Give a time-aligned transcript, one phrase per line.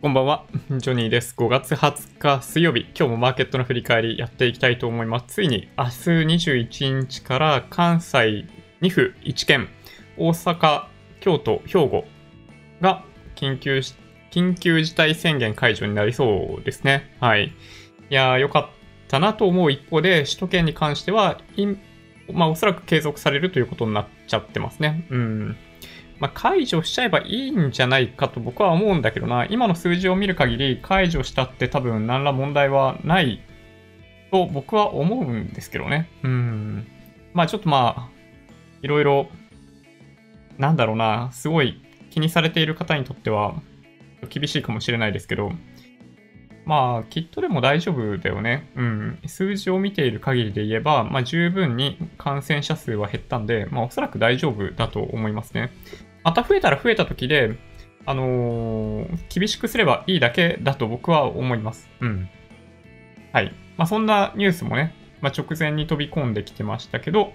[0.00, 1.34] こんばんは、ジョニーです。
[1.36, 5.24] 5月20日水曜日、今日もマーケットの振り返りやっていきたいと思います。
[5.26, 5.90] ついに明日
[6.52, 8.46] 21日から関西
[8.80, 9.68] 2府1県、
[10.16, 10.84] 大阪、
[11.18, 12.04] 京都、兵庫
[12.80, 13.80] が緊急
[14.30, 17.16] 緊急事態宣言解除になりそうですね。
[17.18, 17.46] はい。
[17.46, 17.50] い
[18.08, 21.40] やー、よかったなと思う一方で、首都圏に関しては、
[22.32, 25.08] まあ、おそらく継続されるということになっちゃってますね。
[25.10, 25.56] うん。
[26.20, 33.40] まあ、解除しちゃえばいいんじゃないかと僕は思うんだけどな、今の数字を見る限り解除したって多分何ら問題はない
[34.30, 36.08] と僕は思うんですけどね。
[36.22, 36.86] うん。
[37.34, 38.18] まあちょっとまあ、
[38.82, 39.28] いろいろ、
[40.58, 43.54] なんだろうな、すごい気にされている方にとっては
[44.28, 45.52] 厳しいかもしれないですけど、
[46.68, 48.70] まあ、きっとでも大丈夫だよね。
[48.76, 49.18] うん。
[49.26, 55.70] 数字を見ている限りで言えば、まあ、十分に感染者数は減ったんで、まあ、おそらく大丈夫だと思いますね。
[56.28, 57.56] また増えたら増えた時で、
[58.04, 61.88] あのー、厳しくすればいいだけだと僕は思います。
[62.00, 62.28] うん。
[63.32, 63.54] はい。
[63.78, 67.32] まあ、そんなニュースもね、まあ、直前に飛び込んできてましたけど、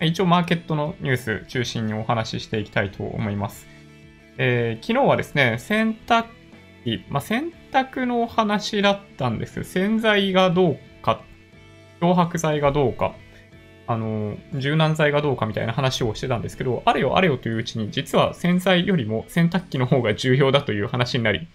[0.00, 3.66] 一応マーケットのニュース中心にお話ししていきたいと思います。
[4.38, 6.26] えー、昨日はですね、洗濯
[6.84, 9.64] 機、まあ、洗濯の話だったんですよ。
[9.64, 11.20] 洗剤がどうか、
[11.98, 13.16] 漂白剤がどうか、
[13.90, 21.48] あの、柔軟剤がどうかみたいな話をしてたんですけど、あれよあれよといううちに、実は洗剤よりも洗濯機の方が重要だという話になり、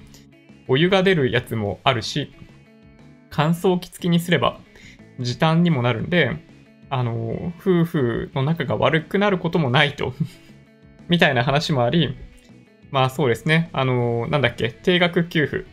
[0.68, 2.34] お湯が出るやつもあるし、
[3.30, 4.60] 乾燥機付きにすれば
[5.22, 6.36] 時短にもなるんで、
[6.90, 10.14] あの、夫婦の仲が悪くなることもないと
[11.08, 12.18] みたいな話もあり、
[12.92, 15.66] まあそうですね、あの、なんだっけ、定額給付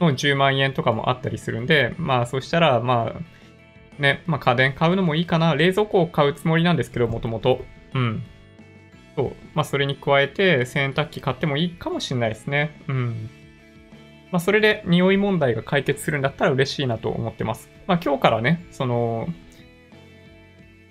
[0.00, 3.37] の10万円とかもあったりするんで、まあそしたら、まあ、
[3.98, 5.54] ね、まあ家電買うのもいいかな。
[5.54, 7.64] 冷蔵庫を買うつもりなんですけど、もともと。
[7.94, 8.22] うん。
[9.16, 9.32] そう。
[9.54, 12.80] まあそれに加えて洗濯機買ってもいいかもしれないですね。
[12.88, 13.30] うん。
[14.30, 17.70] まあそれで匂い問題が解決するんだったら嬉しいなと思ってます。
[17.86, 19.28] まあ今日からね、その、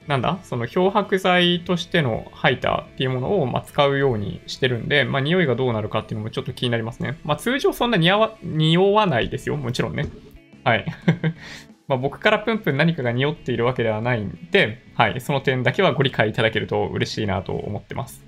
[0.08, 0.40] なんだ？
[0.44, 7.20] その漂白剤としてのハイターっていうものをま使うようにしてるんで、まあ匂いがどうなるかっていうのもちょっと気になりますね。
[7.26, 9.58] まあ通常そんな匂わ匂わないですよ。
[9.58, 10.08] もちろんね。
[10.64, 10.86] はい。
[11.88, 18.26] まあ、僕からプンプン何かが匂っているわけではないんで、はい、その点だけはご理解いただけると嬉しいなと思ってます。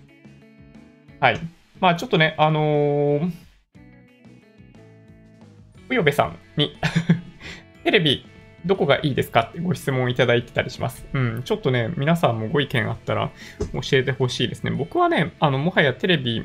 [1.20, 1.40] はい。
[1.82, 3.32] まあちょっとね、あのー、
[5.90, 6.78] うよべさんに
[7.84, 8.26] テレビ
[8.66, 11.06] どこがいいですかってご質問いただいてたりします。
[11.14, 13.32] うん、ちょっとね、皆さんもご意見あったら
[13.74, 14.72] 教えてほしいですね。
[14.72, 16.44] 僕はね、あの、もはやテレビ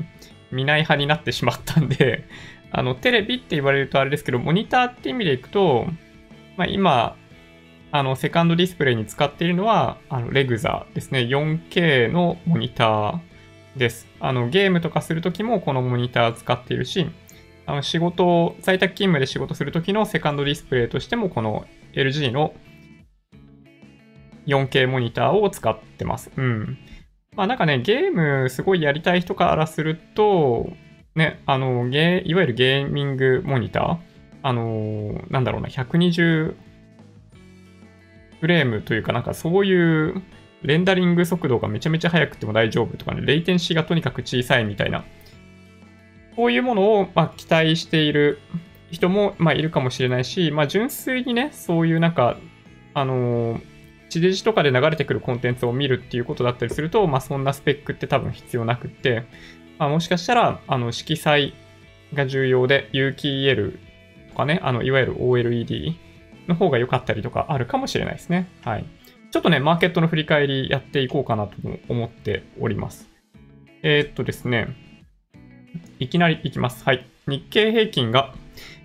[0.51, 2.25] 見ない派になってしまったんで、
[2.71, 5.87] あの、テレビって言われるとあれですけど、モニターって意味でいくと、
[6.57, 7.15] まあ、今、
[7.91, 11.21] あの、セカンドディスプレイに使っているのは、あの、レグザですね。
[11.21, 13.19] 4K のモニター
[13.77, 14.07] です。
[14.19, 17.07] あの、ゲームとかするときもこのモニター使っているし、
[17.65, 22.53] あの、仕事、在宅勤務で仕事するときのセカンドディスプレイとしても、この LG の
[24.45, 26.31] 4K モニターを使ってます。
[26.35, 26.77] うん。
[27.35, 30.69] まあなんかね、ゲームすごいやりたい人からすると、
[31.15, 34.14] ね、あの、ゲいわゆるゲーミングモニター
[34.45, 36.55] あの、なんだろうな、120
[38.41, 40.21] フレームというか、なんかそういう
[40.61, 45.03] レンダリング速度がめちゃめちゃ速くても大丈夫とかね、レイテンシーがとにかく小さいみたいな、
[46.35, 48.37] こういうものを、ま、期待している
[48.91, 52.37] 人も、ま、いるかもしれないし、ま、純粋にね、そういうなんか、
[52.93, 53.59] あの、
[54.09, 59.23] 地デジとかで流れてくるコンテンツを見るっていうことだったりすると、まあ、そんなスペックって多分必要なくって、
[59.79, 61.55] まあ、もしかしたら、あの、色彩
[62.13, 63.79] が重要で、有機 EL
[64.35, 65.95] かね、あの、いわゆる OLED
[66.47, 68.47] の方が良かったりとかあるかもしれないですね。
[68.63, 68.85] はい。
[69.31, 71.55] ちょっとね、マーケットの振り返りやっていこうかなと
[71.89, 73.09] 思っております。
[73.81, 74.67] えー、っとですね、
[75.99, 76.83] いきなりいきます。
[76.85, 77.05] はい。
[77.27, 78.33] 日経平均が、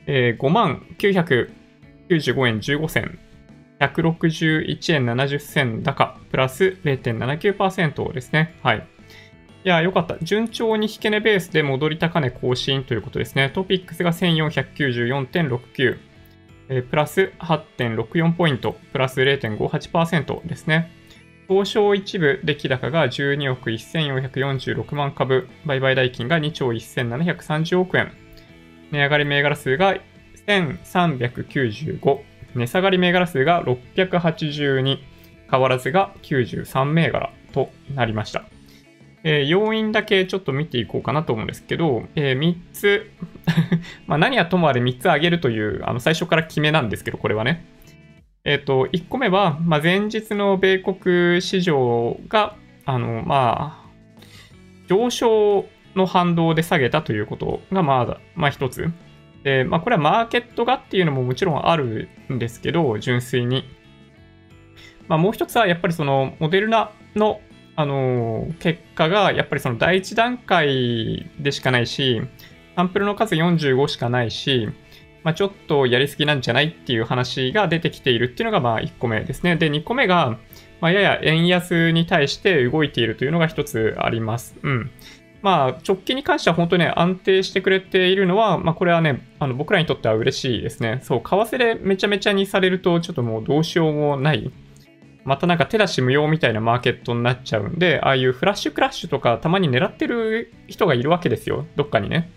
[0.07, 1.51] えー、5万995
[2.49, 3.19] 円15銭、
[3.81, 8.55] 161円70銭高、プラス0.79%ですね。
[8.63, 8.87] はい。
[9.63, 10.17] いや、よかった。
[10.23, 13.51] 順調に引け値ベースで戻り高値更新ということですね。
[13.51, 15.99] トピックスが1494.69、
[16.71, 20.91] えー、プラス8.64ポイント、プラス0.58%ですね。
[21.47, 28.13] 東証一部出来高が12億1446万株、売買代金が2兆1730億円。
[28.93, 29.97] 値上がり銘柄数が
[30.47, 32.21] 1395、
[32.55, 34.99] 値下がり銘柄数が682、
[35.51, 38.45] 変わらずが93銘柄となりました。
[39.23, 43.11] えー、要因だけちょっと見ていこうかなと思うんですけど、えー、3つ
[44.07, 47.65] ま何はともあれ3つ挙げるという、あの最初から決めなんですけど、これはね。
[48.45, 52.57] えっ、ー、と、1個目は、まあ、前日の米国市場が、
[52.87, 53.91] あの、まあ、
[54.89, 58.91] 上昇の反動で下げたということがまあ、まあ一つ。
[59.43, 63.65] で、まあこれはマーケットがっていうのももちろんあるんですけど、純粋に。
[65.09, 67.41] まあもう一つはやっぱりそのモデルナの
[67.81, 72.21] あの結果がやっぱりその第一段階でしかないし、
[72.77, 74.69] サンプルの数45しかないし、
[75.23, 79.57] まあ、ちょっとやりすぎなんじゃないっていう話が出てきているっていうのがまあ1個目ですね。
[79.57, 80.39] で、2個目が、
[80.81, 84.57] まあ、やや円安に対して動いているというのが1つあります。
[84.63, 84.91] うん。
[85.43, 91.01] まあ、直近に関しては本当にね、安定してくれているのは、まあ、これはね、あの僕らにとっては嬉しいですね。
[91.03, 94.51] そう、為替でめちゃめちゃにされると、ちょっともうどうしようもない。
[95.25, 101.67] またなんか手出し無用みたいなマーケットになっちゃうんで、ああいうフラッシュクラッシュとかたまに狙ってる人がいるわけですよ。
[101.77, 102.31] どっかにね。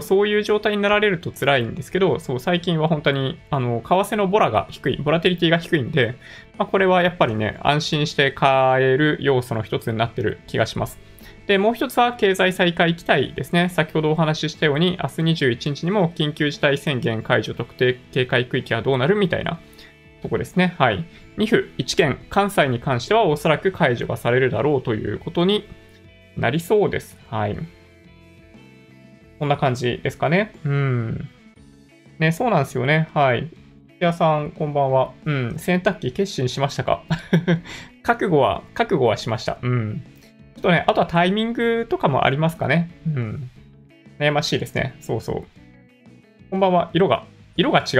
[0.00, 6.14] そういう状態になられると辛いんですけど、そう、最近は本当に、あの、為替のボラが低い、ボラテリティが低いんで、
[6.56, 10.98] まあ、これはやっぱりね、安心して買える要素の一つになってる気がします。
[11.46, 13.68] で、もう一つは経済再開期待ですね。
[13.68, 19.60] 先ほどお話ししたように、明日21日にも緊急事態宣言解除特定警戒区域はどうなるみたいな
[20.22, 20.74] とこですね。
[20.78, 21.04] はい。
[21.36, 25.68] 2府1県、関西に関してはおそらく解除がされるだろうということに
[26.36, 27.18] なりそうです。
[27.28, 27.56] はい。
[29.38, 30.52] こんな感じですかね。
[30.64, 31.28] うん。
[32.18, 33.08] ね、そうなんですよね。
[33.12, 33.48] はい。
[33.98, 35.12] 屋さん、こんばんは。
[35.24, 35.58] うん。
[35.58, 37.02] 洗濯機決心しましたか？
[38.02, 39.58] 覚悟は、覚悟はしました。
[39.62, 40.02] うん。
[40.54, 42.90] ちょっとね、あとはタイミングとかもありますかね。
[43.06, 43.50] うん。
[44.18, 44.94] 悩ましいですね。
[45.00, 45.44] そうそう。
[46.50, 46.90] こんばんは。
[46.92, 47.24] 色が、
[47.56, 47.96] 色が違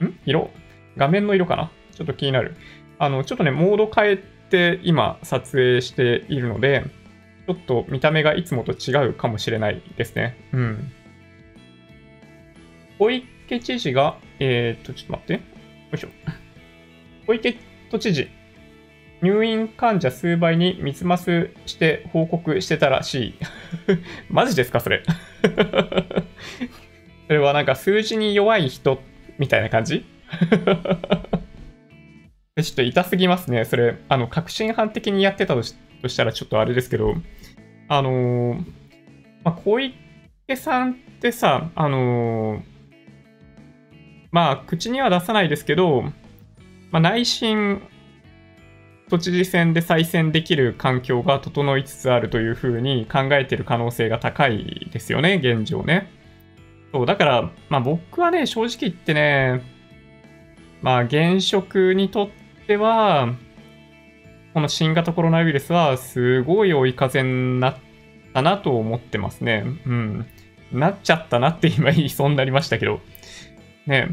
[0.00, 0.04] う。
[0.04, 0.18] ん？
[0.24, 0.50] 色？
[0.96, 1.70] 画面の色かな？
[1.94, 2.56] ちょっと気になる。
[2.98, 6.84] あの、ちょっとね、モード変えて今撮影しているので、
[7.46, 10.36] ちょっと見た目がいつもと違うかもしれないですね。
[10.52, 10.92] うん。
[12.98, 15.32] 小池知事が、えー、っと、ちょっと待って。
[15.34, 15.40] よ
[15.94, 16.08] いしょ。
[17.26, 17.56] 小池
[17.90, 18.28] 都知事、
[19.22, 21.16] 入院患者数倍に水増
[21.66, 23.34] して報告してたらしい。
[24.30, 25.02] マジですか、それ？
[27.26, 29.02] それはなんか数字に弱い人
[29.38, 30.04] みたいな感じ？
[32.62, 33.64] ちょっと痛すぎますね。
[33.64, 35.76] それ、あの、革新犯的にやってたとし
[36.16, 37.14] たらちょっとあれですけど、
[37.88, 38.56] あのー、
[39.44, 42.62] まあ、小池さんってさ、あのー、
[44.30, 46.02] まあ、口には出さないですけど、
[46.90, 47.82] まあ、内心、
[49.08, 56.10] 都知事選で再選できる環境が整いつつあるというふうに考えてる可能性が高いですよね、現状ね。
[56.92, 59.62] そう、だから、まあ僕はね、正直言ってね、
[60.82, 63.34] まあ現職にとっては、
[64.52, 67.76] この新型コロナウイルスはすごい追い風になっ
[68.34, 69.64] たなと思ってますね。
[69.86, 70.26] うん。
[70.72, 73.00] なっちゃったなって今言いそうになりましたけど。
[73.86, 74.08] ね。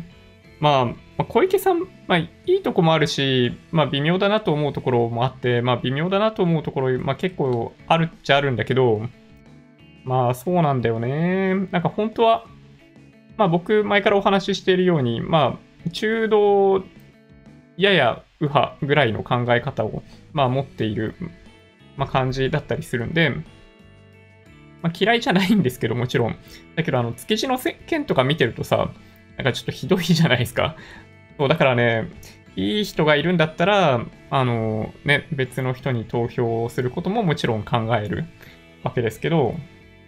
[0.60, 9.02] まあ、小池さん、まあ、いいとこもあるし、まあ、微妙だなと思うところもあって、まあ、微妙だなと思うところ、まあ、結構あるっちゃあるんだけど、
[10.04, 11.56] まあ、そうなんだよね。
[11.72, 12.46] なんか本当は、
[13.38, 16.84] まあ、僕、前からお話ししているように、まあ、中道、
[17.78, 20.04] やや右派ぐらいの考え方を、
[20.34, 21.16] まあ、持っている、
[21.98, 23.32] まあ、感じだったりするんで、
[24.82, 26.38] まあ、嫌いじゃないんですけど、もちろん。
[26.76, 28.92] だけど、あの、築地の件とか見てるとさ、
[29.38, 30.76] なんかちょっとひどいじゃないですか。
[31.38, 32.10] そう、だからね、
[32.56, 38.26] いい人がいるんだったら、あの、ね、別の人に投票することももちろん考える
[38.84, 39.56] わけですけど、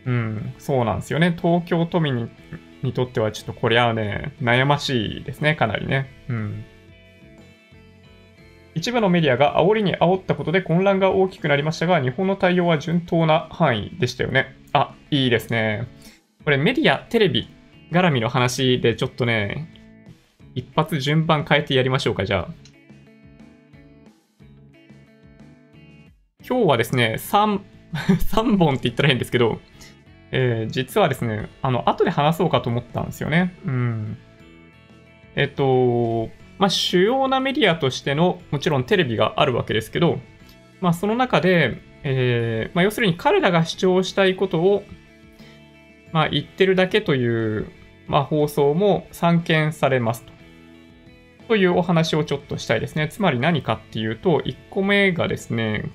[0.05, 1.35] うん、そうなんですよね。
[1.41, 2.29] 東京都民
[2.83, 6.09] にとってはちょっとこりゃね、悩ましいですね、かなりね。
[6.29, 6.65] うん。
[8.73, 14.55] 一部のメディアが煽りに煽ったことで混乱が大きくなりましたが、日本の対応は順当な範囲でしたよね。
[14.73, 15.87] あ、いいですね。
[16.43, 17.49] これメディア、テレビ
[17.91, 19.67] 絡みの話でちょっとね、
[20.55, 22.71] 一発順番変えてやりましょうか、じゃあ。
[26.47, 27.59] 今日はですね、3、
[27.93, 29.59] 3本って言ったら変ですけど、
[30.31, 33.53] えー、実はですね、あの、後で話そうかと思ったんですよね。
[33.65, 34.17] うん。
[35.35, 40.19] えっと、まあ、主要なメディアとしての、もちろんテレビがあるわけですけど、
[40.79, 44.83] まあ、その中で、えー、まあ、要するに彼らが主張したいことを、
[46.11, 47.71] まあ、言ってるだけという、
[48.07, 50.31] まあ、放送も散見されますと。
[51.49, 53.09] というお話をちょっとしたいですね。
[53.09, 55.91] つまり何かっていうと、1個目がですね、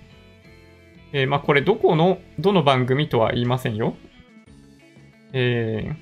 [1.12, 3.97] えー、まあ、これどこの、どの番組とは言いませんよ。
[5.33, 5.97] え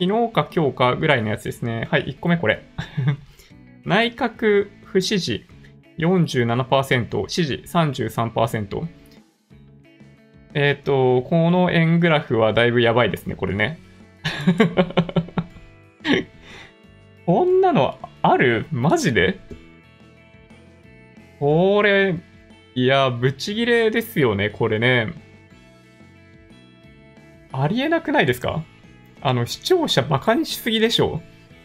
[0.00, 1.88] 昨日か今日かぐらいのやつですね。
[1.90, 2.62] はい、1個目これ。
[3.84, 5.46] 内閣不支持
[5.98, 8.86] 47%、支持33%。
[10.54, 13.78] えっ、ー、と、この円グラフはだいぶやばいですね、これね。
[17.26, 18.66] こんなのある？
[18.72, 19.38] マジで？
[21.38, 22.16] これ、
[22.74, 25.12] いや、ブチギレですよね、これね。
[27.52, 28.64] ありえなくないですか？
[29.22, 31.20] あの、視聴者バカにしすぎでしょ？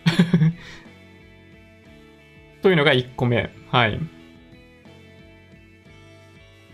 [2.62, 3.50] というのが1個目。
[3.70, 4.00] はい。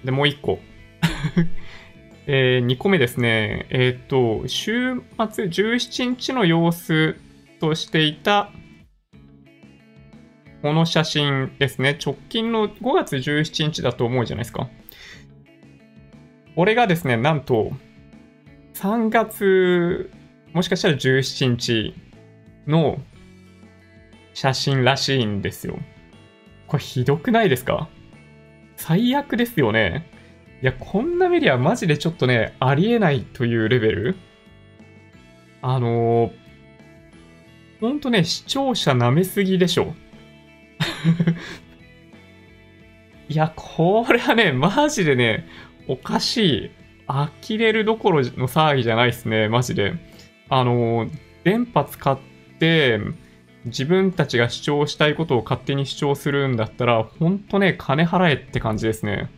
[0.03, 0.59] で、もう1個。
[2.27, 3.65] えー、2個目ですね。
[3.69, 4.95] えっ、ー、と、週
[5.31, 7.15] 末17日の様子
[7.59, 8.51] としていた、
[10.61, 11.97] この写真ですね。
[12.03, 14.69] 直近の5月17日だと思うじゃないですか。
[16.55, 17.71] これがですね、なんと、
[18.81, 20.09] 3月、
[20.53, 21.93] もしかしたら17日
[22.65, 22.99] の
[24.33, 25.77] 写真らしいんですよ。
[26.65, 27.89] これひどくないですか？
[28.77, 30.09] 最悪ですよね。
[30.63, 34.15] いや、こんなメディアマジでちょっとね、ありえないというレベル
[35.61, 36.31] あのー、
[37.81, 39.93] ほんとね、視聴者舐めすぎでしょ。
[43.29, 45.45] いや、これはね、マジでね、
[45.87, 46.80] おかしい。
[47.11, 49.93] 呆れるどころの騒ぎじゃないですね、マジで。
[50.49, 51.07] あの、
[51.43, 52.19] 電波使っ
[52.59, 52.99] て、
[53.65, 59.29] 自分たちが主張したいことを勝手に主張するんだったら、ほんとね、金払えって感じですね。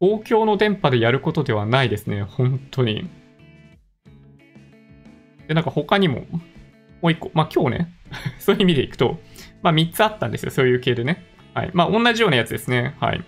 [0.00, 3.08] 公共の電波でやることではないですね、本当に。
[5.46, 6.26] で、なんか他にも、
[7.00, 7.92] もう一個、まあ今日ね、
[8.38, 9.20] そういう意味でいくと、
[9.62, 11.24] まあ3つあったんですよ、そういう系でね。
[11.54, 11.70] はい。
[11.72, 12.96] まあ同じようなやつですね。
[12.98, 13.22] はい。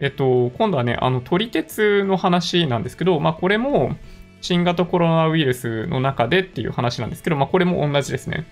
[0.00, 3.96] えっと、今度はね、あの、撮り鉄の話なんですけど、まあこれも、
[4.40, 8.46] 新型コロナウイルスの中でっていう話なんですけど、まあこれも同じですね。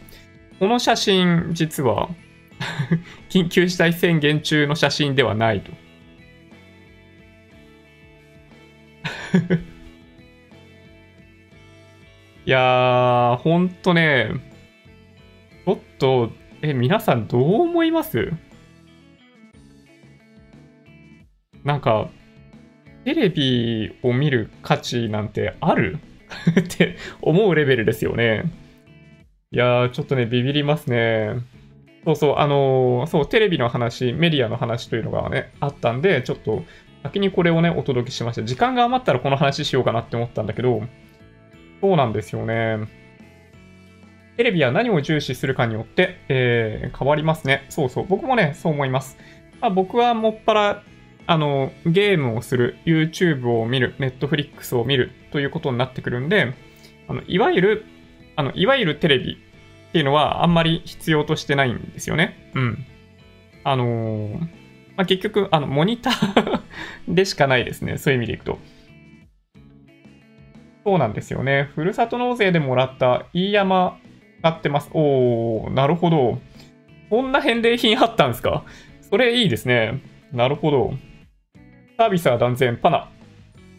[0.59, 2.11] この写真、実は
[3.31, 5.73] 緊急事態宣言中の写真ではないと。
[12.45, 14.33] いやー、ほんとね、
[15.65, 18.33] ちょっと、え、皆さんどう思います？
[21.69, 22.09] なんか、
[23.05, 25.99] テレビを見る価値なんてある？
[26.59, 28.45] って思うレベルですよね。
[29.51, 31.35] いやー、ちょっとね、ビビりますね。
[32.07, 36.65] そうそう、あのー、そう、テレビの話、メディアの話というのがね、あったんで、ちょっと
[37.03, 38.45] 先にこれをね、お届けしました。
[38.45, 40.83] 時間が余ったらこの話しようかなって思ったんだけど、
[41.83, 42.79] そうなんですよね。
[44.39, 47.67] テレビは何を重視するかによって、えー、変わりますね。
[47.69, 48.07] そうそう。
[48.09, 49.19] 僕もね、そう思います。
[49.61, 50.83] まあ、僕はもっぱら、
[51.31, 56.55] あの、ゲームをする、YouTube を見る、Netflix を見るということになってくるんで、
[57.07, 57.85] あのいわゆる、
[58.35, 62.51] あの、いわゆるテレビっていうのはあんまり必要としてないんですよね。
[62.55, 62.85] うん。
[63.63, 64.41] あのー
[64.97, 66.61] まあ、結局、あの、モニター
[67.15, 67.99] でしかないですね。
[67.99, 68.59] そういう意味でいくと。
[70.85, 71.69] そうなんですよね。
[71.75, 73.99] ふるさと納税でもらった飯山
[74.43, 74.89] 買ってます。
[74.95, 76.41] おー、なるほど。
[77.11, 78.65] こんな返礼品あったんですか？
[79.11, 80.01] それいいですね。
[80.33, 80.95] なるほど。
[81.99, 83.09] サービスは断然パナ。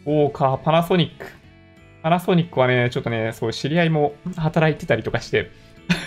[0.04, 1.26] おーか、パナソニック。
[2.02, 5.50] パナソニックはね、ちょっとね、そう、知り合いも働いてたりとかして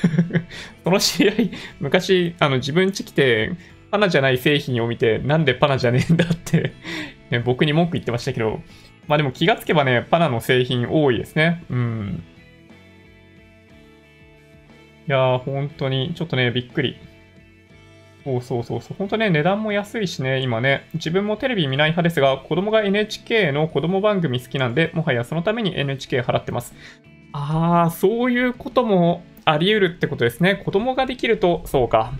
[0.85, 3.53] その知り合い、昔、あの、自分家来て、
[3.89, 6.73] パナじゃない製品を見て、なんでパナじゃねえんだって
[7.31, 8.61] ね、僕に文句言ってましたけど、
[9.07, 11.63] まあでも気がつけばね、パナの製品多いですね。
[11.71, 12.23] うん。
[15.07, 16.95] いやー、本当に、ちょっとね、びっくり。
[18.23, 18.97] そうそうそうそう。
[18.97, 26.73] 本当ね、値段も安いしね、今ね、自分もテレビ見ない派ですが、子供が NHK の子供番組好きなんで、もはやそのために NHK 払ってます。
[27.33, 30.55] あー、そういうこともあり得るってことですね。
[30.55, 32.13] 子供ができると、そうか。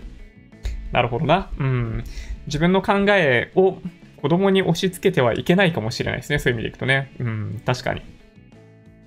[0.92, 1.50] なるほどな。
[1.58, 2.04] うん。
[2.46, 3.78] 自分の考えを
[4.20, 6.38] 子供に押し付けてはいけないかもしれないですね。
[6.38, 7.12] そういう意味でいくとね。
[7.18, 8.02] うん、確かに。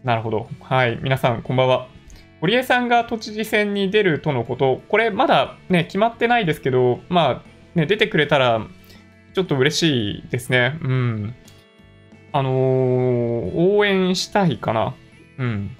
[0.03, 0.49] なるほど。
[0.61, 0.97] はい。
[1.01, 1.96] 皆さん、こんばんは。
[2.41, 8.65] 堀江さんが都知事選に出るとのこと、これまだね、決まってないですけど、まあ、ね、出てくれたら、
[9.33, 10.77] ちょっと嬉しいですね。
[10.81, 11.35] うん。
[12.31, 14.95] あのー、応援したいかな。
[15.39, 15.77] うん。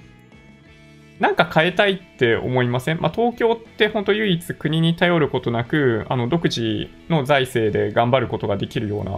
[1.19, 9.17] なんか変えたいって思いません、まあ、東京って本当唯一国に頼ることなく、あの独自の財政で頑張ることができるような、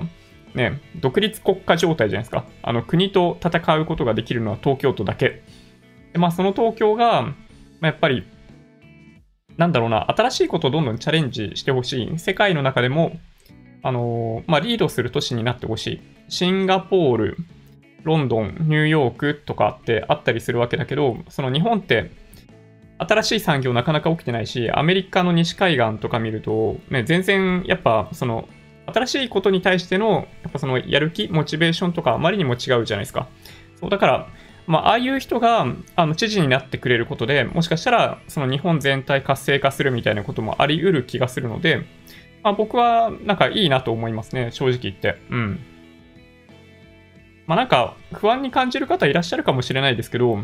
[0.55, 2.46] ね、独立国家状態じゃないですか。
[2.63, 5.41] あの国と戦うことができるのは東京都だけ。
[6.13, 7.33] でまあ、その東京が、ま
[7.81, 8.25] あ、やっぱり、
[9.57, 12.19] なんだろうな、新しいことをどんどんチャレンジしてほしい。
[12.19, 13.19] 世界の中でも、
[13.83, 16.01] あの、まあ、リードする都市になってほしい。
[16.29, 17.37] シンガポール、
[18.03, 22.11] ロンドン、ニューヨークとかってあったりするわけだけど、その日本って
[22.99, 28.47] 新しい産業なかなか起きてないし、アメリカの西海岸とか見ると、ね、全然やっぱその
[28.87, 33.27] 新しいことに対してのやっぱそのやる気、モチベーションとかあまりにも違うじゃないですか。
[33.79, 34.27] そうだから、
[34.69, 41.88] まあ、ああいう人があの知事になってくれることでもしかしたらその日本全体活性化するみたいなこともあり得る気がするので、
[42.43, 45.19] まあ、僕はなんかいいなと思いますね、正直言って。
[45.31, 45.59] うん。
[47.47, 50.35] まあなんか不安に感じる方いらっしゃるかもしれないですけど、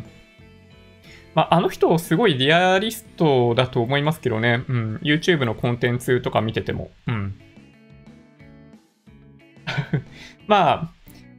[1.35, 4.63] まあ、あの人すごいリアリストだと思いますけどね。
[4.67, 4.95] うん。
[5.03, 6.89] YouTube のコンテンツとか見てても。
[7.05, 7.35] うん。
[10.47, 10.94] まあ、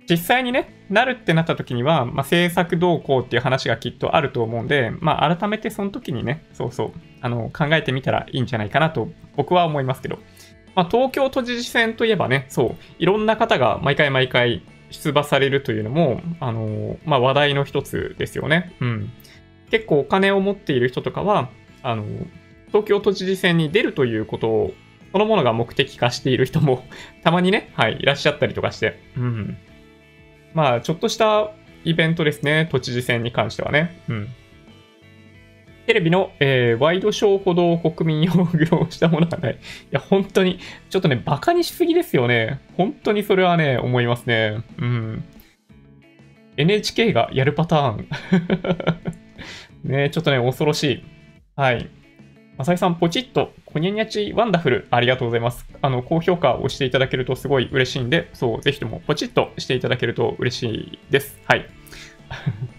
[0.08, 10.18] 実際にね、なるってなった時には、まあ、制作動向っていう話がきっとあると思うんで、まあ、改めてその時にね、そうそう、あの、考えてみたらいいんじゃないかなと、僕は思いますけど。
[10.76, 18.74] まあ、東京都知事選といえばね、そう、いろんな方が毎回毎回出馬されるというのも、あの、まあ、話題の一つですよね。
[18.80, 19.10] うん。
[19.70, 21.50] 結構お金を持っている人とかは、
[21.82, 22.04] あの、
[22.68, 24.74] 東京都知事選に出るということを、
[25.12, 26.84] そのものが目的化している人も
[27.22, 29.56] たまにね、はい、いらっしゃったりとかして、うん。
[30.56, 31.50] まあ、ちょっとした
[31.84, 34.00] イベントですね、都知事選に関してはね。
[34.08, 34.28] うん。
[35.86, 39.52] テレビの、えー、ワイドショーほど国民を愚弄したものがない。
[39.52, 39.58] い
[39.90, 40.58] や、本当に、
[40.88, 42.58] ちょっとね、バカにしすぎですよね。
[42.78, 44.62] 本当にそれはね、思いますね。
[44.78, 45.24] うん。
[46.56, 48.08] NHK がやるパターン。
[49.84, 51.04] ねちょっとね、恐ろしい。
[51.54, 51.86] はい。
[52.58, 55.66] まさきさん、ポチッと、こにゃにゃちワンダフル、ありがとうございます。
[55.82, 61.38] あの、高評価をしていただけるとすごい嬉しいんで、そう、ぜひともポチッとしていただけると嬉しいです。
[61.44, 61.66] はい。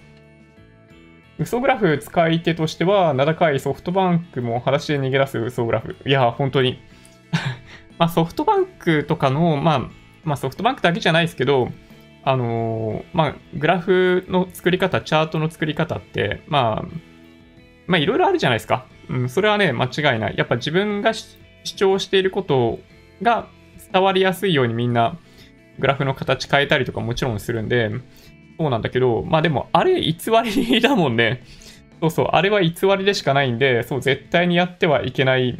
[1.37, 5.95] 嘘グラフ使い手としては、名高いソフトバンクも裸足で逃げ出す嘘グラフ。
[6.07, 6.79] いや、本当に。
[7.99, 9.79] まあ、ソフトバンクとかの、まあ、
[10.23, 11.69] まあ、ソフトバンクだけじゃないですけど、
[12.23, 16.85] あのー、まあ、グラフの作り方、チャートの作り方って、まあ、
[17.85, 18.87] まあ、いろいろあるじゃないですか。
[19.09, 20.35] うん、それはね、間違いない。
[20.37, 21.37] やっぱ自分が主
[21.75, 22.79] 張していること
[23.21, 23.47] が
[23.91, 25.17] 伝わりやすいようにみんな、
[25.79, 27.91] グラフの形変えたりとかもちろんするんで、
[28.59, 30.15] そうなんだけど、まあでも、あれ偽
[30.55, 31.43] りだもんね。
[31.99, 35.57] そうそう、あれは偽りでしかないんで、そう、絶対にやってはいけない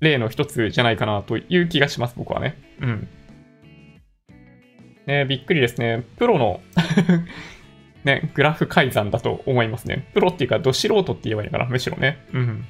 [0.00, 2.56] 例の一つじゃないかなという気がします、僕はね。
[2.80, 3.08] うん。
[5.06, 6.04] ね、びっくりですね。
[6.16, 6.60] プロの
[8.04, 10.08] ね、グラフ改ざんだと思いますね。
[10.14, 12.18] プロっていうか、ど素人って言えばいいかな、むしろね。
[12.32, 12.64] うん。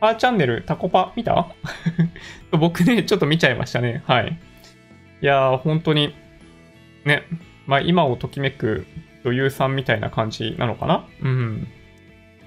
[0.00, 1.48] パーチャンネル、タコパ、見た？
[2.52, 4.02] 僕ね、ちょっと見ちゃいましたね。
[4.06, 4.38] はい。
[5.22, 6.14] いやー、本当に、
[7.04, 7.22] ね、
[7.66, 8.86] まあ今をときめく
[9.24, 11.06] 女優さんみたいな感じなのかな？
[11.22, 11.66] うん。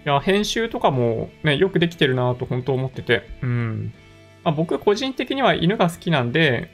[0.05, 3.27] いや、編集とかもね、よくできてるなと本当思ってて。
[3.41, 3.93] うん。
[4.43, 6.69] まあ、僕個人的には犬が好きなんで、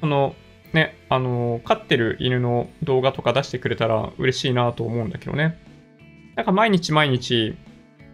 [0.00, 0.36] その、
[0.72, 5.58] ね、あの、飼ってる犬の動画とか出してくれたら嬉しいなと思うんだけどね。
[6.36, 7.56] なんか毎日毎日、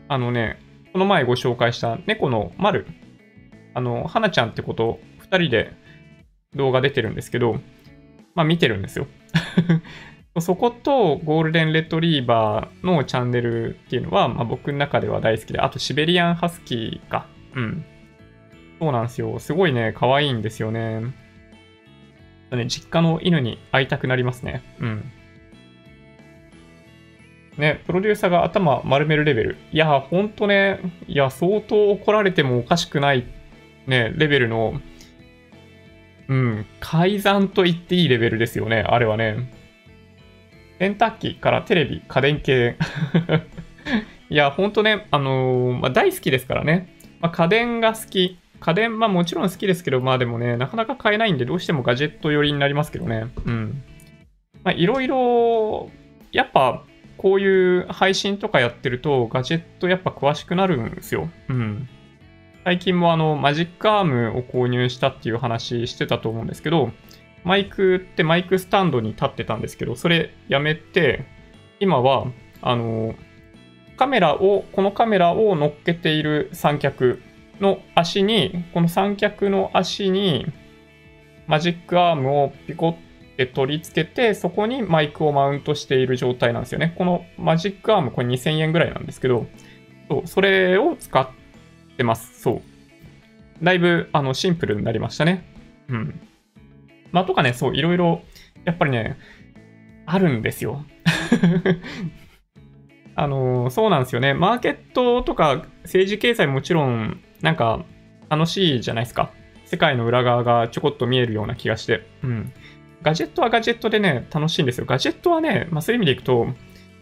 [0.08, 0.58] あのね、
[0.92, 2.86] この前ご紹介した猫の丸、
[3.74, 4.98] あの、花ちゃんってこと
[5.30, 5.72] 2人で
[6.54, 7.60] 動画出てるんですけど、
[8.34, 9.06] まあ見てるんですよ。
[10.40, 17.26] そことゴールデンレトリーバーのチャンネルっていうのは、まあ、僕の中では大好きで、あとシベリアンハスキーか。
[17.54, 17.84] うん。
[18.78, 19.38] そうなんですよ。
[19.38, 21.02] すごいね、可愛いんですよね。
[22.52, 24.62] ね、実家の犬に会いたくなりますね。
[24.78, 25.12] うん。
[27.58, 29.56] ね、プロデューサーが頭丸めるレベル。
[29.72, 30.78] いや、ほんとね、
[31.08, 33.24] いや、相当怒られてもおかしくない、
[33.86, 34.80] ね、レベルの、
[36.28, 39.50] うん、改ざんと言っていいレベルですよね、あれはね。
[40.78, 42.76] 洗濯機からテレビ、家電系。
[44.28, 46.94] いや、ほんとね、あのー、まあ、大好きですからね。
[47.20, 48.38] まあ、家電が好き。
[48.60, 53.26] 家電、まあもちろん好きですけど、まあでもね、なかなか買えないんで、どうしてもガジェット寄りになりますけどね。
[53.44, 53.82] うん。
[54.64, 55.90] まあいろいろ、
[56.32, 56.84] やっぱ、
[57.16, 61.28] こういう配信とかやってると、ガジェットやっぱ詳しくなるんですよ。
[61.48, 61.88] うん。
[62.64, 66.90] 最近もあの、マジックアームを購入したっていう話してたと思うんですけど、
[67.44, 71.24] マイクってマイクスタンドに立ってたんですけど、それやめて、
[71.78, 72.26] 今は、
[72.60, 73.14] あの、
[73.96, 77.22] カメラを、このカメラを乗っけている三脚
[77.60, 80.46] の足に、この三脚の足に
[81.46, 86.94] マジックアームをピコって取り付けて、そこにマイクをマウントしている状態なんですよね。
[86.96, 89.46] このマジックアーム、これ2000円ぐらいなんですけど、
[90.08, 91.28] そうそれを使っ
[91.96, 92.40] てます。
[92.40, 92.62] そう。
[93.62, 95.44] だいぶ、あの、シンプルになりましたね。
[95.88, 96.20] うん。
[97.12, 98.22] まあ、とかね、そう、いろいろ、
[98.64, 99.16] やっぱりね、
[100.04, 100.84] あるんですよ。
[103.18, 104.34] あのそうなんですよね。
[104.34, 107.84] マーケットとか政治経済もちろんなんか
[108.28, 109.30] 楽しいじゃないですか。
[109.66, 112.04] 世界の裏側がちょこっと見えるような気がして。
[112.24, 112.52] うん。
[113.02, 114.84] ガジェットはガジェットでね、楽しいんですよ。
[114.84, 116.46] ガジェットはね、まあ、そういう意味でいくと、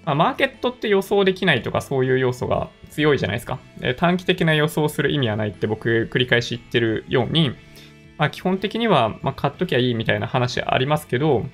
[0.05, 3.59] まあ、マーケットって予想できないとかそういう要素が強いじゃないですか。
[3.81, 7.55] え短期的な予想する意味はないって僕繰り返し言ってるように、
[8.19, 11.47] まあ、基本的には、ま買っときゃいいみたいな話ありますけど、ま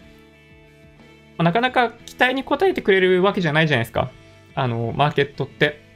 [1.39, 4.11] あ、なかなか期待に応えてくれるわけじゃないじゃないですか。
[4.57, 5.90] あの、マーケットって。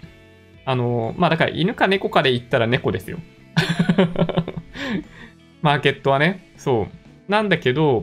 [0.64, 3.18] あの、まあだから犬か猫かで言ったら猫ですよ。
[5.62, 6.53] マーケットはね。
[6.57, 7.31] そう。
[7.31, 8.03] なんだけど、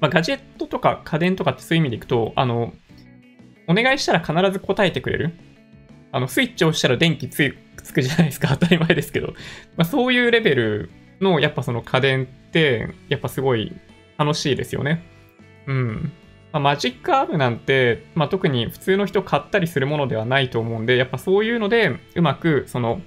[0.00, 2.72] まあ、ガジェットとか家電とかってそういう意味でいくと、あの、
[3.66, 5.32] お願いしたら必ず答えてくれる。
[6.12, 8.48] あの、スイッチを押したら電気つつくじゃないですか。
[8.56, 9.28] 当たり前ですけど。
[9.76, 13.74] まあ、そういうレベルの、やっぱその家電って、やっぱすごい
[14.16, 15.02] 楽しいですよね。
[15.66, 16.12] うん。
[16.52, 23.00] まあ、マジックアームなんて、まあ、特に普通の人買ったりするものではないと思うんで、やっぱそういうので、うまく、その、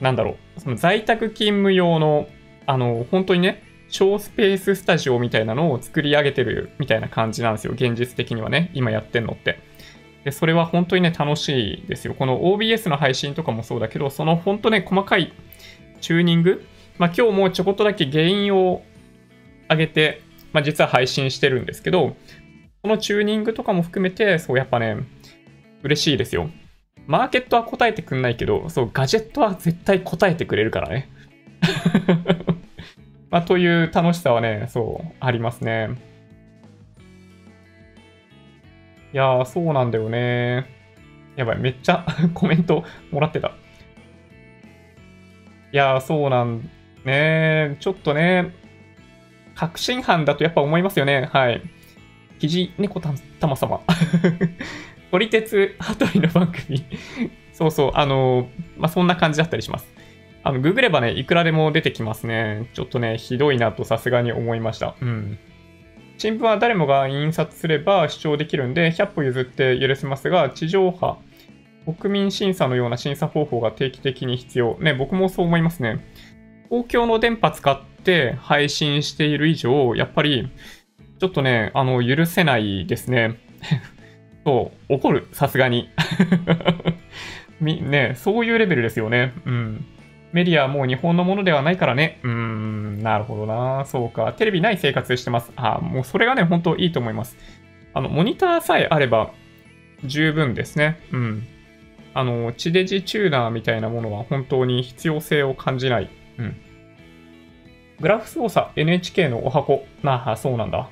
[0.00, 2.28] なんだろう、その在宅勤務用の、
[2.66, 7.74] あの、本当にね、小スペーススタジオみたいなのを作り上げてるみたいな感じなんですよ。
[7.74, 9.60] 現実的にはね、今やってんのって。
[10.24, 12.14] で、それは本当にね、楽しいですよ。
[12.14, 15.32] この OBS の配信とかもそうだけど、その本当ね、細かい
[16.00, 16.64] チューニング、
[16.98, 18.82] まあ今日もちょこっとだけ原因を
[19.68, 22.16] 上げて、まあ実は配信してるんですけど、
[22.84, 24.98] このチューニングとかも含めて、そう、やっぱね、
[25.84, 26.50] 嬉しいですよ。
[27.06, 31.08] マーケットは答えてくんないけど、そう、ガジェットは絶対答えてくれるからね。
[33.32, 35.92] まあ、という楽しさはね、そう、ありますね。
[39.14, 40.66] いやー、そうなんだよね。
[41.36, 43.52] やばい、めっちゃ コメントもらってた。
[45.72, 46.68] いやー、そうなん
[47.06, 47.78] ね。
[47.80, 48.52] ちょっとね、
[49.54, 51.30] 確信犯だとやっぱ思いますよね。
[51.32, 51.62] はい。
[52.38, 53.12] 肘猫た
[53.46, 53.80] ま様。
[55.14, 56.84] 撮り鉄羽鳥の番組
[57.54, 59.86] そうそう、あの、まあ、そんな感じだったりします。
[60.42, 62.68] あの、ググればね、いくらでも出てきますね。
[62.74, 64.96] ちょっとね、ひどいなとさすがに思いました。
[65.00, 65.38] うん。
[66.18, 71.18] 新聞は誰もが印刷すれば主張できるんで、100歩譲って許せますが、地上波、
[71.86, 74.76] 国民審査のような審査方法が定期的に必要。
[74.80, 76.04] ね、僕もそう思いますね。
[76.70, 80.50] 公共の電波使って配信している以上、やっぱり
[81.24, 83.38] ちょっとね、あの、許せないですね。
[84.44, 85.88] そう、怒る、さすがに。
[87.62, 89.32] み、ね、そういうレベルですよね。
[89.46, 89.86] うん。
[90.32, 92.18] メディアはもう日本のものではないからね。
[92.24, 93.86] うーん、なるほどな。
[93.86, 94.34] そうか。
[94.34, 95.50] テレビない生活してます。
[95.56, 97.38] あ、もうそれがね、本当いいと思います。
[97.94, 99.30] あの、モニターさえあれば
[100.04, 100.98] 十分ですね。
[101.10, 101.46] うん。
[102.12, 106.10] あの、地デジチューナーみたいなものは本当に必要性を感じない。
[106.36, 106.56] うん。
[108.00, 109.86] グラフ操作 NHK のお箱。
[110.02, 110.90] なあ、そうなんだ。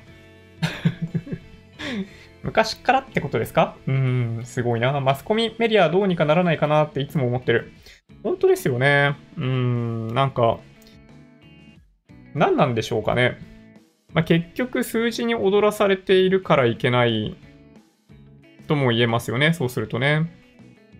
[2.43, 3.75] 昔からってことですか？
[3.87, 4.99] うーん、すごいな。
[4.99, 7.71] マスコミメディアどうにかならないかなっていつも思ってる。
[8.21, 9.15] 本当ですよね。
[9.37, 10.59] うーん、なんか、
[12.33, 13.37] 何なんでしょうかね。
[14.13, 17.35] まあ、結局数字に踊らされているからいけない
[18.67, 19.53] とも言えますよね。
[19.53, 20.31] そうするとね。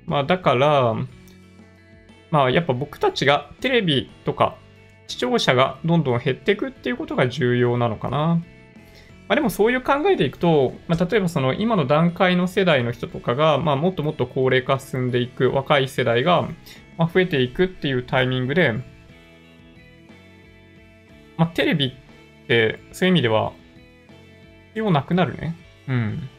[0.05, 0.95] まあだから、
[2.31, 4.55] まあやっぱ僕たちがテレビとか
[5.07, 8.41] 視聴者がどんどん減っていくっていうことが重要なのかな。
[9.27, 16.47] まあ、でもそういう考えでいくと、まあ、例えばその今の段階の世代の人とかが、まあ、もっともっと高齢化進んでいく若い世代が、
[16.97, 18.73] ま増えていくっていうタイミングで、
[21.37, 23.53] まあ、テレビってそういう意味では
[24.73, 25.55] 必要なくなるね。
[25.87, 26.29] うん。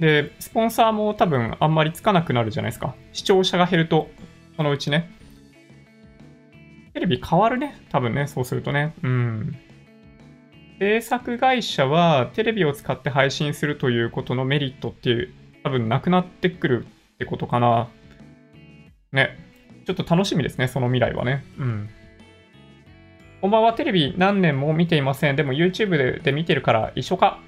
[0.00, 2.94] で、スポンサーも多分あんまりつかなくなるじゃないですか。
[3.12, 4.10] 視聴者が減ると、
[4.56, 5.10] そのうちね。
[6.92, 7.80] テレビ変わるね。
[7.90, 8.94] 多分ね、そうするとね。
[9.02, 9.56] うん。
[10.82, 17.88] 制作会社はテレビを使って配信するということのメリットっていう、多分なくなってくるってことかな。
[19.12, 19.38] ね。
[19.86, 21.44] ちょっと楽しみですね、その未来はね。
[21.56, 21.88] うん。
[23.42, 25.36] こんばんは、テレビ何年も見ていません。
[25.36, 27.38] でも YouTube でで見てるから一緒か。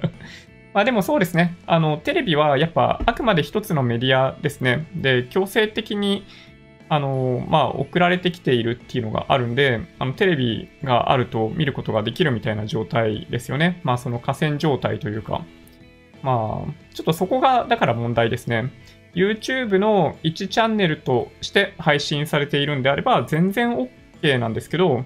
[0.74, 1.56] まあでもそうですね。
[1.66, 4.86] あの、テレビはやっぱあくまで一つのメディアですね。
[4.94, 6.26] で、強制的に
[6.88, 13.80] あの、まあ、送られてきているっていうのがあるんで、あの、テレビがあると見ることができるみたいな状態ですよね。
[13.82, 15.44] まあ、その河川状態というか。
[16.22, 18.72] まあ、ちょっとそこが、だから問題ですね。
[19.14, 23.76] YouTube の1チャンネルとして配信されているんであれば、全然
[24.22, 25.04] OK なんですけど、ま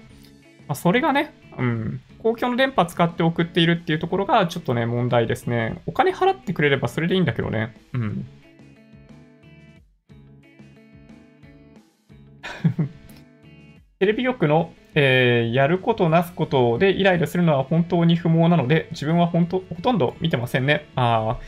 [0.68, 5.80] あ、それがね、うん、公共の電波使って送っているっていうところがちょっとね、問題ですね。
[5.86, 7.74] お金払ってくれればそれでいいんだけどね。
[7.92, 8.26] うん。
[13.98, 20.86] テレビ局の、えー、やることなすことでイライラするのは本当に不毛なので、自分は本当、ほとんど見てませんね。
[20.96, 21.40] ああ、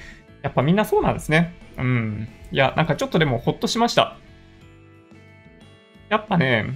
[0.43, 1.55] やっぱみんなそうなんですね。
[1.79, 2.29] うん。
[2.51, 4.17] いや、なんかちょっとでもほっとしました。
[6.11, 6.67] やっぱね、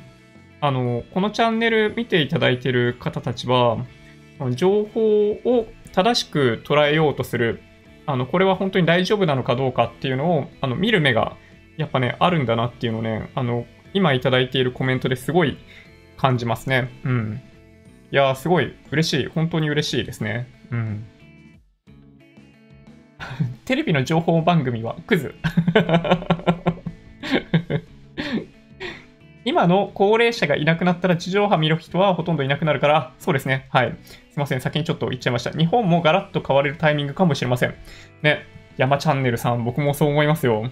[0.61, 3.79] あの、このチャンネル見ていただいてる方たちは、
[4.53, 7.61] 情報を正しく捉えようとする、
[8.07, 11.37] あの、これは本当に大丈夫なのかどうかっていうのを、あの、見る目が、
[11.77, 15.57] やっぱね、あるんだなっていうのをね、あの、今いただいているコメントですごい
[16.19, 16.91] 感じますね。
[17.03, 17.41] うん。
[18.13, 19.27] いやー、すごい嬉しい。
[19.27, 20.47] 本当に嬉しいですね。
[20.71, 21.07] うん。
[23.65, 25.35] テレビの情報番組はクズ。
[29.47, 33.67] 今の高齢者がいなくなったら地上波見る人はほとんどいなくなるから、そうですね。
[33.71, 33.97] はい。
[34.05, 34.61] すいません。
[34.61, 35.53] 先にちょっと言っちゃいました。
[35.53, 37.75] 日本もガラッと変われるタイミングかもしれません。
[38.21, 38.45] ね。
[38.77, 40.69] 山チャンネルさん、僕もそう思いますよ。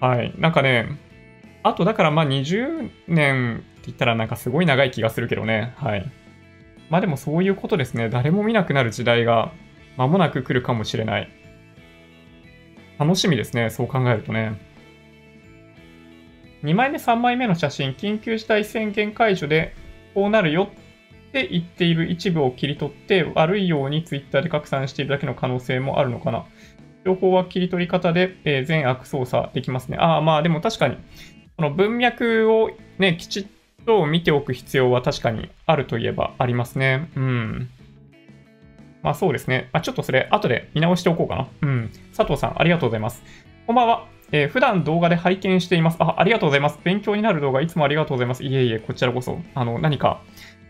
[0.00, 0.34] はい。
[0.38, 0.88] なんかね、
[1.66, 5.74] あとだからまあ20年って言ったらなんかすごい長い気がするけどね。
[5.76, 6.10] はい。
[6.90, 8.08] まあでもそういうことですね。
[8.08, 9.52] 誰も見なくなる時代が
[9.96, 11.28] 間もなく来るかもしれない。
[12.98, 13.70] 楽しみですね。
[13.70, 14.60] そう考えるとね。
[16.62, 19.74] 2枚目、3枚目の写真、緊急事態宣言解除で
[20.14, 20.70] こうなるよ
[21.28, 26.46] って言っている一部を切り取って悪いように Twitter で拡散しているだけの可能性もあるのかな。
[27.04, 29.96] 情報は切り取り方で、えー、全悪操作できますね。
[30.00, 30.96] ああ、まあでも確かに、
[31.56, 33.46] この文脈をね、きちっ
[33.86, 37.10] と見ておく必要は確かにあるといえばありますね。
[37.16, 37.70] うん。
[39.02, 39.70] まあそうですね。
[39.72, 41.48] まあ、ちょっとそれ後で見直しておこうかな。
[41.62, 41.90] うん。
[42.14, 43.22] 佐藤さん、ありがとうございます。
[43.66, 44.06] こんばんは。
[44.32, 45.96] えー、普段動画で拝見しています。
[46.00, 46.78] あ、ありがとうございます。
[46.84, 48.44] 勉強になる動画いつもありがとうございます。
[48.44, 49.38] いえいえ、こちらこそ。
[49.54, 50.20] あの、何か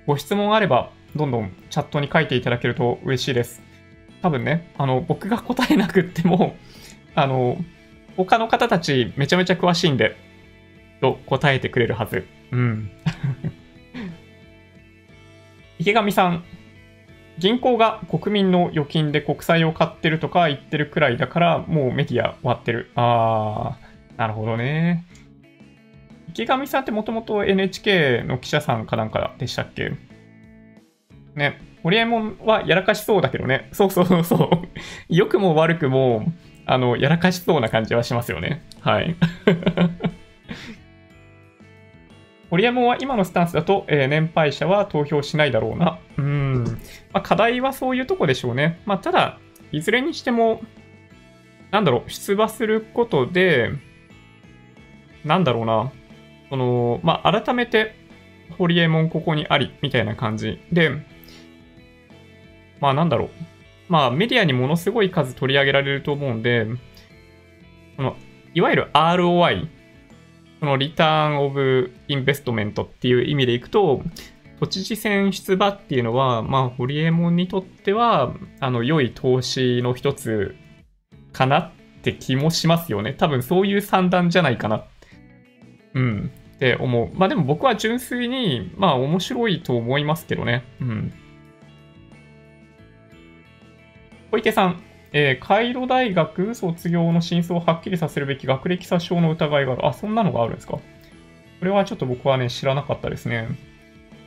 [0.07, 3.61] ご質問あれば、どんどんチャットに書いていただけると嬉しいです。
[4.23, 6.55] 多分ね、あの、僕が答えなくっても、
[7.17, 7.57] あの、
[8.17, 10.17] 他の方たちめちゃめちゃ詳しいんで、
[11.01, 12.27] と答えてくれるはず。
[12.53, 12.91] うん。
[15.79, 16.45] 池上さん、
[17.39, 22.91] 銀行が国民の預金で国債を買ってるとか言ってるくらいだから、もうメディア終わってる。
[22.95, 25.05] あー、なるほどね。
[26.31, 29.93] 池上さんってもともと NHK の記者さんかなんかでしたっけ？
[31.35, 31.61] ね。
[31.83, 33.69] ホリエモンはやらかしそうだけどね。
[33.73, 34.69] そうそうそう。
[35.09, 36.33] 良くも悪くも、
[36.65, 38.63] あの、やらかしそうな感じはしますよね。
[38.81, 39.15] はい。
[42.51, 45.99] ホリエモンは今のスタンスだと、えー、年配者は投票しないだろうな。
[46.17, 46.65] うん。
[47.13, 48.81] まあ、課題はそういうとこでしょうね。
[48.87, 49.39] まあ、ただ、
[49.73, 50.61] いずれにしても、
[51.73, 53.73] なんだろう、出馬することで、
[55.25, 55.93] なんだろうな、
[56.49, 57.95] その、まあ、改めて、
[58.59, 60.91] ホリエモンここにあり、みたいな感じで、
[62.81, 63.31] まあ、なんだろう。
[63.89, 66.67] まあ、メディアにものすごい数取り上げられると思うんで、
[67.97, 68.17] この、
[68.55, 69.69] いわゆる ROI、
[70.61, 74.03] そのリターンオブインベストメントっていう意味でいくと、
[74.59, 80.55] 都知事選出馬っていうのは、まあ、ホリエモンにとっては、あの、良い投資の一つ
[81.33, 81.71] かなっ
[82.03, 83.13] て気もしますよね。
[83.13, 84.85] 多分そういう算段じゃないかな。
[85.95, 86.31] うん。
[86.57, 87.11] って思う。
[87.19, 90.65] まあでも僕は純粋に、まあ面白いと思いますけどね。
[90.81, 91.13] うん。
[94.31, 99.87] 小池さん、えー、カイロ大学卒業の真相をはっきりさせるべき学歴詐称の疑いがある。
[99.87, 100.73] あ、そんなのがあるんですか？
[100.75, 100.81] こ
[101.65, 103.49] れはちょっと僕はね、知らなかったですね。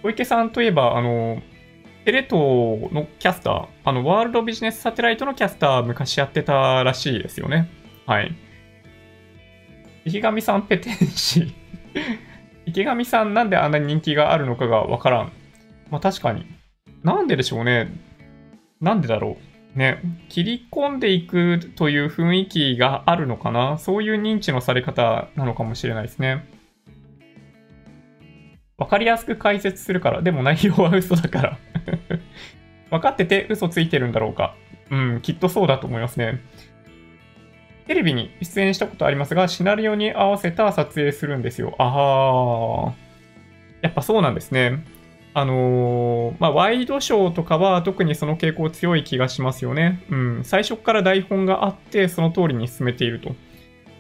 [0.02, 1.42] 小池さんといえば、あの、
[2.06, 2.32] テレ東
[2.92, 7.70] のキャスター、あの、ワールドビジネスサテライトのキャスター、昔やってたらしいですよね。
[8.08, 8.34] はい。
[10.06, 11.54] 池上さんペテンシ
[12.66, 15.32] 池上さんなんであんなに人気があるのかがわからん。
[15.92, 16.46] まあ確かに。
[17.04, 17.90] なんででしょうね。
[18.82, 19.49] なんでだろう。
[19.76, 23.78] ね、切り込んでいくという雰囲気があるのかな？
[23.78, 26.46] そういう認知のされ方なのかもしれないですね。
[28.78, 31.58] わかりやすく解説するから、でも内容は嘘だから
[32.90, 34.56] 分かってて嘘ついてるんだろうか。
[34.90, 36.40] うん、きっとそうだと思いますね。
[37.86, 41.76] テレビに出演したことありますが、シナリオに合わせた撮影するんですよ。
[41.78, 42.94] あはー。
[43.82, 44.84] やっぱそうなんですね。
[45.34, 50.04] あのー、まあ、ワイドショーとかは特にその傾向強い気がしますよね。
[50.10, 50.42] うん。
[50.44, 53.36] 最初から台本があって、その通りに進めていると。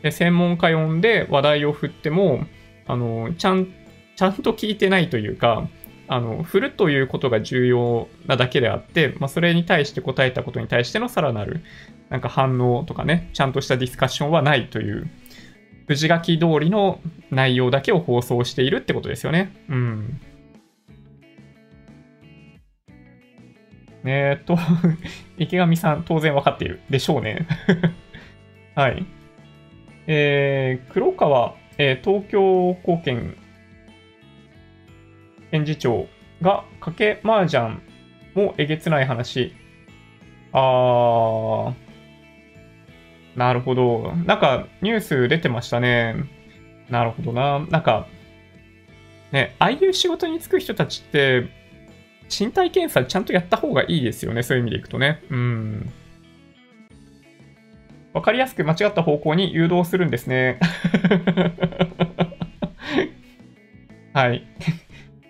[0.01, 2.45] で専門家呼んで話題を振っても、
[2.87, 3.67] あのー、ちゃん、
[4.15, 5.67] ちゃんと聞いてないというか、
[6.07, 11.61] あの、振るということが重要なだけであって、まあ、それに対して答えたことに対してのさらなる、
[12.09, 15.07] なんか反応とかね、ちゃんとしたディスカッションはないという、
[15.85, 19.55] 藤垣通りの内容だけを放送しているってことですよね。
[19.69, 20.19] うん。
[24.05, 24.57] えー、っと
[25.37, 27.47] 池上さん、当然分かっているでしょうね
[28.75, 29.05] はい。
[30.07, 33.37] えー、黒川、えー、東京高検
[35.51, 36.07] 検事長
[36.41, 37.77] が賭け麻雀
[38.35, 39.53] もえげつない話。
[40.51, 41.73] あー、
[43.35, 44.13] なるほど。
[44.25, 46.15] なんかニュース出てましたね。
[46.89, 47.59] なるほどな。
[47.69, 48.07] なんか、
[49.31, 51.47] ね、ああいう仕事に就く人たちって、
[52.29, 54.43] 身体検査ちゃんとやった方がいいですよね。
[54.43, 55.23] そういう意味でいくとね。
[55.29, 55.91] うん。
[58.13, 60.59] わかりやすく間違った方向に誘導するんですね。
[64.13, 64.43] はい。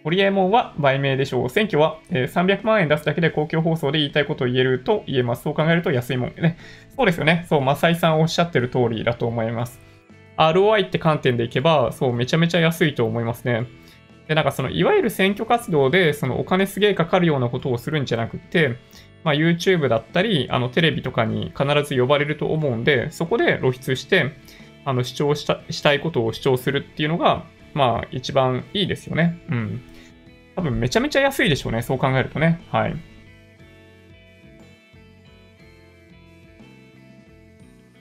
[0.04, 1.50] ホリエモンは売名でしょう。
[1.50, 5.44] 選挙は、え、300万円出すだけで公共放送で言いたいことを言えると言えます。
[5.44, 6.58] そう考えると安いもんね。
[6.96, 7.46] そうですよね。
[7.50, 9.80] そう、マサイさんおっしゃってる通りだと思います。
[10.38, 13.66] ROI って観点でいけば、そう、めちゃめちゃ安いと思いますね。
[14.30, 18.76] で、なんかその、いわゆる選挙活動で、そのお金すげえかかるようなことをするんじゃなくて、
[19.24, 24.32] まあ、YouTube だったり、あの、テレビとかに必ず呼ばれると思うんで、そこで露出して、
[24.86, 29.42] あの、主張したしたいことを主張するっていうのが、まあ、一番いいですよね。
[29.50, 29.82] うん。
[30.56, 31.82] 多分めちゃめちゃ安いでしょうね。
[31.82, 32.62] そう考えるとね。
[32.70, 32.96] はい。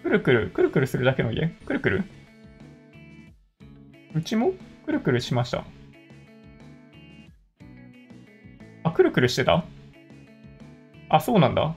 [0.03, 1.49] くるくる、くるくるするだけの家？
[1.65, 2.05] くるくる？
[4.15, 4.53] うちも？
[4.85, 5.65] くるくるしました。
[8.99, 9.65] くるくるしてた？
[11.09, 11.77] あ、そうなんだ。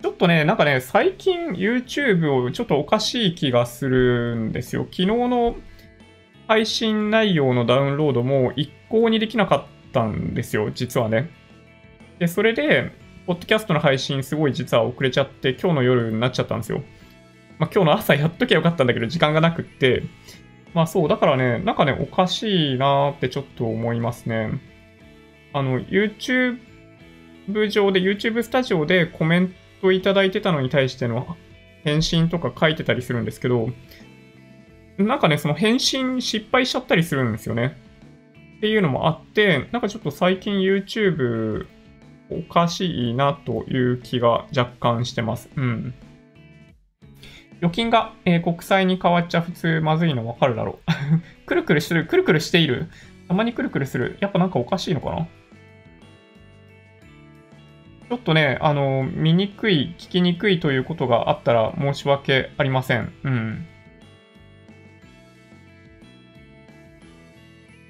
[0.00, 4.84] ちょっとね、なんかね、最近 YouTube をちょっとおかしい気がするんですよ。
[4.84, 5.56] 昨日の
[6.46, 11.28] 配信内容のダウンロードも一向にできなかったんですよ、実はね。
[12.20, 12.92] で、それで、
[13.26, 16.84] ポッドキャストの配信すごい実は遅れちゃって、今日の夜になっちゃったんですよ。
[17.58, 20.04] まあ今日の朝やっときゃよかったんだけど、時間がなくって、
[20.72, 24.60] まあそう、だからね、なんかね、おかしいなーってちょっと思いますね。
[25.52, 26.58] あの、YouTube
[27.70, 31.36] 上で、YouTube スタジオでコメントいただいてたのに対しての
[31.84, 33.70] 返信とか書いてたりするんですけど、
[34.98, 37.76] なんかね、その返信失敗しちゃったりするんですよね。
[38.58, 41.66] っていうのもあって、なんかちょっと最近 YouTube
[42.30, 45.48] おかしいなという気が若干してます。
[45.56, 45.94] うん。
[47.58, 51.46] 預金が、えー、国債に変わっちゃ普通まずいのわかるだろう。
[51.46, 52.88] くるくるしてる、くるくるしている。
[53.28, 54.16] たまにくるくるする。
[54.20, 55.28] やっぱなんかおかしいのかな？
[58.08, 63.12] ちょっとね、あの、見にくい、聞きにくいということがあったら申し訳ありません。
[63.22, 63.66] うん。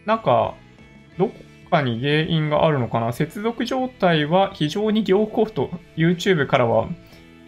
[0.04, 0.54] なんか、
[1.18, 1.34] どこ
[1.70, 3.12] かに原因があるのかな？
[3.12, 6.88] 接続状態は非常に良好と YouTube からは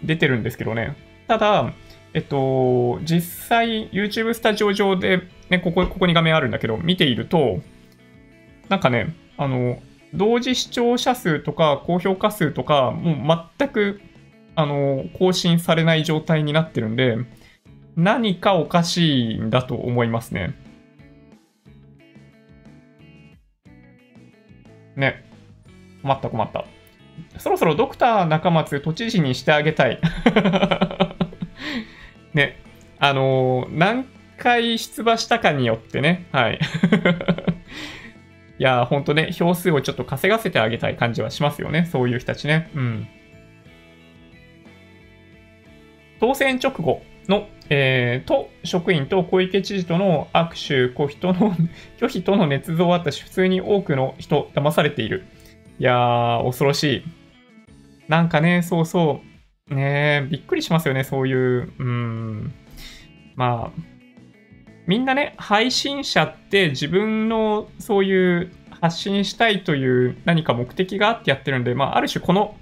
[0.05, 0.96] 出てるんですけどね。
[1.26, 1.72] ただ、
[2.14, 7.61] えっと、実際 YouTube スタジオ上で、ね、ここ、ここに画面あるんだけど、見ていると、
[8.70, 9.83] なんかね、あの、
[10.14, 14.00] 同時視聴者数とか高評価数とか、もう全く、
[14.54, 17.18] あの、更新されない状態になってるんで、
[17.96, 20.54] 何かおかしいんだと思いますね。
[24.94, 25.24] ね。
[26.02, 26.64] 困った困った。
[27.38, 29.98] そろそろドクター中松都知事にしてあげたい。
[32.35, 32.62] ね。
[33.00, 34.06] あのー、何
[34.38, 36.28] 回出馬したかによってね。
[36.30, 36.61] はい。
[38.60, 41.88] いや、ほんとね、票数をちょっと稼がせてあげたい感じはしますよね。
[41.90, 42.70] そういう人たちね。
[42.74, 43.08] うん。
[46.20, 51.56] 当選直後の、えー、と、職員と小池知事との握手、拒否との、
[51.98, 55.24] 拒否との捏造あったし、普通に多くの人、騙されている。
[55.78, 57.04] いやー、恐ろしい。
[58.08, 59.22] なんかね、そうそ
[59.70, 59.74] う。
[59.74, 62.52] ねびっくりしますよね、そういう、うん。
[63.36, 63.82] まあ、
[64.90, 72.57] みんなね、配信者って自分のそういう発信したいという何か目的があってやってるんで、まあ、ある種この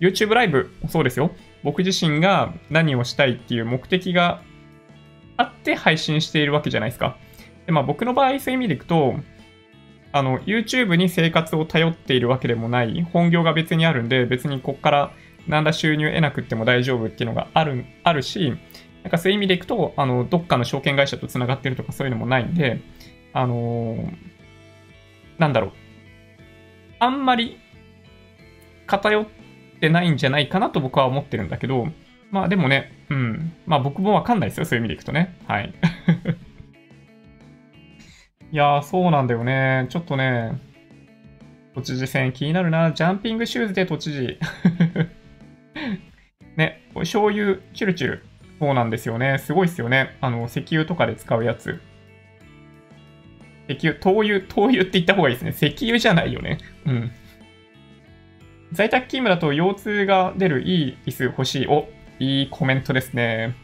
[0.00, 1.30] YouTube ライブもそうですよ。
[1.62, 4.42] 僕自身が何をしたいっていう目的が
[5.36, 7.16] あって配信しているわけじゃないですか。
[7.66, 9.14] で、まあ僕の場合そういう意味でいくと、
[10.10, 15.12] あの、YouTube に生活を頼っているわけでもない、本業が別にあるんで、別にこっから
[15.46, 18.52] 何ら収入得なくっても大丈夫っていうのがある、あるし、
[19.02, 22.80] なんかそういう意味でいくと、あの、どっかの証券会社と繋がってるとかそういうのもないんで、
[23.32, 24.12] あのー、
[25.38, 25.72] なんだろう。
[27.00, 27.58] あんまり
[28.86, 29.26] 偏っ
[29.80, 31.88] てないんじゃないかなと僕は思ってるんだけど、
[32.30, 33.52] まあでもね、うん。
[33.66, 35.36] まあ僕もわかんないですよ、そういう意味でいくとね。
[35.46, 35.72] はい。
[38.52, 39.86] いやー、そうなんだよね。
[39.88, 40.52] ちょっとね、
[41.74, 42.92] 都知事選気になるな。
[42.92, 44.38] ジャンピングシューズで都知事。
[46.56, 48.24] ね、醤油、チュルチュル。
[48.62, 49.38] そうなんですよね。
[49.40, 50.16] すごいっすよね。
[50.20, 51.80] あの、石油とかで使うやつ。
[53.68, 55.50] 石油、灯油、灯油って言った方がいいですね。
[55.50, 56.58] 石油じゃないよね。
[56.86, 57.10] うん。
[58.70, 61.66] 在宅勤務だと腰痛が出るいい椅子欲しい。
[61.66, 61.88] お、
[62.20, 63.56] いいコメントですね。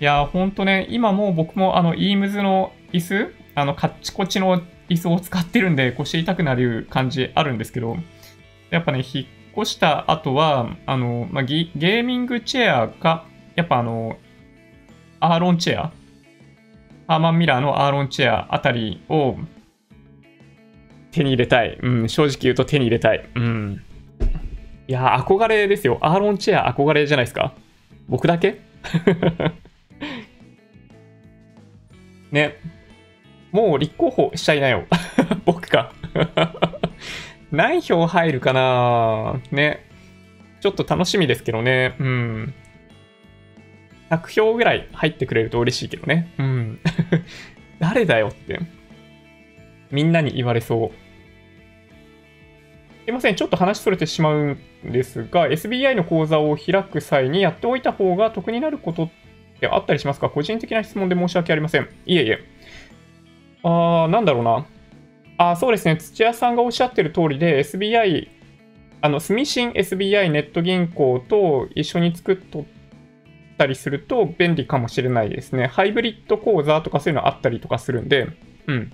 [0.00, 7.96] いやー、ほんとね、今も僕もあの、イームズの椅子、あの、カッチコチの椅子を使ってるんで腰痛くなる感じあるんですけど、
[8.70, 13.29] やっぱね、引っ越した後は、あの、まあ、ゲーミングチェアか、
[13.60, 14.16] やっぱあの、
[15.20, 15.92] アーロンチェア？
[17.06, 19.36] ハーマンミラーのアーロンチェアあたりを
[21.10, 21.78] 手に入れたい。
[21.82, 23.28] うん、正直言うと手に入れたい。
[23.34, 23.82] うん。
[24.88, 25.98] いや憧れですよ。
[26.00, 27.52] アーロンチェア憧れじゃないですか？
[28.08, 28.60] 僕だけ？
[32.32, 32.56] ね。
[33.52, 34.86] もう立候補しちゃいなよ。
[35.44, 35.92] 僕か。
[37.52, 39.84] 何票入るかなね。
[40.60, 41.96] ちょっと楽しみですけどね。
[41.98, 42.54] うん。
[44.10, 46.32] 100票ぐらい入ってくれると嬉しいけどね。
[46.38, 46.80] うん。
[47.78, 48.60] 誰だよって。
[49.90, 50.90] みんなに言われそう。
[53.04, 59.10] すいません、ちょっと話それてしまうんですが、SBI の口座を開く際にやっておいた方が得になることっ
[59.60, 60.28] てあったりしますか？
[60.28, 61.88] 個人的な質問で申し訳ありません。
[62.06, 62.38] いえいえ。
[63.62, 64.66] あー、なんだろうな。
[65.38, 68.28] あそうですね、土屋さんがおっしゃってる通りで、SBI、
[69.00, 72.64] あの、住信 SBI ネット銀行と一緒に作っとっ
[73.60, 75.66] たりすると便利かもしれないですね。
[75.66, 78.28] ハイブリッド口座とかそういうのあったりとかするんで、
[78.66, 78.92] うん。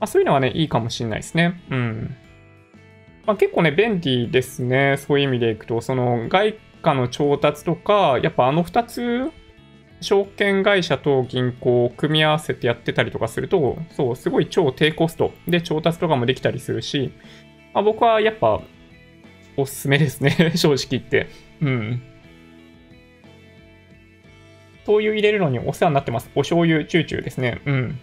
[0.00, 1.62] あ、そういうのはね、いいかもしれないですね。
[1.70, 2.16] うん。
[3.26, 4.96] まあ、結構ね、便利ですね。
[4.96, 9.30] そういう意味でいくと、その外貨の調達とか、やっぱあの2つ、
[10.00, 17.12] 証券会社と銀行を組み合わせてやってたりとかすると、そう、すごい超低コストで調達とかもできたりするし、
[17.74, 18.62] まあ、僕はやっぱ
[19.56, 20.52] おすすめですね。
[20.56, 21.28] 正直言って。
[21.60, 22.02] うん。
[24.84, 26.30] 灯油入れるのにお世話になってます。
[26.34, 27.60] お醤油チューチューですね。
[27.66, 28.00] うん。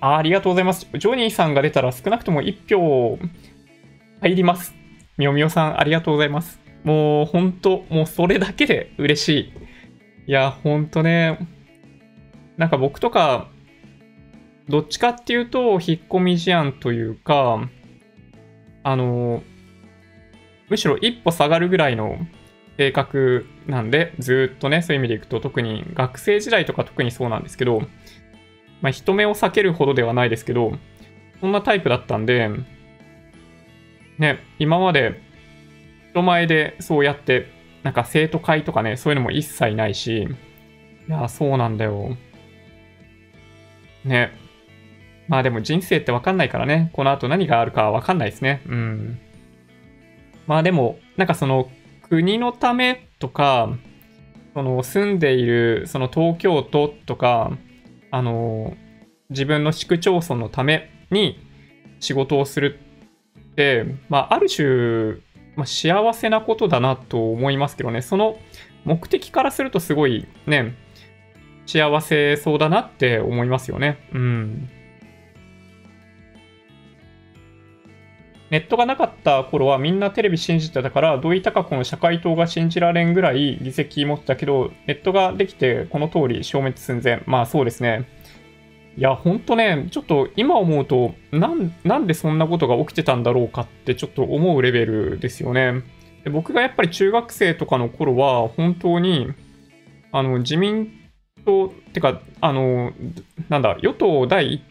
[0.00, 0.86] あありがとうございます。
[0.92, 3.18] ジョニーさんが出たら少なくとも1票
[4.20, 4.74] 入ります。
[5.16, 6.60] みおみおさん、ありがとうございます。
[6.84, 9.52] もう、ほんと、もうそれだけで嬉しい。
[10.28, 11.38] いや、ほんとね、
[12.56, 13.48] なんか僕とか、
[14.68, 17.68] どっちかっていうと、引っ込み思案というか、
[18.82, 19.42] あの、
[20.68, 22.16] むしろ一歩下がるぐらいの
[22.80, 27.82] 性格なんで、ずっとね、そういう意味でいくと、特に学生時代とか特にそうなんですけど、
[28.80, 30.72] まあ、人目を避けるほどではないですけど、
[31.42, 32.48] そんなタイプだったんで、
[34.16, 35.20] ね、今まで
[36.12, 37.48] 人前でそうやって、
[37.82, 42.16] なんか生徒会とかね、そういうのも一切ないし、いや、そうなんだよ。
[44.06, 44.32] ね。
[45.28, 48.62] まあでも人生ってわかんないからね、この後何があるかわかんないですね。
[48.66, 49.20] うん。
[50.46, 51.70] まあでも、なんかその
[52.10, 53.70] 国のためとか、
[54.52, 57.56] その住んでいるその東京都とか、
[58.10, 58.76] あの、
[59.30, 61.38] 自分の市区町村のために
[62.00, 62.80] 仕事をする
[63.38, 65.20] って、まあ、ある種、
[65.54, 68.36] まあ、幸せなことだなと思いますけどね、その
[68.84, 70.74] 目的からするとすごいね、
[71.66, 73.98] 幸せそうだなって思いますよね。
[74.12, 74.68] うん。
[78.50, 87.22] ネットがなかった頃はみんなテレビ信じてたから、土井孝子の社会党が信じられんぐらい議席持ってたけど、ネットができてこの通り消滅寸前。
[87.26, 88.08] まあそうですね。
[88.96, 95.82] いや、ほんとね、ちょっと今思うとなん、なんでそんなことが起きてたんだろうかってちょっと思うレベルですよね。
[96.24, 99.28] で僕がやっぱり中学生とかの頃は、本当に、
[100.10, 100.90] あの、自民
[101.44, 102.92] 党、ってか、あの、
[103.48, 104.62] なんだ、与党第一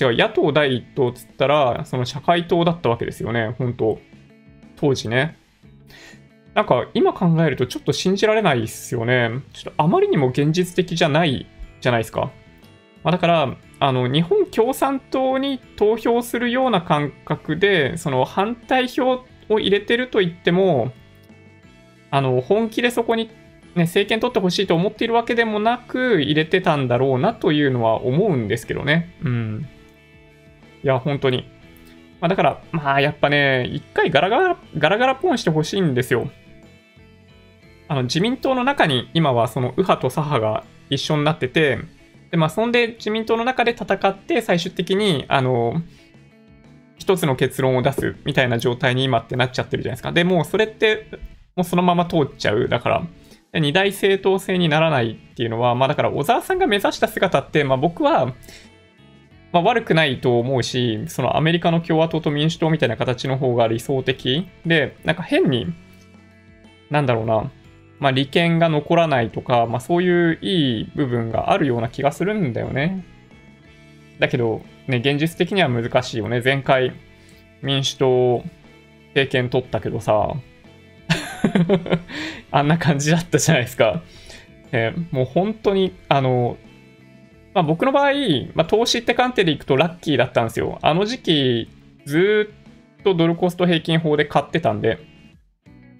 [0.00, 3.98] 違う、野党第一党っつったら、その社会党だったわけですよね、本当
[4.76, 5.36] 当時ね。
[6.54, 9.30] なんか今考えるとちょっと信じられないっすよね。
[9.52, 11.46] ちょっとあまりにも現実的じゃない
[11.80, 12.30] じゃないですか。
[13.02, 20.92] まあ、だから、あの、日本共産党に投票するような感覚で、その反対票を入れてると言っても、
[22.10, 23.30] あの、本気でそこに
[23.76, 29.14] ね、政権取ってほしいと思っているわけでもなく、入れてたんだろうなというのは思うんですけどね。
[29.22, 29.68] うん。
[30.82, 31.48] いや、本当に。
[32.20, 36.30] まあ、だから、まあ、やっぱね、一回ガラガラ、ガラガラポンしてほしいんですよ。
[37.88, 41.78] あの、自民党の中に今はその右派と左派が一緒になってて、
[42.30, 45.82] で、まあ、そんで自民党の中で戦って、最終的に、あの、
[46.98, 50.12] 一つの結論を出すみたいな状態に今ってなっちゃってるじゃないですか。
[50.12, 51.06] で、もうそれって、
[51.54, 52.68] もうそのまま通っちゃう。
[52.68, 53.06] だから、
[53.60, 58.34] 二大政党制にならないっていうのは、まあだから小沢さんが目指した姿って、まあ僕は、
[59.56, 65.72] まあ、悪くないと思うし、そのアメリカの共和党と民主党みたいな形の方が理想的で、なんか変に、
[66.90, 67.50] なんだろうな、
[67.98, 73.02] まあ、利権が残らないとか、まあ、そういういい部分があるような気がするんだよね。
[74.18, 76.42] だけど、ね、現実的には難しいよね。
[76.44, 76.92] 前回、
[77.62, 78.44] 民主党、
[79.14, 80.34] 政権取ったけどさ、
[82.52, 84.02] あんな感じだったじゃないですか。
[84.72, 86.58] えー、もう本当に、あの、
[87.56, 88.12] まあ、僕の場合、
[88.52, 90.78] まあ、投資って観点でいくとラッキーだったんですよ。
[90.82, 91.70] あの時期、
[92.04, 92.52] ず
[93.00, 94.98] っとドルコスト平均法で買ってたんで、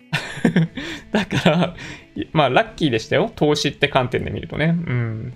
[1.13, 1.75] だから、
[2.35, 3.33] まあ、ラッキーでしたよ。
[3.35, 4.67] 投資って観点で見るとね。
[4.67, 5.33] うん。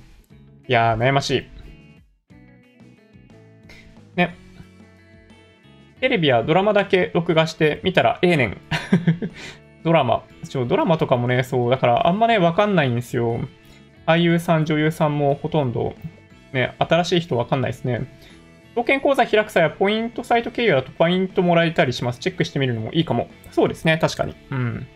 [0.68, 1.44] いやー、悩ましい。
[4.16, 4.36] ね。
[6.00, 8.58] テレビはドラマだけ録画して見たらええねん。
[9.84, 10.24] ドラマ。
[10.68, 13.40] ドラマとかもね、そう、だからあんまね、わかんないんですよ。
[14.10, 15.94] 俳優さん、女優さんもほとんど、
[16.52, 18.08] ね、新しい人わかんないですね。
[18.74, 22.18] 証券口座開く際はポイントサイト経由だとポイントもらえたりします。
[22.18, 23.28] チェックしてみるのもいいかも。
[23.52, 24.34] そうですね、確かに。
[24.50, 24.86] うん。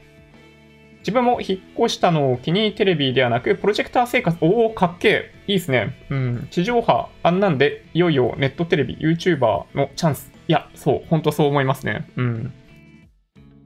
[0.99, 5.33] 自分も引っ越したのを機にテレビではなく、プロジェクター生活、おお、かっけえ。
[5.47, 5.95] いいっすね。
[6.11, 6.49] うん。
[6.51, 10.33] 地上波、あんなんで、いよいよネットテレビ、YouTuber のチャンス。
[10.49, 12.09] いや、そう、ほんとそう思いますね。
[12.17, 12.53] うん。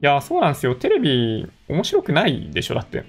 [0.01, 0.75] いや、そうなんですよ。
[0.75, 3.03] テレビ、面白くないでしょ、だって。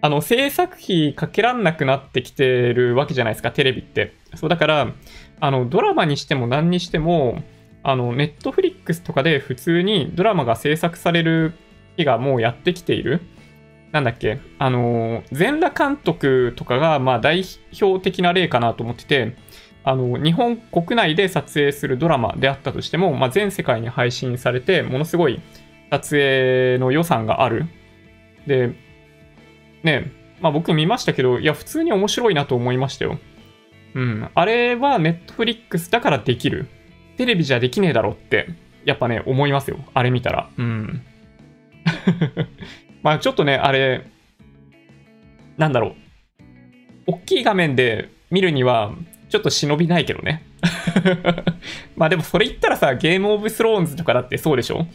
[0.00, 4.14] あの、制作費かけらんなくなってきてるわけじゃないですか、テレビって。
[4.34, 4.92] そう、だから、
[5.40, 7.42] あの、ドラマにしても何にしても、
[7.82, 11.54] あの、ネットフリックスとかで普通にドラマが制作される
[11.96, 13.20] 日がもうやってきている。
[13.92, 17.44] なんだっけあの、全裸監督とかが、まあ、代
[17.80, 19.36] 表的な例かなと思ってて、
[19.84, 25.40] あの、日本国内で撮影するドラマであったとしても、まあ、全世界に配信されて、ものすごい
[25.90, 27.66] 撮影の予算がある。
[28.46, 28.74] で、
[29.86, 30.12] ね、
[30.42, 33.18] まあ僕見ましたけど、いや、普通に面白いなと思いましたよ。
[33.94, 34.28] うん。
[34.34, 36.66] あれはネットフリックスだからできる。
[37.16, 38.48] テレビじゃできねえだろって、
[38.84, 39.78] やっぱね、思いますよ。
[39.94, 40.50] あれ見たら。
[40.58, 41.02] うん。
[43.02, 44.04] まあちょっとね、あれ、
[45.56, 45.94] なんだろう。
[47.06, 48.92] 大きい画面で見るには、
[49.30, 50.42] ちょっと忍びないけどね。
[51.96, 54.86] まあでもそれ言ったらさ、ゲームオブスローンズとかだってそうでしょ？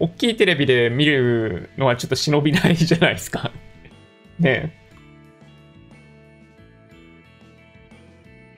[0.00, 3.50] 大きいテレビで見るのはちょっと忍びないじゃないですか。
[4.38, 4.74] ね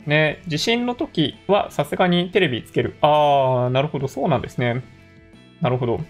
[0.06, 2.96] ね地震の時はさすがにテレビつける。
[3.00, 4.82] あー、なるほど、そうなんですね。
[5.60, 6.00] なるほど。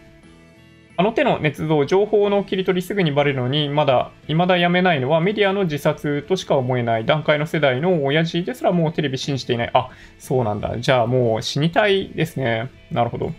[0.97, 9.71] あの手の捏造、情報の切り取りすぐにバレるのに、まだ、未だやめないのはメディアの自殺としか思えない段階の世代の親父ですらもうテレビ信じていない。
[9.73, 10.79] あ、そうなんだ。
[10.79, 12.71] じゃあもう死にたいですね。
[12.93, 13.33] なるほど。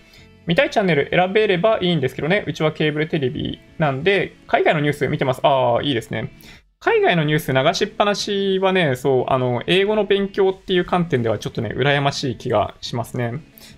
[0.48, 2.44] 見たいチャンネル選べればいいんですけどね。
[2.48, 5.42] うちはケーブルテレビなんで、海外のニュース見てます。
[5.44, 6.32] ああ、いいですね。
[6.84, 13.34] 海外のニュース流しっぱなしはね、そう、あの、英語の勉強っていう観点ではちょっとね、羨ましい気がしますね。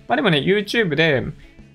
[0.08, 1.22] まあでもね、YouTube で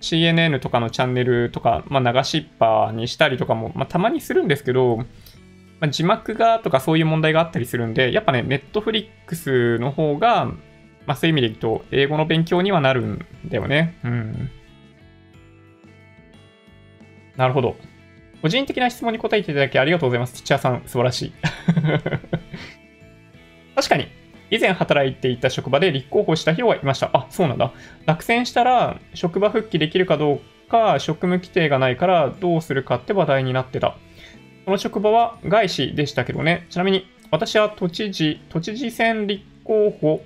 [0.01, 5.05] CNN とかのチャンネルとか、まあ流しっぱにしたりとかも、まあたまにするんですけど、ま
[5.81, 10.45] あ、字幕がとかそういう問題があったりするんで、やっぱね、Netflix の方が、
[11.05, 13.99] まあそういう意味で言うと、英語の勉強にはなるんだよね。
[14.03, 14.49] うん。
[17.39, 17.77] なるほど。
[18.41, 20.33] 個人的な質問に答えていただきありがとうございます。
[20.33, 21.33] 土屋さん、素晴らしい。
[23.75, 24.09] 確かに、
[24.51, 27.09] 以前働いていた職場で立候補した人がいました。
[27.13, 27.71] あ、そうなんだ。
[28.05, 33.95] 落選したら、職場復帰できるかどうか、職務規定がないからどうするかって話題になってた。
[34.65, 36.65] この職場は外資でしたけどね。
[36.69, 40.23] ちなみに、私は都知事、都知事選立候補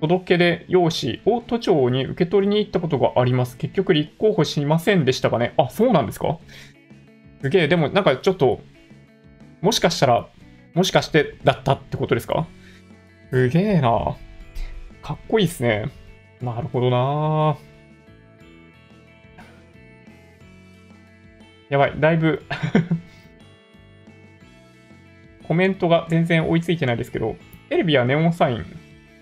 [0.00, 3.56] 届け出用紙を都庁に受け取りに行ったことがあります。
[3.56, 5.54] 結局立候補しませんでしたかね？
[5.56, 6.38] あ、そうなんですか？
[7.40, 8.60] すげえ、でもなんかちょっと、
[9.60, 10.28] もしかしたら、
[10.74, 12.46] もしかしてだったってことですか？
[13.30, 14.16] すげえな
[15.02, 15.90] かっこいいっすね。
[16.40, 17.56] なるほどな
[21.70, 22.42] やばい、だいぶ
[25.48, 27.36] コメントが全然追いついてないですけど、
[27.68, 28.64] テレビはネオンサイン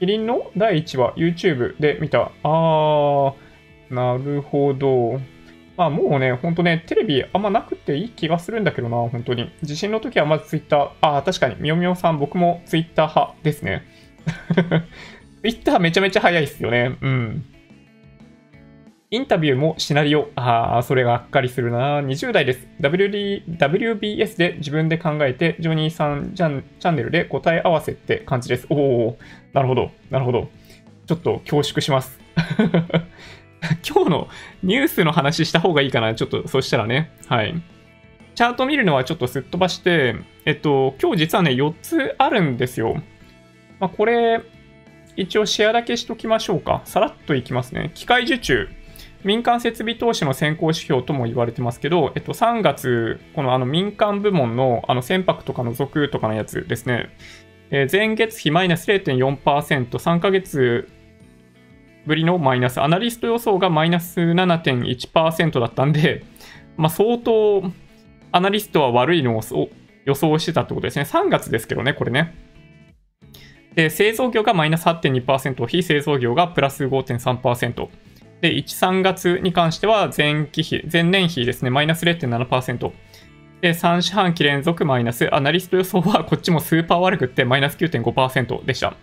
[0.02, 2.32] キリンの第1話 YouTube で見た。
[2.42, 3.34] あー、
[3.88, 5.20] なるほど。
[5.76, 9.52] まあもうね、ほんとね、テレビあんまなくていい気がするんだけどな、本当に。
[9.62, 10.92] 地震の時はまず Twitter。
[11.00, 13.84] ああ、確かに、みよみよさん、僕も Twitter 派ですね。
[15.40, 16.98] Twitter めちゃめちゃ早いっすよね。
[17.00, 17.44] うん。
[19.12, 20.30] インタビューもシナリオ。
[20.36, 22.00] ああ、それがっかりするな。
[22.00, 22.66] 20代です。
[22.80, 28.66] WD WBS で自分で考えて、ジョニーさんチャンネルで答え合わせって感じです。
[28.70, 29.18] おお、
[29.52, 30.48] なるほど、なるほど。
[31.06, 32.18] ちょっと恐縮します。
[33.86, 34.28] 今日の
[34.62, 36.14] ニュースの話した方がいいかな。
[36.14, 37.10] ちょっと、そしたらね。
[37.26, 37.54] はい。
[38.34, 42.94] チャート見るのはちょっとすっ飛ばして、えっと、今日実はね、4つあるんですよ。
[43.78, 44.40] まあ、これ、
[45.16, 46.80] 一応シェアだけしときましょうか。
[46.86, 47.90] さらっといきますね。
[47.92, 48.70] 機械受注。
[49.24, 57.10] 民間設備投資の先行指標とも言われてますけど、えっと、3月、このあの民間部門のあの船舶とかの属とかのやつですね、
[57.70, 60.88] えー、前月比マイナス0.4%、3ヶ月
[62.06, 66.24] ぶりのマイナス、アナリスト予想がマイナス7.1%だったんで、
[66.76, 67.62] まあ、相当
[68.32, 69.70] アナリストは悪いのを
[70.04, 71.04] 予想してたってことですね。
[71.04, 72.34] 3月ですけどね、これね。
[73.74, 77.88] で、製造業がマイナス8.2%、非製造業がプラス5.3%。
[78.42, 82.92] で、1、3月に関しては前期比、前年比ですね、マイナス0.7%。
[83.60, 85.32] で、3四半期連続マイナス。
[85.32, 88.94] アナリスト予想は こっちもスーパー悪くってマイナス9.5%でした。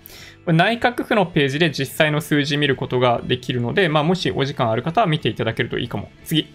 [0.46, 6.12] 内閣府のページで実際の数字見ることができるので、まあ、もしお時間ある方は見ていただけるといいかも。
[6.26, 6.54] 次。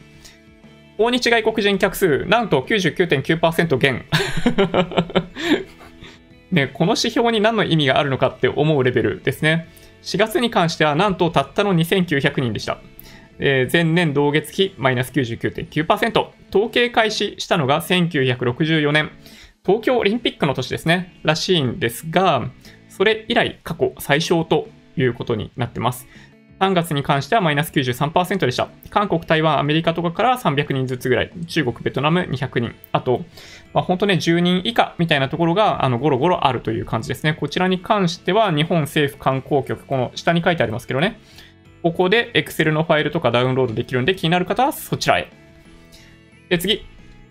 [0.99, 4.05] 訪日外国人客数、なんと99.9%減。
[6.53, 9.69] ね、この指標に何の意味があるのかって思うレベルですね。
[10.05, 12.79] 4月に関してはなんとたったの2900人でした。
[13.39, 16.29] えー前年同月比マイナス99.9%。
[16.51, 19.11] 統計開始したのが1964年。
[19.65, 21.19] 東京オリンピックの年ですね。
[21.23, 22.51] らしいんですが、
[22.91, 26.07] それ以来過去最小ということになってます。
[26.61, 28.69] 3月に関してはマイナス93%でした。
[28.91, 31.33] 韓国、台湾、アメリカとかから300人ずつぐらい。
[31.47, 32.75] 中国、ベトナム200人。
[32.93, 33.25] あと、
[33.73, 37.35] まあ、本当ね、10人以下みたいなところが、あの、ゴロゴロあるという感じですね。
[37.35, 41.19] こちらに関しては、日本政府観光局、この下に書いてありますけどね。
[41.83, 45.29] ここで Excel のファイルとかダウンロードできるんで、気になる方はそちらへ。
[46.49, 46.87] で、次。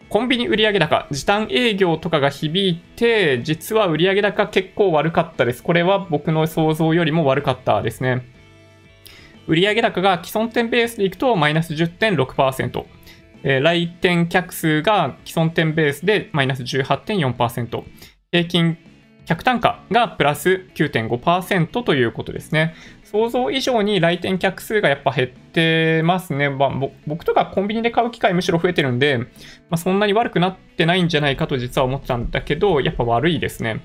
[0.10, 5.64] コンビニ売上高、時短営業とかが響いて、実は売上高結構悪かったです。
[5.64, 8.33] これは僕の想像よりも悪かったですね。
[9.48, 12.86] 売上高が既存店ベースでいくとマイナス10.6%。
[13.46, 17.84] えー来店客数が既存店ベースでマイナス18.4%。
[18.32, 18.78] 平均
[19.26, 22.74] 客単価がプラス9.5%ということですね。
[23.04, 26.50] 想像以上に来店客数がやっぱ減ってますね。
[26.50, 26.72] まあ、
[27.08, 29.26] 僕とかコンビニで買う機会むしろ増えてるんで、ま
[29.72, 33.82] あ、そんなに悪くなってないんじゃないかと実は思ってたんだけど、やっぱ悪いですね。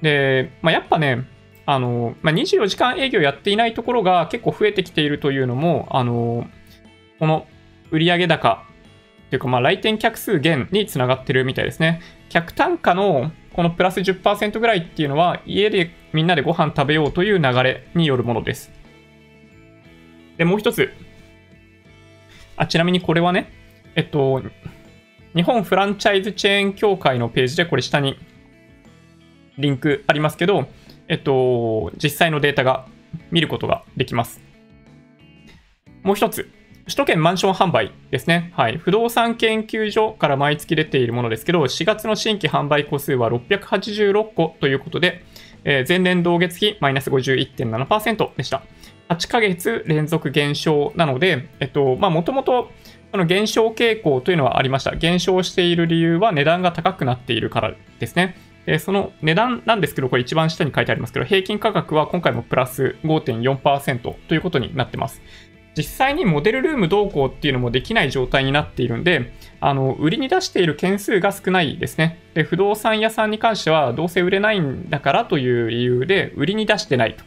[0.00, 1.24] で、まあ、やっぱね、
[1.66, 6.46] あの、まあ、24時間営業やっていないところが結構増えてきているというのも、あの、
[7.18, 7.46] この
[7.90, 8.64] 売上高
[9.30, 12.00] というか、まあ、来店客数減につながってるみたいですね。
[12.28, 18.70] 客単価のこのプラス10%ぐらいっていうのは、家でみんなでご飯食べようという流れによるものです。
[20.36, 20.92] で、もう一つ。
[22.56, 23.50] あ、ちなみにこれはね、
[23.94, 24.42] えっと、
[25.34, 28.18] 日本フランチャイズチェーン協会のページで、これ下に
[29.58, 30.66] リンクありますけど、
[31.08, 32.86] えっと、実際のデータが
[33.30, 34.40] 見ることができます。
[36.02, 36.50] もう一つ。
[36.84, 38.52] 首都圏マンション販売ですね。
[38.56, 38.76] はい。
[38.76, 45.24] 不動産研究所から毎月出ているものですけど、4月の新規販売個数は686個ということで、
[45.64, 48.64] えー前年同月比マイナス51.7%でした。
[49.08, 52.70] 8ヶ月連続減少なので、えっと、まあ、もともと、
[53.12, 54.96] その減少傾向というのはありました。
[54.96, 58.36] 減少している理由は値段が高くなっているからですね。
[58.66, 65.22] でその値段なんですけど、これ一番下に書いてありますけど、平均価格は今回もプラス5.4%ということになってます。
[65.76, 72.18] 実際にモデルルームどうこうっていうのもできない状態になっているんで、あの、売りに出している件数が少ないですね。
[72.34, 77.24] で、不動産屋さんに関しては、どうせ売れないんだからという理由で、売りに出してないと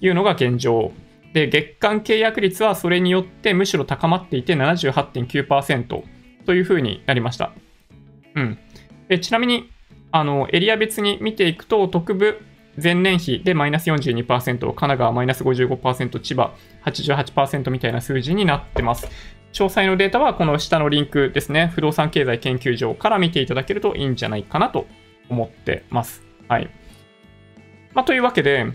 [0.00, 0.92] いうのが現状。
[1.32, 6.04] で、月間契約率はそれによってむしろ高まっていて78.9%
[6.46, 7.52] というふうになりました。
[8.36, 8.58] うん。
[9.20, 9.68] ちなみに、
[10.16, 12.40] あの、エリア別に見ていくと、特部
[12.80, 14.24] 前年比でマイナス42%、
[14.60, 16.54] 神奈川マイナス55%、千葉
[16.84, 19.08] 88%みたいな数字になってます。
[19.52, 24.86] 詳細のデータはこの下のリンクですね、不動産経済研究所から見ていただけるといいんじゃないかなと
[25.28, 26.22] 思ってます。
[26.46, 26.70] はい。
[27.92, 28.66] まあ、というわけで、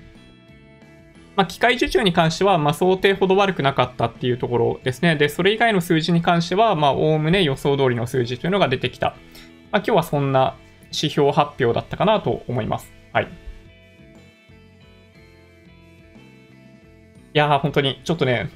[1.38, 5.16] まあ、機械受注に関しては、ま、想定ほど悪くなかったっていうところですね。
[5.16, 9.16] で、それ以外の数字に関しては、まあ、おおむね予想通りの数字というのが出てきた。
[9.72, 10.58] まあ、今日はそんな
[10.92, 12.92] 指標発表だったかなと思います。
[13.14, 13.26] はい。
[13.26, 13.28] い
[17.34, 18.50] やー、本当に、ちょっとね、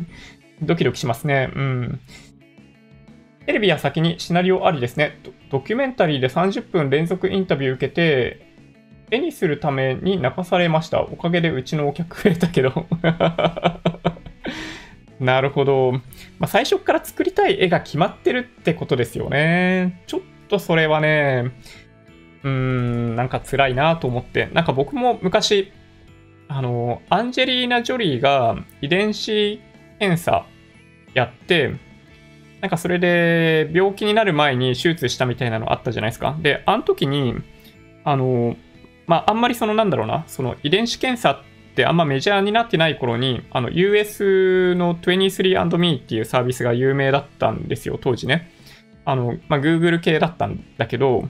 [0.62, 1.50] ドキドキしますね。
[1.54, 2.00] うん。
[3.46, 5.18] テレビは先にシナリオありですね。
[5.50, 8.46] ドキュメンタリーで30分連続インタビュー受けて、
[9.10, 11.02] 絵にするために泣かされました。
[11.02, 12.86] おかげでうちのお客増えたけど。
[15.18, 15.92] なるほど。
[15.92, 16.00] ま
[16.40, 20.02] あ、最初から作りたい絵が決まってるってことですよね。
[20.06, 20.20] ちょっ
[20.50, 21.52] とそれはね、
[22.42, 24.48] うーん、なんか辛いなと思って。
[24.52, 25.72] なんか僕も昔、
[26.48, 29.60] あの、アンジェリーナ・ジョリーが遺伝子
[29.98, 30.44] 検査
[31.14, 31.74] やって、
[32.60, 36.36] なんかそれで病気になる前に手術したみたいなのあったじゃないですか。
[36.40, 37.34] で、あの時に、
[38.04, 38.56] あの、
[39.06, 48.50] まあ、あんまりそのなんだろうな、その遺伝子検査ってあんまメジャーになってない頃に、あの US の 23andMe っていうサービスが有名だったんですよ、当時ね。
[49.04, 51.28] あの、まあ、Google 系だったんだけど、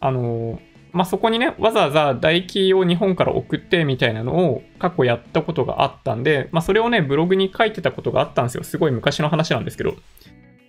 [0.00, 0.60] あの、
[0.92, 8.64] まあ、そこにね、わざわざ唾液を日本から送ってみたいなのを過去やったことがあったんで、まあ、それをね、ブログに書いてたことがあったんですよ。
[8.64, 9.94] すごい昔の話なんですけど。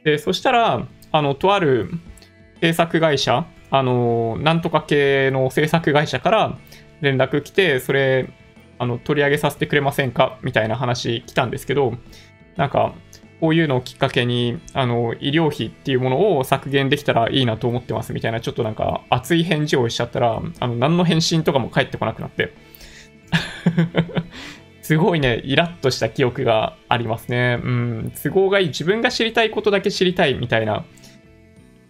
[0.04, 1.90] で、そしたら、あの、とある
[2.62, 6.58] 制作会社、あの、なんとか系の制作会社から
[7.02, 8.30] 連絡来て、それ、
[8.80, 10.38] あの、取り上げさせてくれませんか？
[10.42, 11.94] みたいな話来たんですけど、
[12.58, 12.94] なんか、
[13.40, 22.54] こういうのをきっかけに、あの、医療費っていうものを削減できたらいいなと思ってますみたいな、ちょっとなんか熱い返事をしちゃったら、あの、何の返信とかも返ってこなくなって。
[24.82, 27.60] すごいね、イラッとした記憶がありますね。
[27.62, 28.68] うん、都合がいい。
[28.70, 30.86] 自分が知りたいことだけ知りたいみたいな、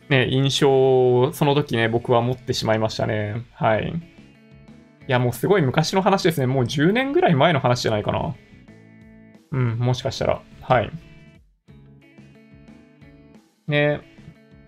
[0.10, 3.44] ね、印象をその時ね、僕は持ってしまいましたね。
[3.54, 3.94] はい。
[5.08, 6.48] いや、もうすごい昔の話ですね。
[6.48, 8.36] もう10年ぐらい前の話じゃないかな。
[9.52, 10.42] うん、もしかしたら。
[10.62, 10.92] はい。
[13.68, 14.02] ね。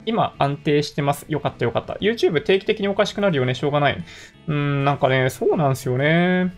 [0.05, 1.25] 今安定してます。
[1.29, 1.93] よかったよかった。
[1.95, 3.53] YouTube 定期的におかしくなるよね。
[3.53, 4.03] しょうがない。
[4.47, 6.53] うん、なんかね、そうなんですよね。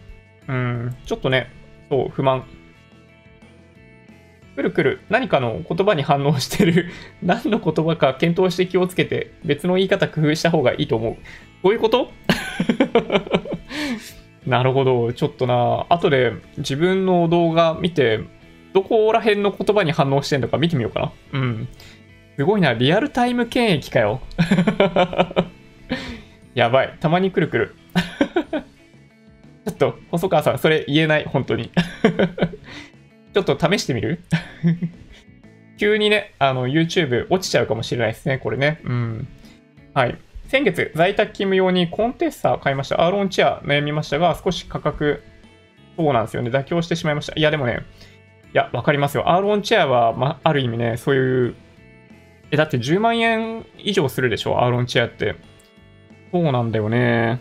[0.47, 1.51] うん、ちょっとね、
[1.89, 2.45] そう、不満。
[4.55, 6.89] くるくる、何かの言葉に反応してる。
[7.23, 11.15] 何の言葉か検討して気をつけて、別の言い方工夫した方がいいと思う。
[11.63, 12.11] こういうこと？
[14.45, 15.13] なるほど。
[15.13, 18.19] ちょっとな、後で自分の動画見て、
[18.73, 20.99] どこら辺の言葉に反応してんのか見てみようか
[21.33, 21.39] な。
[21.39, 21.67] うん。
[22.37, 24.21] すごいな、リアルタイム検疫かよ。
[26.55, 26.97] やばい。
[26.99, 27.75] たまにくるくる。
[29.65, 31.71] ちょっと、細川さん、それ言えない、本当に。
[33.33, 34.19] ちょっと試してみる？
[35.77, 38.79] 急にね、あの、YouTube 落ちちゃうかもしれないですね、これね。
[38.83, 39.27] うん。
[39.93, 40.17] はい。
[40.47, 43.01] 先月、在宅勤務用にコンテッサー買いました。
[43.01, 45.23] アーロンチェア悩みましたが、少し価格、
[45.95, 46.49] そうなんですよね。
[46.49, 47.33] 妥協してしまいました。
[47.35, 47.79] いや、でもね、
[48.53, 49.29] いや、わかりますよ。
[49.29, 51.55] アーロンチェアは、ま、ある意味ね、そういう、
[52.51, 55.35] え、だって10万円以上するでしょ、アーロンチェアって。
[56.31, 57.39] そうなんだよね。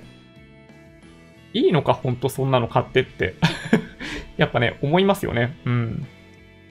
[1.52, 3.34] いいのか、ほんとそんなの買ってって
[4.36, 5.56] やっぱね、思いますよね。
[5.64, 6.06] うん。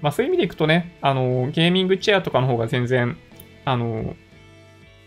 [0.02, 3.18] まあそういう意味でいくとね、あの、ゲーミングチェアとかの方が全然、
[3.66, 4.16] あの、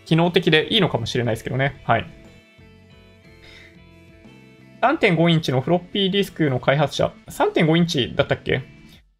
[0.04, 1.80] 機能的でいいのかもしれないですけどね。
[1.84, 2.06] はい。
[4.82, 8.62] 3.5インチのフロッピーディスクの開発者、3.5インチだったっけ？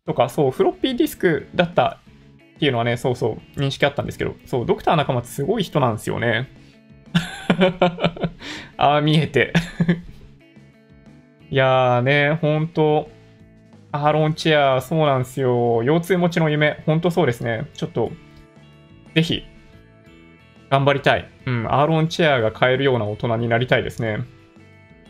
[0.04, 2.00] とか、そう、フロッピーディスクだった
[2.62, 6.48] っていうのはね、そうそう、認識あったんですけど、そう、ドクター仲間ってすごい人なんですよね。
[8.78, 9.52] ああ、見えて
[11.50, 13.10] いやーね、ほんと、
[13.90, 15.82] アーロンチェア、そうなんですよ。
[15.82, 17.66] 腰痛持ちの夢、ほんとそうですね。
[17.74, 18.12] ちょっと、
[19.16, 19.42] ぜひ、
[20.70, 21.28] 頑張りたい。
[21.44, 24.18] うん、アーロンチェアが買えるような大人になりたいですね。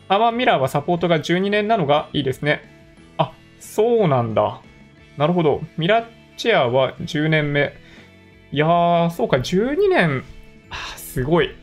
[0.09, 2.63] ハーマンミラーはサポートが12年なのがいいですね。
[3.19, 4.59] あ、そうなんだ。
[5.17, 5.61] なるほど。
[5.77, 7.73] ミラーチェアは10年目。
[8.51, 10.23] いやー、そうか、12年。
[10.69, 11.55] あ、すごい。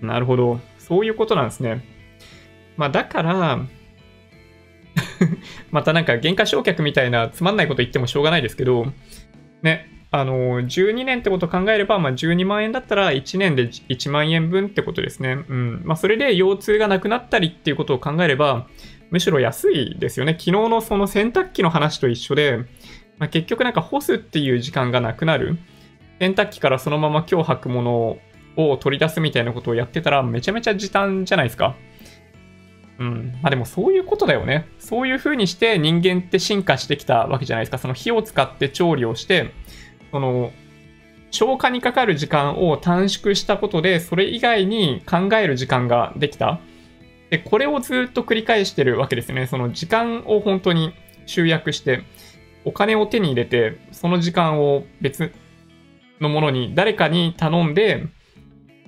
[0.00, 0.60] なるほど。
[0.78, 1.84] そういうことなんですね。
[2.76, 3.58] まあ、だから、
[5.70, 8.86] またなんか原価償却みたいなつまんないこと言ってもしょうがないですけど、
[9.62, 15.44] ね、あの、12年ってことを考えれば、まあ、12万円だったら1年で1万円分ってことですね。
[15.48, 15.82] うん。
[15.84, 18.66] まあ、それで腰痛がなくなったりっていうことを考えれば、
[19.10, 20.32] むしろ安いですよね。
[20.32, 22.60] 昨日のその洗濯機の話と一緒で、
[23.18, 25.58] まあ、結局なんか干すっていう時間がなくなる。
[26.20, 28.18] 洗濯機からそのまま今日履くもの
[28.56, 31.76] を取り出すみたいなことをやってたらめちゃめちゃ時短じゃないですか。
[32.98, 33.38] うん。
[33.42, 34.68] まあでもそういうことだよね。
[34.78, 37.78] そういう風にして人間って進化してきたわけじゃないですか。
[37.78, 39.52] その火を使って調理をして、
[40.10, 40.52] その、
[41.30, 46.58] 消化にかかる時間を短縮したことで、それ以外に考える時間ができた。
[47.30, 49.46] で、これをずっと繰り返してるわけですね。
[49.46, 50.94] その時間を本当に
[51.26, 52.02] 集約して、
[52.64, 55.32] お金を手に入れて、その時間を別
[56.20, 58.06] のものに誰かに頼んで、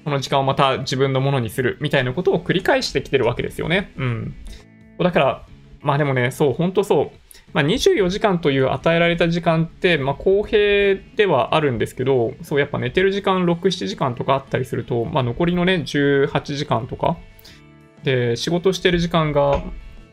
[0.05, 3.93] その時間をまた自分のものにするみたいなことを繰り返してきてるわけですよね。
[3.97, 4.35] うん。
[4.99, 5.47] だから、
[5.83, 7.11] まあでもね、そう、本当そう。
[7.53, 17.17] まあ、24時間という与えられた時間って、まあ、公平ではあるんですけど、そう、やっぱ寝てる時間6、7時間とかあったりすると、まあ、残りのね、18時間とか、
[18.05, 19.63] で、仕事してる時間が、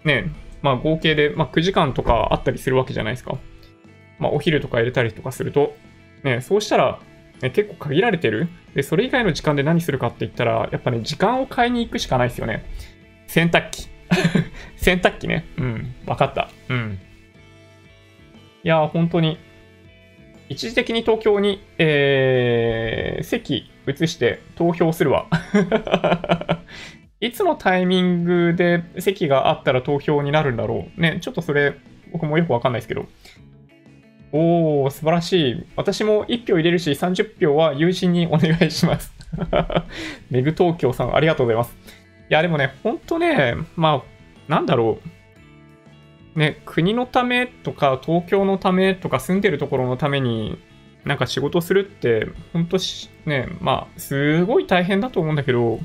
[0.04, 0.32] ね、
[0.62, 3.38] まあ、合計で、ま、9時間とかあったりするわけじゃないですか。
[4.20, 5.76] まあ、お昼とか入れたりとかすると、
[6.24, 7.00] ね、そうしたら、
[7.42, 8.50] ね、結構限られてる。
[8.74, 12.66] で、それ以外の時間で何するかって言ったら、やっぱね、時間を買いに行くしかないですよね。
[13.28, 13.88] 洗濯機。
[14.78, 15.46] 洗濯機ね。
[15.58, 15.96] うん。
[16.06, 16.50] わかった。
[16.70, 17.00] うん。
[18.64, 19.38] いや、本当に、
[20.50, 25.28] 一時的に東京に、えー、席移して投票するわ。
[27.20, 31.02] いつのタイミングで席があったら投票になるんだろう。
[31.02, 31.76] ね、ちょっとそれ、
[32.12, 33.08] 僕もよくわかんないですけど。
[34.32, 35.66] おー、素晴らしい。
[35.76, 39.12] 私も1票入れるし、30票は友人にお願いします。
[40.30, 41.76] メグ東京さん、ありがとうございます。
[42.30, 45.00] いや、でもね、ほんとね、まあ、なんだろ
[46.36, 46.40] う。
[46.40, 50.60] ね、国のためとか、東京のためとか、住んでるところのために、
[51.04, 52.78] なんか仕事するって、ほんと
[53.26, 55.80] ね、まあ、すごい大変だと思うんだけど、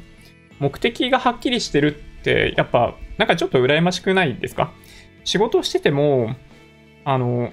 [0.63, 4.73] 目的がはっきりしてるって、やっぱ、なんかちょっと羨ましくないですか？
[5.25, 6.37] 仕事してても、
[7.05, 7.51] あの、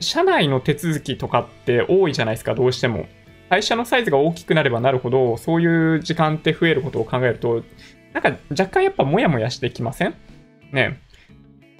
[0.00, 3.06] 社内の手続きとかって多いじゃないですか、どうしても。
[3.50, 7.64] 会社のサイズが大きくなればなるほど、そういう時間って増えることを考えると、
[8.12, 10.14] なんか若干やっぱモヤモヤしてきません？
[10.72, 11.00] ね。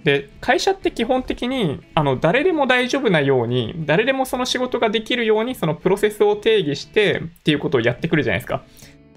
[0.05, 8.65] で、会社って基本的に、あの、誰でも大丈夫なように、誰でもその仕事ができるように、そのプロセスを定義してっていうことをやってくるじゃないですか。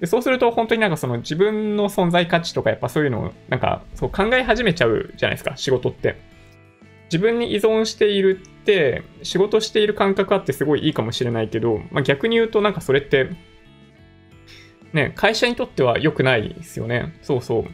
[0.02, 6.20] でそうすると本当になんかその自分の存在価値とかやっぱそういうのをなんかそう考え始めちゃうじゃないですか、仕事って。
[7.06, 13.30] 自分に依存しているって仕事している感覚あってすごいいいかもしれないけど、まあ、逆に言うとなんかそれって
[14.93, 17.14] ね、会社にとっては良くないですよね。
[17.22, 17.66] そうそう。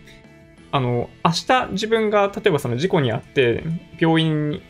[0.72, 3.64] あの、明日自分が例えばその事故にあって
[4.00, 4.62] 病院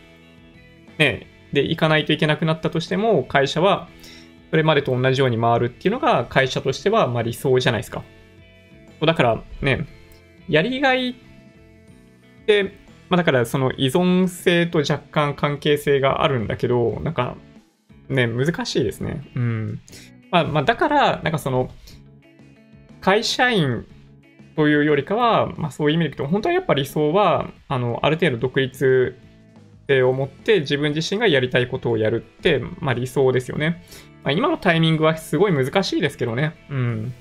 [0.97, 3.87] ね、で行かないといけなくなったとしても会社は
[4.49, 8.03] それまでと同じように回るっていうのが会社としてはまあ理想じゃないですか。
[9.05, 9.85] だからね、
[10.47, 11.13] やりがいっ
[12.45, 12.63] て、
[13.09, 17.35] まあだからその依存性と若干関係性があるんだけど、なんか
[18.09, 19.21] ね、難しいですね。
[19.35, 19.81] うん。
[20.31, 21.69] まあ、まあ、だから、なんかその、
[23.01, 23.85] 会社員
[24.55, 29.15] というよりかは、まあそういう意味でいくと、本当はやっぱ理想は、あの、ある程度独立
[29.87, 33.83] 性を持って自分自身がやりたいことをやるって、まあ理想ですよね。
[34.27, 36.53] まあ、今のタイミングはすごい難しいですけどね。
[36.69, 37.13] うん。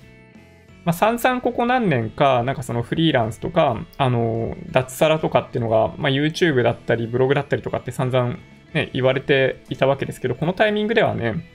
[0.84, 8.36] まあ、散々ここ何年か、なんかそのフリーランスとか、あの、脱サラとかっていうのが、まあ、YouTube だったり、ブログだったりとかって散々
[8.74, 11.46] ね、言われていたわけですけど、このタイミングではね、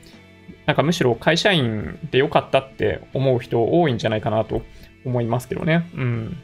[0.67, 4.61] なんかむしろ会社員でよかったって思う人多いんじゃないかなと
[5.03, 5.89] 思いますけどね。
[5.95, 6.37] うん。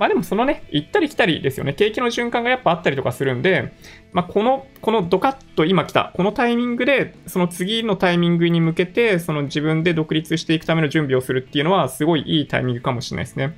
[0.00, 1.74] まあでもそのね、行ったり来たりですよね。
[1.74, 3.74] 景気の循環がやっぱあったりとかするんで、
[4.12, 13.54] まあこの、このドカッと今来た、このタイミングで、その次のタイミングに向けて、その自分で独立していくための準備をするっていうのは、すごいいいタイミングかもしれないですね。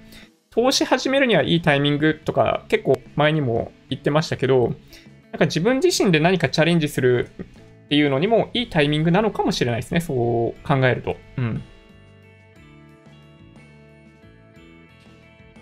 [0.50, 4.74] 投資始めるにはいいタイミングとか、結構前にも言ってましたけど、
[5.30, 7.30] なんか自分自身で何かチャレンジする
[7.84, 10.00] っていうのにもいいタイミングなのかもしれないですね。
[10.00, 11.16] そう考えると。
[11.36, 11.62] うん。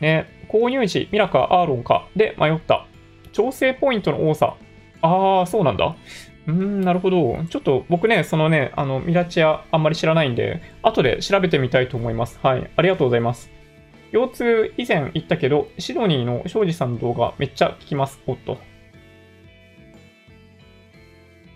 [0.01, 2.86] ね、購入時、ミラかアーロンかで迷った。
[3.32, 4.57] 調整ポイントの多さ。
[5.03, 5.96] ああ、そうなんだ。
[6.46, 7.38] うーん、なるほど。
[7.48, 12.40] ちょっと僕ね、そのね、あの、ミラチアあんまり知らないんで、後で調べてみたいと思います。
[12.42, 12.70] はい。
[12.76, 13.51] ありがとうございます。
[14.12, 18.20] 腰痛以前言ったけど、シドニーの庄司さんの動画めっちゃ聞きます。
[18.26, 18.59] おっと。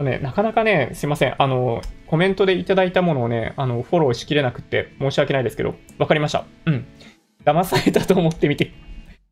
[0.00, 1.34] ね、なかなかね、すいません。
[1.38, 6.44] あの、コメントでいただいたものをね、あの、フォローしきれなくって申し訳ないですけど、わかりました。
[6.66, 6.86] うん。
[7.44, 8.72] 騙されたと思ってみて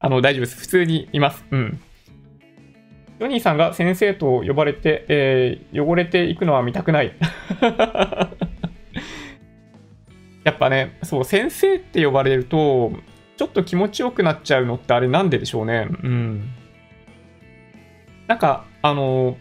[0.03, 0.59] あの、大丈夫です。
[0.59, 1.45] 普通にいます。
[1.53, 1.81] うん。
[3.21, 7.15] ヨニーさんが先生と呼ばれて、えー、汚れていくのは見たくない。
[10.43, 12.93] やっぱね、そう、先生って呼ばれると、
[13.37, 15.87] ちょっと気持ちよくなっちゃうのってあれなんででしょうね。
[16.03, 16.51] うん。
[18.27, 19.37] なんか、あの、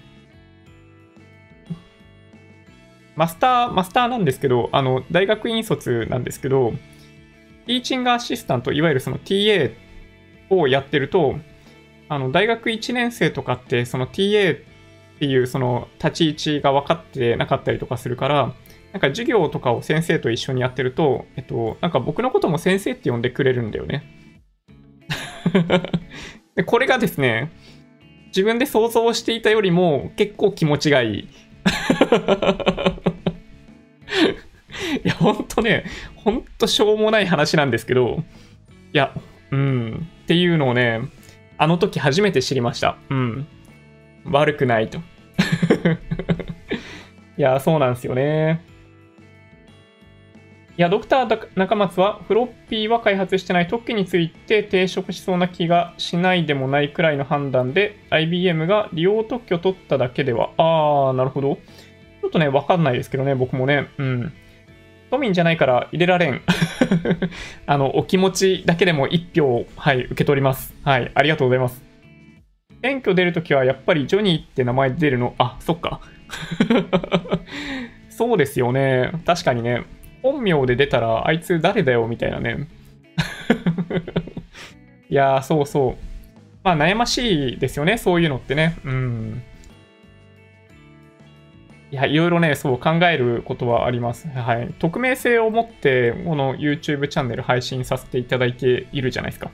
[3.15, 6.73] マスター、マスターなんですけど、あの、大学院卒なんですけど、
[7.65, 9.71] ティーチングアシスタント、いわゆるその TA っ
[10.59, 11.35] をやってると、
[12.09, 14.59] あの、大学1年生とかって、その TA っ
[15.19, 18.53] ていうその立ち位置が分かってなかったりとかするから、
[18.91, 24.03] なんか授業とかを先生と一緒にやってると、えっと、なんか僕のことも先生って呼んでくれるんだよね。
[26.55, 27.51] でこれがですね、
[28.27, 31.29] 自分で想像していたよりも結構気持ちがいい。
[35.03, 35.85] いや、ほんとね、
[36.15, 38.23] ほんとしょうもない話なんですけど、
[38.93, 39.13] いや、
[39.51, 41.01] うん、っていうのをね、
[41.57, 42.97] あの時初めて知りました。
[43.09, 43.47] うん。
[44.25, 44.99] 悪くないと。
[47.37, 48.63] いや、そうなんですよね。
[50.77, 60.51] いや、ドクター中松はフロッピーは開発してない特許について抵触しそうな気がしないでもないくらいの判断で IBM が利用特許取っただけでは。
[60.57, 61.55] あー、なるほど。
[61.55, 63.89] ちょっとね、わかんないですけどね、僕もね。
[63.97, 64.33] うん。
[65.11, 66.41] 都民じゃないから入れられん。
[67.67, 70.73] あの、お気持ちだけでも1票、はい、受け取ります。
[70.83, 71.83] はい、ありがとうございます。
[72.81, 75.99] 選挙出るときはやっぱりジョニーって名前出るの、あ、そっか。
[78.09, 79.11] そうですよね。
[79.25, 79.83] 確かにね。
[80.23, 82.69] 本名で出たら、あいつ誰だよみたいなね。
[85.09, 86.05] いや、そうそう。
[86.63, 88.77] まあ悩ましいですよね、そういうのってね。
[88.85, 89.43] うん。
[91.91, 94.29] いや、いろいろね、そう考えることはあります。
[94.29, 94.73] はい。
[94.79, 99.51] 匿名性を持って、この YouTube チャンネル配信させていただいているじゃないですか。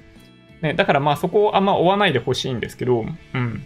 [0.62, 3.64] ね、だからまあそこをあんま追わないでほしいんですけど、うん。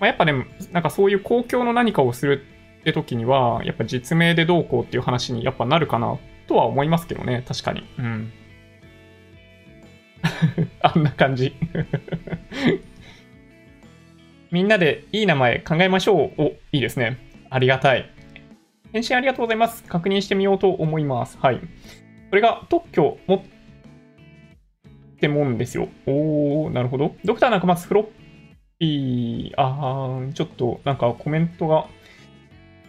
[0.00, 2.42] まあ、やっぱね、なんかそういう公共の何かをする
[2.80, 7.84] って時には、やっぱ実名でどうこうっていう話にやっぱなるかなとは思いますけどね、確かに。
[7.98, 8.32] うん。
[10.82, 11.54] あんな感じ
[14.50, 16.42] みんなでいい名前考えましょう。
[16.42, 17.18] お、いいですね。
[17.54, 18.10] ありがたい。
[18.92, 19.84] 返信ありがとうございます。
[19.84, 21.38] 確認してみようと思います。
[21.38, 21.60] はい。
[21.60, 23.42] これが特許持っ
[25.20, 25.88] てもんですよ。
[26.04, 27.14] おー、なるほど。
[27.24, 28.06] ドクター中松フロッ
[28.80, 31.86] ピー、あー、ちょっとなんかコメントが、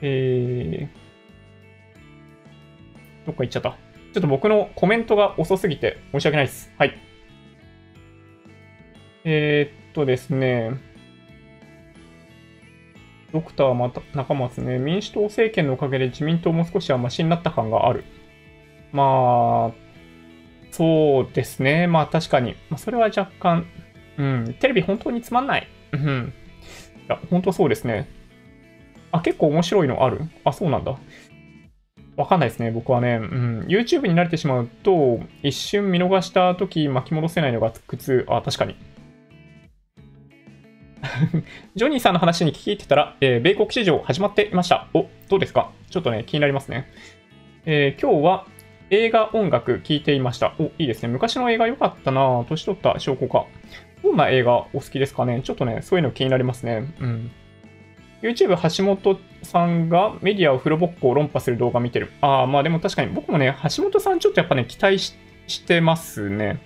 [0.02, 3.78] えー、どっか行っちゃった。
[4.14, 6.74] ちょっと僕のコメントが遅すぎて申し訳ないです。
[6.80, 7.00] はい。
[9.26, 10.95] えー、っとですね。
[13.36, 18.04] ドクターまた中松ね、民主党政権のおかげで自民党も少しはマシになった感がある。
[18.92, 19.72] まあ、
[20.72, 21.88] そうですね。
[21.88, 22.56] まあ確かに。
[22.70, 23.66] まあ、それは若干、
[24.18, 25.68] うん、テレビ本当につまんない。
[25.92, 26.34] うん。
[27.06, 28.10] いや、本当そうですね。
[29.12, 30.22] あ、結構面白いのある？
[30.44, 30.98] あ、そうなんだ。
[32.18, 33.20] わかんないですね、僕はね。
[33.22, 33.66] うん。
[33.68, 38.26] YouTube に慣れてしまうと、一瞬見逃した時巻き戻せないのが苦痛。
[38.30, 38.76] あ、確かに。
[41.76, 44.88] ジョニーさんの話に聞いてたら、えー、米国市場始まっていました。
[44.94, 45.72] お、どうですか？
[45.90, 46.88] ちょっとね、気になりますね。
[47.66, 48.46] えー、今日は
[48.90, 50.54] 映画音楽聴いていました。
[50.60, 51.10] お、いいですね。
[51.10, 53.46] 昔の映画良かったな年取った証拠か。
[54.04, 55.42] どんな映画お好きですかね？
[55.44, 56.94] ちょっとね、そういうの気になりますね。
[57.00, 57.32] うん。
[58.22, 62.12] YouTube 橋本さんがメディアを風呂ぼっこを論破する動画見てる。
[62.22, 65.14] ああ、まあでも確かに僕もね、橋本さんちょっとやっぱね、期待し
[65.66, 66.60] てますね。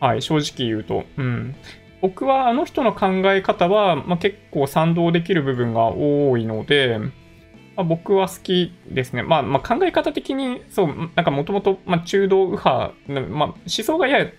[0.00, 1.04] はい、正直言うと。
[1.16, 1.54] うん。
[2.02, 6.98] 僕はあの人の考え方は、まあ、結構賛同できる部分が多いので、
[7.76, 9.22] まあ、僕は好きですね。
[9.22, 12.92] まあ、まあ、考え方的に、そう、なんかもともと中道右派、
[13.30, 14.32] まあ、思想がやや、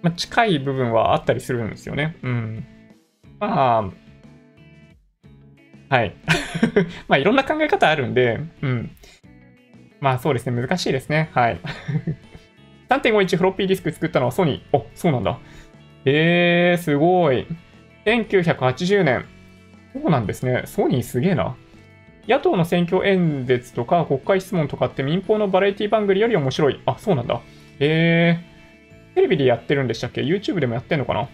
[0.00, 2.16] まあ、近い部分はあったりするんですよね。
[2.22, 2.66] うん。
[3.40, 3.90] ま
[5.90, 6.14] あ、はい。
[7.08, 8.90] まあ、いろんな考え方あるんで、うん。
[9.98, 10.62] まあ、そうですね。
[10.62, 11.30] 難しいですね。
[11.34, 11.58] はい。
[12.88, 14.76] 3.51フロッピーディスク作ったのはソニー。
[14.76, 15.40] お、そうなんだ。
[16.04, 17.46] えー、すごい。
[18.04, 19.24] 1980年。
[19.92, 20.62] そうなんですね。
[20.66, 21.56] ソニーすげえな。
[22.28, 26.80] 野党の選挙演説とか国会質問とかって民放のバラエティ番組より面白い。
[26.86, 27.40] あ、そうなんだ。
[27.80, 31.28] えー、テレビでやってるんでしたっけ ?YouTube でもやってんのかな？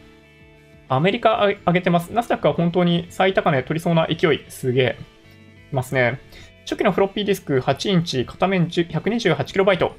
[0.89, 2.13] アメリカ上げてます。
[2.13, 4.45] ナスダックは本当に最高値取りそうな勢い。
[4.49, 4.97] すげえ。
[5.73, 6.21] いますね。
[6.65, 9.91] 初期のフロッピーディスク8インチ、片面 128KB。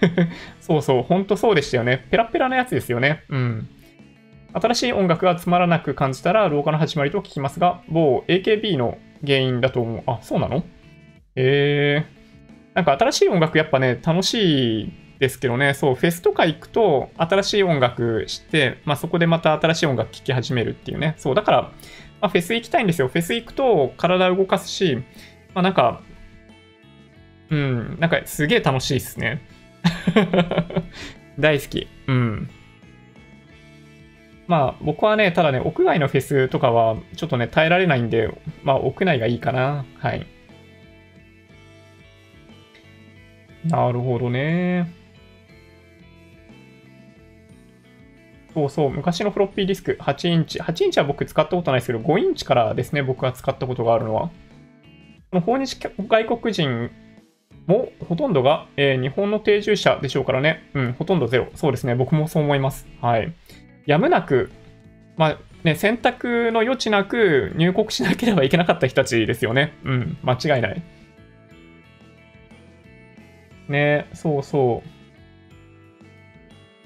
[0.60, 2.06] そうそう、ほんとそうでしたよね。
[2.10, 3.22] ペラペラなやつですよね。
[3.28, 3.68] うん。
[4.54, 10.02] 新しい音楽がつまらなく感じたら、老化の始まりと聞きますが、某 AKB の原因だと思う。
[10.06, 10.64] あ、そうなの？
[11.36, 12.24] えー。
[12.74, 21.14] なんか新しい音楽やっぱね、楽しいですけどね、そう、フェスとか行くと、新しい音楽して、まあそこでまた新しい音楽聴き始めるっていうね。
[21.18, 21.62] そう、だから、
[22.20, 23.08] まあ、フェス行きたいんですよ。
[23.08, 24.96] フェス行くと体動かすし、
[25.54, 26.02] まあなんか、
[27.50, 29.40] うん、なんかすげえ楽しいっすね。
[31.38, 31.86] 大好き。
[32.06, 32.50] うん。
[34.46, 38.28] まあ僕はね、ただね、屋外のフェスとかはちょっとね、耐えられないんで、
[38.62, 39.84] まあ屋内がいいかな。
[39.98, 40.26] はい。
[43.64, 44.92] なるほどね。
[48.52, 50.60] そうそう、昔のフロッピーディスク8インチ。
[50.60, 54.30] 8インチは僕使ったことないですけど、5インチからですね、僕が使ったことがあるのは。
[55.30, 56.90] この訪日外国人
[57.66, 60.70] もほとんどが、えー、日本の定住者でしょうからね。
[60.74, 61.48] うん、ほとんどゼロ。
[61.56, 62.86] そうですね、僕もそう思います。
[63.00, 63.32] はい。
[63.86, 64.50] やむなく、
[65.16, 69.74] まあね、選択の余地なく入国しなければいけなかった人たちですよね。
[69.84, 70.82] うん、間違いない。
[73.68, 74.88] ね、そうそう。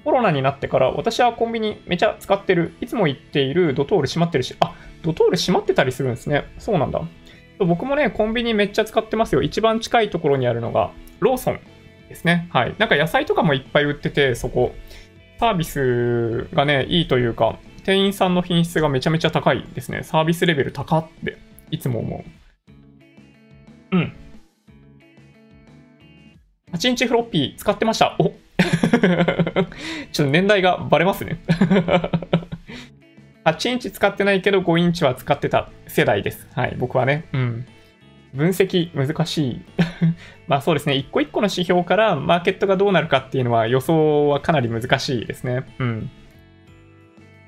[0.05, 2.73] コロナになってから私はコンビニめちゃ使ってる。
[2.79, 4.73] いつも行っているドトール閉まってるし、あ、
[5.03, 6.45] ドトール閉まってたりするんですね。
[6.57, 7.01] そうなんだ。
[7.59, 9.41] 僕もね、コンビニめっちゃ使ってますよ。
[9.41, 11.59] 一番近いところにあるのが、ローソン
[12.07, 12.47] ですね。
[12.51, 12.75] はい。
[12.77, 14.73] なんか野菜とかもいっぱい売ってて、そこ。
[15.39, 20.03] サービスがね、いいというか、店員さんの品質がめちゃめちゃ高いですね。
[20.03, 21.37] サービスレベル高って、
[21.71, 22.25] いつも思
[23.93, 23.95] う。
[23.95, 24.13] うん。
[26.73, 28.17] 8インチフロッピー使ってました。
[28.19, 31.39] お ちょっと年代がバレますね
[33.45, 36.49] 8インチ使ってないけど5インチは使ってた世代です。
[36.53, 37.23] はい、僕はね。
[37.31, 37.65] うん。
[38.33, 39.61] 分析難しい。
[40.47, 45.63] まあそうですね、一個一個の指標からマーケットがどうなるかっていうのは予想はかなり難しいですね。
[45.79, 46.09] うん。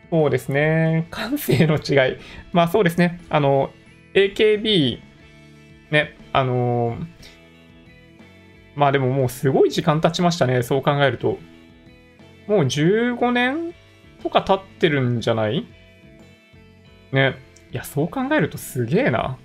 [0.10, 2.18] そうですね、感性の違い。
[2.52, 3.72] まあそうですね、あの、
[4.14, 5.00] AKB、
[5.92, 6.98] ね、あの
[8.76, 11.38] まあでももうすごい時間経ちましたね、そう考えると。
[12.48, 13.74] もう15年
[14.24, 15.66] とか経ってるんじゃない？
[17.12, 17.36] ね。
[17.72, 19.38] いや、そう考えるとすげえな。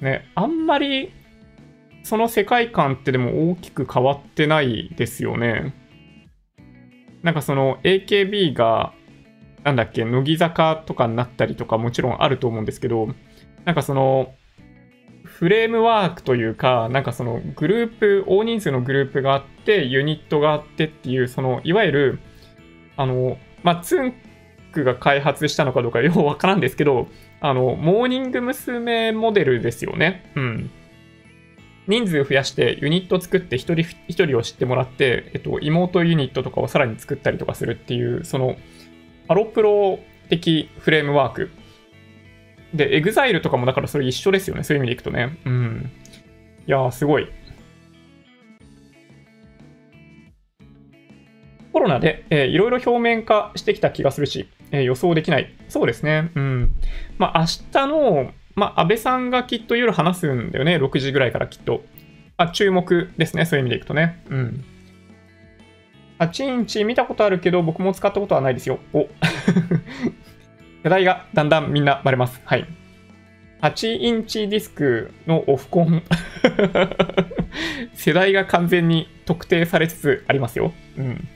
[0.00, 1.12] ね、あんまり
[2.02, 5.74] その世界観ってでも大きく変わってないですよね。
[7.22, 8.92] なんかその AKB が、
[9.64, 13.08] なんだっけ、乃木坂とかになったりとかもちろんあると思うんですけど、
[13.64, 14.32] なんかその、
[15.24, 22.18] フレームワークというか、なんかそのグループ、大人数のグループがあって、ユニットがあってっていう、その、いわゆる、
[22.96, 24.14] あの、まあ、ツン
[24.72, 27.08] クが開発したのかどうかようわからんですけど、
[27.40, 29.12] あの、モーニング娘。
[29.12, 30.30] モデルですよね。
[30.34, 30.70] うん。
[31.86, 38.56] 人数増やしてユニット作って一人一人を知ってもらって、えっと、妹ユニットとかをさらに作ったりとかするっていう、その、
[39.26, 41.50] ハロプロ的フレームワーク
[42.74, 44.62] で、エグザイルとかもだからそれ一緒ですよね。
[44.64, 45.38] そういう意味でいくとね。
[45.46, 45.90] うん。
[46.66, 47.28] いやー、すごい。
[51.72, 55.54] コロナで、えー、いろいろ表面化してきた気がするし、え、予想できない。
[55.68, 56.30] そうですね。
[56.34, 56.74] うん。
[57.18, 60.76] まあ、明日の、まあ、安倍さんがきっと夜話すんだよね。
[60.76, 61.82] 6時ぐらいからきっと。
[62.36, 63.44] あ、注目ですね。
[63.44, 64.22] そういう意味でいくとね。
[64.28, 64.64] うん。
[66.18, 68.78] 8インチ見たことあるけど、僕も使ったことはないですよ。
[68.92, 69.08] お
[70.82, 72.40] 世代がだんだんみんなバレます。
[72.44, 72.66] はい。
[73.62, 76.02] 8インチディスクのオフコン
[77.94, 80.72] 世代が完全に特定されつつありますよ。
[80.96, 81.28] うん。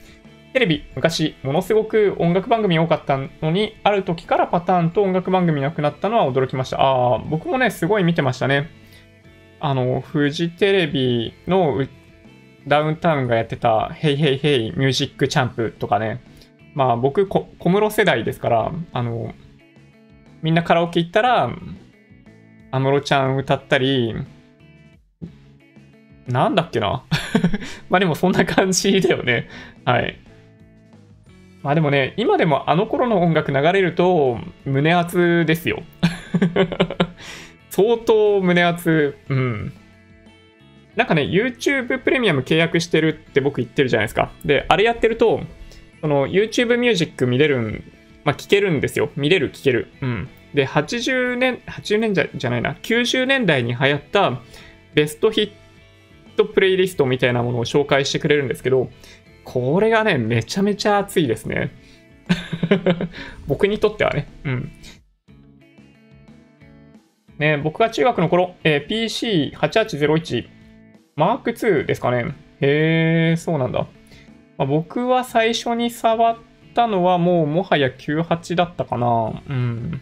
[0.53, 6.79] テレビ、昔、ものすごく音楽番組多かったのに、ある時からパターンと音楽番組なくなったのは驚きました。
[6.79, 8.69] ああ、僕もね、すごい見てましたね。
[9.59, 11.83] あの、フジテレビの
[12.67, 16.21] ダウンタウンがやってた、ヘイヘイヘイミュージックチャンプとかね。
[16.75, 19.33] まあ僕、小室世代ですから、あの、
[20.43, 21.51] みんなカラオケ行ったら、
[22.69, 24.13] 安室ちゃん歌ったり、
[26.27, 27.03] なんだっけな
[27.89, 29.47] まあでもそんな感じだよね。
[29.83, 30.17] はい。
[31.63, 35.81] まあでもね、今でもあの頃の音楽流れると胸熱ですよ。
[37.71, 39.17] 相当胸熱。
[39.29, 39.73] うん。
[40.95, 44.31] なんかね、YouTube プレミアム契約してるって僕言ってるじゃないですか。
[44.45, 45.41] で、あれやってると、
[46.01, 47.83] その YouTube ミュージック見れるん、
[48.25, 49.09] まあ聞けるんですよ。
[49.15, 49.87] 見れる、聞ける。
[50.01, 50.29] うん。
[50.53, 54.41] で、80年、80年じゃじゃないな、90年代に流行った
[54.93, 55.51] ベストヒッ
[56.35, 58.89] トプレイリストみたいなものを紹介してくれるんですけど、
[59.43, 61.71] これがね、めちゃめちゃ熱いですね。
[63.47, 64.27] 僕にとってはね。
[64.43, 64.71] うん。
[67.37, 70.47] ね、僕が中学の頃、えー、PC8801
[71.15, 72.35] マーク2ですかね。
[72.61, 73.87] へえ、そうなんだ。
[74.57, 76.37] まあ、僕は最初に触っ
[76.73, 79.41] たのはもうもはや98だったかな。
[79.47, 80.01] うん。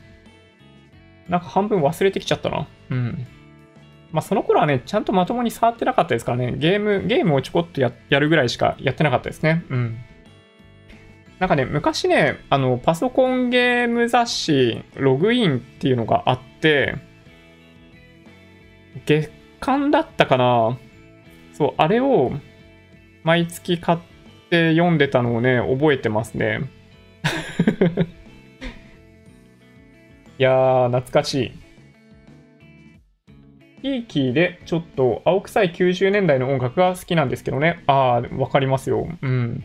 [1.27, 2.67] なんか半分忘れてきちゃったな。
[2.89, 3.27] うん。
[4.11, 6.53] まあその頃はね、ちゃんとまともに触ってなかったですからね。
[6.57, 9.65] ゲーム、ゲームをちょこっとややるぐらいしかやってなかったですね。
[9.69, 9.97] うん。
[11.39, 16.95] なんかね、昔ね、あの、パソコンゲーム雑誌、ログインっていうのがあって、
[19.05, 20.77] 月間だったかな
[21.53, 22.33] そう、あれを
[23.23, 23.99] 毎月買っ
[24.49, 26.59] て読んでたのをね、覚えてますね。
[30.37, 31.51] いやー、懐かしい。
[33.81, 37.83] ピーキーでちょっと青臭い90年代の音楽が好きなんですけどね。
[37.87, 39.07] あー、わかりますよ。
[39.21, 39.63] うん。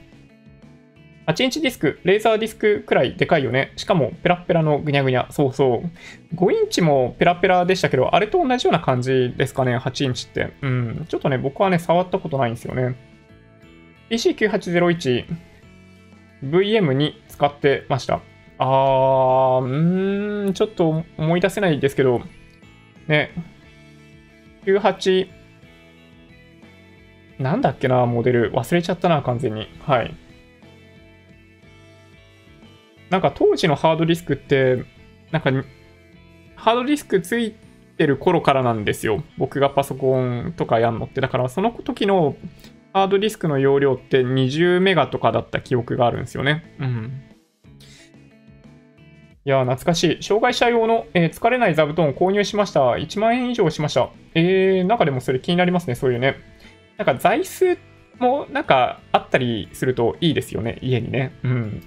[1.26, 3.72] 8インチディスク、レーザーディスクくらいでかいよね。
[3.76, 5.26] しかもペラペラのぐにゃぐにゃ。
[5.30, 5.82] そうそ
[6.32, 6.34] う。
[6.36, 10.52] 5インチもペラペラでしたけど、あれと同じような感じですかね、8インチって。
[10.62, 11.06] うん。
[11.08, 12.94] ちょっとね、僕はね、触ったことないんですよね。
[14.10, 15.24] PC9801、
[16.44, 18.20] VM に使ってました。
[18.58, 22.22] あー、うーん、ちょっと思い出せないですけど、
[23.08, 23.32] ね、
[24.66, 25.28] 98、
[27.38, 28.52] なんだっけな、モデル。
[28.52, 29.68] 忘れちゃったな、完全に。
[29.80, 30.14] はい。
[33.10, 34.84] なんか当時のハードディスクって、
[35.30, 35.50] なんか、
[36.56, 37.54] ハードディスクつい
[37.96, 39.22] てる頃からなんですよ。
[39.38, 41.20] 僕がパソコンとかやんのって。
[41.20, 42.36] だからその時の
[42.92, 46.64] ハードディスクの容量って20メガとかだった記憶があるんですよね。
[46.80, 47.15] うん。
[49.46, 50.22] いや懐かしい。
[50.24, 52.80] 障害者用の、えー、疲れない座布団を購入しました。
[52.80, 54.10] 1万円以上しました。
[54.34, 56.34] えー、なんかでもそれ気になりますね、そういうね。
[56.96, 57.78] なんか座椅子
[58.18, 61.30] もなんかあったりするといいですよね、家にね。
[61.44, 61.80] うん。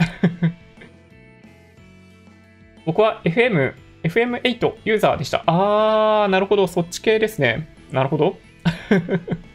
[2.88, 3.74] 僕は FM、
[4.04, 5.44] FM8 ユーザーでした。
[5.46, 6.66] あー、なるほど。
[6.66, 7.68] そっち系ですね。
[7.92, 8.38] なるほど。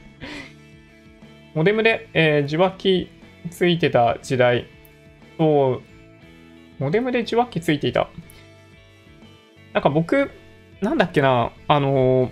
[1.57, 3.11] モデムで、えー、受話器
[3.49, 4.67] ついてた時代。
[5.39, 5.94] そう、
[6.79, 8.09] モデムで受話器ついていた。
[9.73, 10.31] なんか僕、
[10.81, 12.31] なんだっけな、あのー、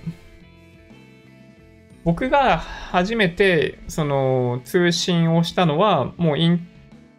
[2.05, 6.66] 僕が初めて、その、通信をしたのは、もうイン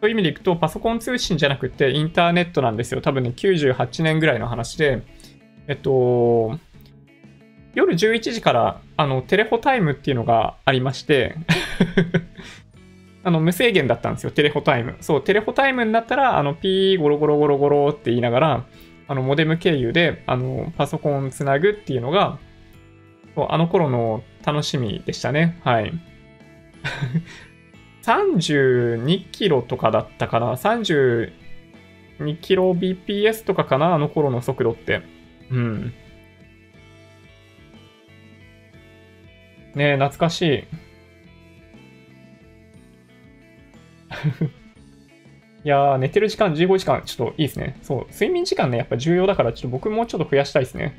[0.00, 3.00] そういう意味でいくと、パソコン通信じゃなくてインターネットなんですよ。
[3.00, 5.02] 多分ね、98年ぐらいの話で、
[5.66, 6.58] えっと、
[7.74, 11.36] 夜11時からあのテレホタイムっていうのがありまして
[13.24, 14.96] あの無制限だったんですよ、テレホタイム。
[15.00, 18.66] そう、テレホタイムになったら、あのピーゴロゴロゴロゴロって言いながら、
[19.08, 22.38] あのモデム経由であのパソコンつなぐっていうのが、
[23.34, 25.58] そうあの頃の楽しみでしたね。
[25.64, 25.92] はい。
[28.04, 31.32] 32キロとかだったかな ?32
[32.42, 33.94] キロ BPS とかかな？
[33.94, 35.00] あの頃の速度って。
[35.50, 35.94] うん。
[39.74, 40.64] ねえ、懐かしい。
[45.64, 47.78] いやー、寝てる時間15時間、ちょっといいですね。
[47.82, 50.94] そう、睡眠時間ね、やっぱ重要だから、ちょっと僕もうちょっと増やしたいですね。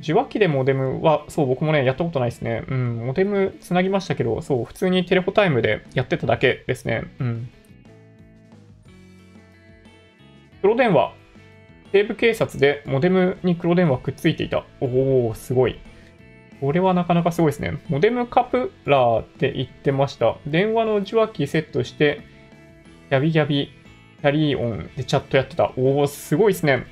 [0.00, 2.62] 受話器でモデムは、そう、僕もね、やったことないですね。
[2.68, 7.04] うん、モデムつなぎましたけど、そう、普通にテレホタイムでやってただけですね。
[7.18, 7.50] うん。
[10.62, 11.12] 黒電話。
[11.92, 14.64] 西部警察でモデムに黒電話くっついていた。
[14.80, 15.78] おお、すごい。
[16.60, 17.78] これはなかなかすごいですね。
[17.88, 20.36] モデムカプラーって言ってました。
[20.46, 22.20] 電話の受話器セットして、
[23.10, 23.70] ギャビギャビ、
[24.20, 25.72] キャリーオンでチャットやってた。
[25.76, 26.86] おお、すごいですね。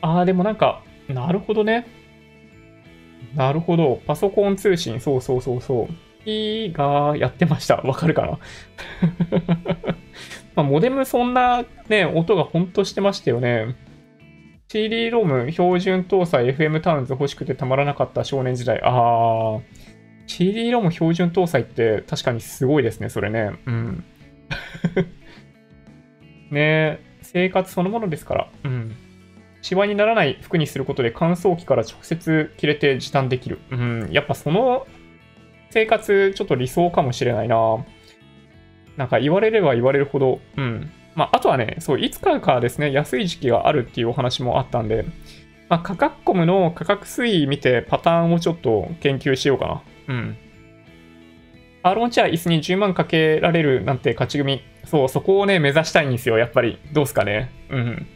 [0.00, 1.86] ああ、でもなんか、なるほどね。
[3.34, 4.00] なるほど。
[4.06, 6.30] パソコン通信、そうそうそうそう。
[6.30, 7.76] いがやってました。
[7.76, 8.38] わかるかな？
[10.56, 13.74] まあ、モデムそんなね、音がほんとしてましたよね。
[14.74, 18.80] CD ロム標準搭載 FM タウンズ欲しくてたまらなかった少年時代。
[18.82, 19.62] あー。
[20.26, 23.52] CD ロム標準搭載って確かにすごいですね、それね。
[23.66, 24.04] うん。
[26.50, 28.48] ね生活そのものですから。
[28.64, 28.96] うん。
[29.62, 33.60] シワにならない服にすることで乾燥機から直接着れて時短できる。
[33.70, 34.08] うん。
[34.10, 34.88] やっぱその
[35.70, 37.86] 生活ちょっと理想かもしれないな。
[38.96, 40.90] なんか言われれば言われるほど、うん。
[41.14, 45.04] まあ、あとはね、そう、いつからかですね、安い時期があるっていうお話もあったんで、
[45.68, 49.82] まあ、価格コムの価格推移見てパターンをちょっと研究しようかな。
[50.08, 50.36] うん。
[51.82, 54.62] アーロンチェア椅子に10万かけられるなんて勝ち組。
[54.84, 56.78] そう、そこをね、目指したいんですよ、やっぱり。
[56.92, 57.50] どうすかね。
[57.70, 58.06] うん。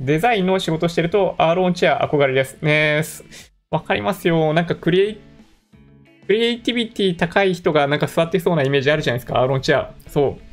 [0.00, 2.58] デザインの仕事してると、アーロンチェア憧れです。
[2.62, 3.02] ね
[3.70, 4.52] わかりますよ。
[4.52, 5.20] なんかクリエイ、
[6.26, 9.94] クリエイティビティ高い人がなんか座ってそうなイメージあるじゃないですか、アーロンチェア。
[10.06, 10.47] そう。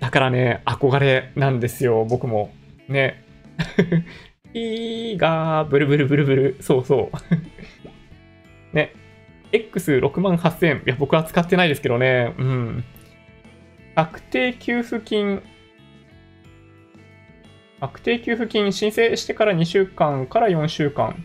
[0.00, 2.52] だからね、憧れなんですよ、僕も。
[2.88, 3.22] ね。
[4.54, 6.56] いいがブルブルブルブル。
[6.60, 7.16] そうそう。
[8.76, 8.92] ね。
[9.52, 10.78] X6 万8000。
[10.78, 12.34] いや、僕は使ってないですけどね。
[12.38, 12.84] うん。
[13.94, 15.42] 確定給付金。
[17.80, 21.22] 確定給付金申請してから2週間から4週間。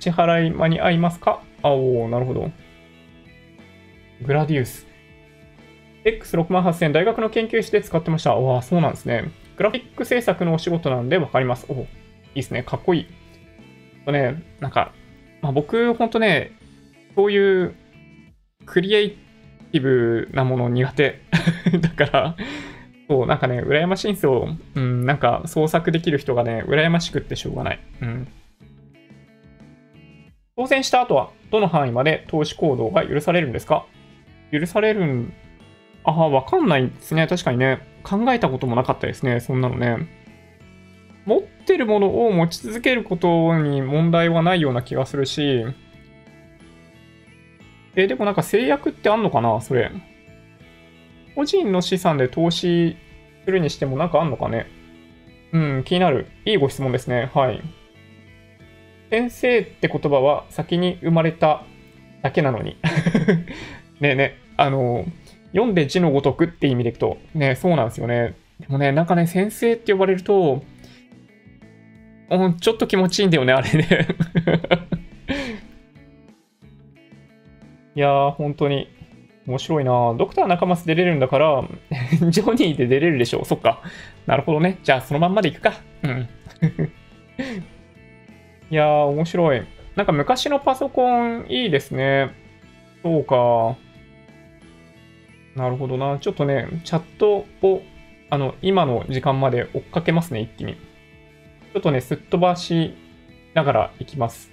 [0.00, 1.42] 支払い間に合いますか？
[1.62, 2.50] あおなるほど。
[4.22, 4.86] グラディウス。
[6.04, 8.34] X68000 大学の研究室で使ってました。
[8.34, 9.30] わあ、そうなんですね。
[9.56, 11.66] グラフィック制作のお仕事なんでわかります。
[11.68, 11.86] おいい
[12.36, 12.62] ですね。
[12.62, 13.06] かっこいい。
[14.04, 14.92] とね、なんか、
[15.40, 16.52] まあ、僕、ほんとね、
[17.14, 17.74] そういう
[18.66, 19.10] クリエイ
[19.72, 21.20] ティブなもの苦手。
[21.80, 22.36] だから、
[23.08, 24.48] そう、なんかね、羨ましいんですよ。
[24.74, 27.80] うん、なんか創作できる人がね、羨ましくってしょうがない。
[28.02, 28.28] うん。
[30.56, 33.86] 当選した後は、どの範囲まで投資行動が許されるんですか？
[34.52, 35.32] 許されるん
[36.04, 37.26] ああ、わかんないですね。
[37.26, 37.80] 確かにね。
[38.02, 39.40] 考えたこともなかったですね。
[39.40, 40.06] そんなのね。
[41.24, 45.64] 持ってるものを持ち続けることに問題はないような気がするし、
[47.96, 49.60] え、でもなんか制約ってあんのかな？
[49.60, 49.90] それ。
[51.34, 52.96] 個人の資産で投資
[53.44, 54.66] するにしてもなんかあんのかね？
[55.52, 56.26] うん、気になる。
[56.44, 57.30] いいご質問ですね。
[57.32, 57.62] はい。
[59.10, 61.64] 先生って言葉は先に生まれた
[62.22, 62.76] だけなのに。
[64.00, 65.06] ねえねえ、あの、
[65.54, 68.34] 読んで字のごとくって意味でいくと、ね、そうなんですよね。
[68.60, 70.62] でもね、なんかね、先生って呼ばれると、
[72.30, 73.86] うん、ちょっと気持ちいいんだよね、あれね
[77.94, 78.90] いやー、本当に。
[79.46, 81.62] 面白いなドクター中松出れるんだから、
[82.30, 83.44] ジョニーで出れるでしょう。
[83.44, 83.82] そっか。
[84.26, 84.78] なるほどね。
[84.82, 85.74] じゃあ、そのまんまでいくか。
[86.02, 86.28] うん。
[88.70, 89.62] いやー、面白い。
[89.96, 92.30] なんか昔のパソコンいいですね。
[93.02, 93.76] そうか。
[95.56, 96.18] なるほどな。
[96.18, 97.82] ちょっとね、チャットを、
[98.30, 100.74] あの、今の時間まで追っかけますね、一気に。
[100.74, 102.94] ちょっとね、すっ飛ばし
[103.54, 104.52] ながら行きます。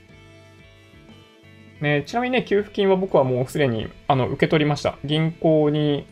[1.82, 5.00] ね、ちなみにね、給付金は僕はもうすでに、あの、受け取りました。
[5.04, 6.06] 銀行に、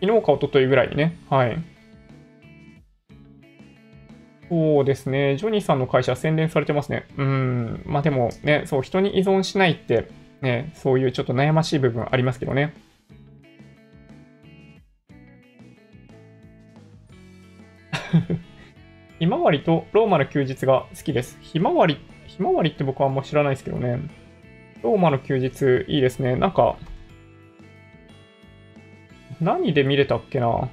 [0.00, 1.18] 昨日か一昨日ぐらいにね。
[1.28, 1.58] はい。
[4.48, 5.36] そうですね。
[5.36, 7.06] ジョニーさんの会社宣伝されてますね。
[7.18, 7.82] うん。
[7.86, 10.08] まあでもね、そう、人に依存しないって、
[10.40, 12.74] ね、そういうちょっと悩ましい部分ありますけどね。
[19.30, 21.38] まわりとローマの休日が好きです。
[21.40, 24.00] ひまわり、ひまわりって僕はあんま知らないですけどね。
[24.82, 26.34] ローマの休日いいですね。
[26.34, 26.76] なんか、
[29.40, 30.68] 何で見れたっけな？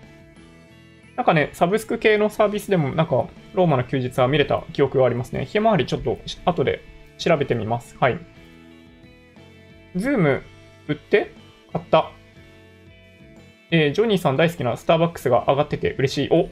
[1.15, 5.45] なんかね、サブスク系のサービスでもなんか、ローマの休日は見れた記憶がありますね。
[5.45, 6.81] ひまわりちょっと後で
[7.19, 7.95] 調べてみます。
[7.99, 8.19] はい。
[9.95, 10.41] ズーム
[10.87, 11.31] 売って
[11.71, 12.11] 買った。
[13.69, 16.29] えー、ジョニーさん大好きなスターバックスが上がってて嬉しい。
[16.31, 16.49] お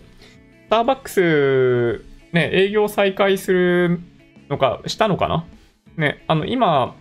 [0.65, 3.99] スターバックス、ね、営業再開する
[4.49, 5.45] のか、したのかな？
[5.95, 6.95] ね、あの、今、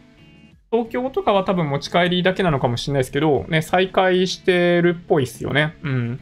[0.71, 5.77] 東京とかは多分持ち帰りだけなのかもしれないですけど、ね、再開してるっぽいっすよね。
[5.83, 6.21] うん。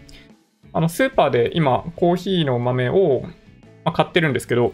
[0.73, 3.25] あの、スーパーで今、コーヒーの豆を、
[3.85, 4.73] ま、買ってるんですけど、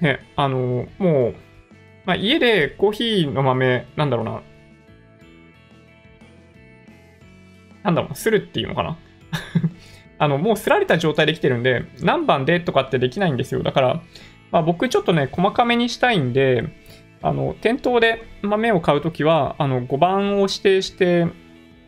[0.00, 1.34] ね、あの、もう、
[2.06, 4.42] まあ、家でコーヒーの豆、なんだろうな、
[7.82, 8.96] なんだろう、するっていうのかな
[10.20, 13.62] あの、もうすられた状態できてるんで、何番でとかってできないんですよ。
[13.62, 14.02] だから、
[14.52, 16.68] まあ、僕ちょっとね、細かめにしたいんで、
[17.22, 21.26] あの、店頭で豆を買うときは、あの、5番を指定して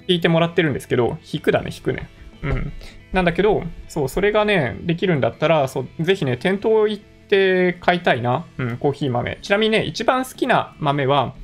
[0.08, 2.08] 引いてもらってるんですけど、引くだね、引くね。
[2.42, 2.72] うん。
[3.12, 8.46] なんだけど、そう、それがね、できるんだったら、そう、ぜひね、店頭行って買いたいな。
[8.56, 9.38] うん、コーヒー豆。
[9.42, 11.34] ちなみにね、一番好きな豆は、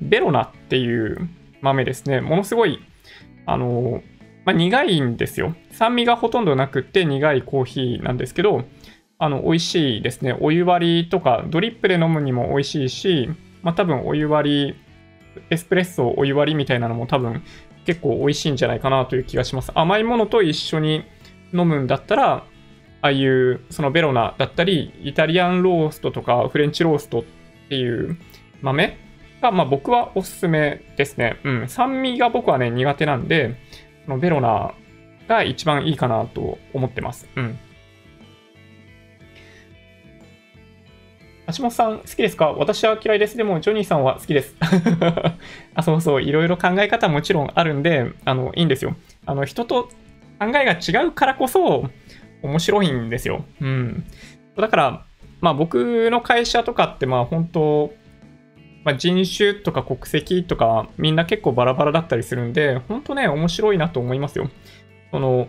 [0.00, 1.28] ベロナっていう
[1.60, 2.20] 豆ですね。
[2.20, 2.80] ものすごい、
[3.46, 4.02] あの、
[4.48, 5.54] まあ、苦いんですよ。
[5.72, 8.64] 酸味がほとんどなくって苦いコーヒーなんですけど、
[9.18, 10.34] あの、美味しいですね。
[10.40, 13.28] お湯割りとか、ドリップで飲むにも美味しいし、
[13.60, 14.74] まあ、多分お湯割り、
[15.50, 17.42] エスプレッソお湯割りみたいなのも多分
[17.84, 19.70] 結構美味しいんじゃないかなという気がします。
[19.74, 21.04] 甘いものと一緒に
[21.52, 22.44] 飲むんだったら、あ
[23.02, 27.24] あいうそのベロナだったり、イタリアンローストとかフレンチローストっ
[27.68, 28.16] ていう
[28.62, 28.96] 豆
[29.42, 31.38] が、まあ僕はおすすめですね。
[31.44, 31.68] うん。
[31.68, 33.67] 酸味が僕はね、苦手なんで、
[34.08, 34.74] のベロナ
[35.28, 37.28] が一番いいかなと思ってます。
[37.36, 37.58] うん。
[41.56, 42.52] 橋本さん好きですか？
[42.52, 43.36] 私は嫌いです。
[43.36, 44.54] でも、ジョニーさんは好きです。
[45.74, 48.96] あ、そうそう、いろいろ考え方もちろんあるんで、あの、いいんですよ。
[49.24, 49.84] あの、人と
[50.38, 51.88] 考えが違うからこそ、
[52.42, 53.44] 面白いんですよ。
[53.62, 54.04] うん。
[54.58, 55.04] だから、
[55.40, 57.94] まあ僕の会社とかって、まあ本当、
[58.88, 64.48] まあ、人種とか国籍とかみんな結構バラバラだったりするんで、本当ね、面白いなと思いますよ。
[65.10, 65.46] その、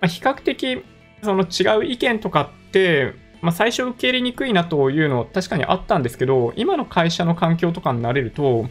[0.00, 0.82] まあ、比較的、
[1.22, 3.12] その違う意見とかって、
[3.42, 8.70] まあ、最初受け入れにくいなというの確かにあったんですけど、今の会社の環境とかになれると、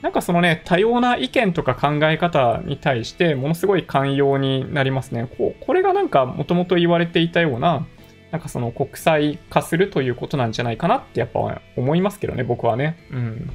[0.00, 5.28] なんかそのね、多様な意見とか考え方に対して、ものすごい寛容になりますね。
[5.36, 7.86] こうこれがなんかもともと言われていたような、
[8.34, 12.98] なんかその国際化するということなんじゃないかなってやっぱ思いますけどね、僕はね。
[13.12, 13.50] うん。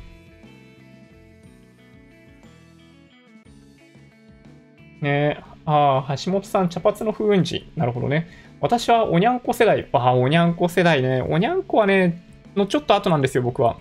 [5.02, 7.70] ねああ、橋本さん、茶髪の風雲児。
[7.76, 8.30] なるほどね。
[8.62, 9.86] 私はおにゃんこ世代。
[9.92, 11.22] ああ、おにゃんこ世代ね。
[11.24, 12.24] おにゃんこはね、
[12.56, 13.76] のちょっと後なんですよ、僕は。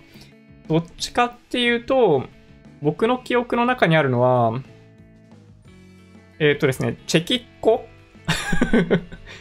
[0.67, 2.25] どっちかっていうと、
[2.81, 4.61] 僕の記憶の中にあるのは、
[6.39, 7.87] えっ、ー、とですね、チェキッコ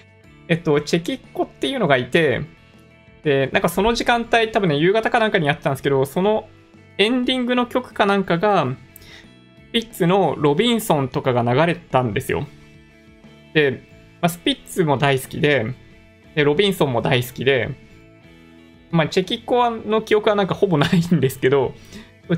[0.49, 2.43] えっと、チェキッコっていうのがいて、
[3.23, 6.49] で、なんかその時間帯、多分ね、夕方かなんかにやってたんですけど、その
[6.97, 8.67] エンディングの曲かなんかが、
[9.73, 12.47] ピッツのロビンソンとかが流れたんですよ。
[13.53, 13.83] で、
[14.21, 15.75] まあ、スピッツも大好きで、
[16.35, 17.71] で、ロビンソンも大好きで、
[18.91, 21.75] まあ、チェキッコの記憶はなんかほぼないんですけど、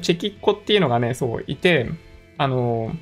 [0.03, 1.89] チェキッコっていうのがね、そう、いて、
[2.37, 2.93] あの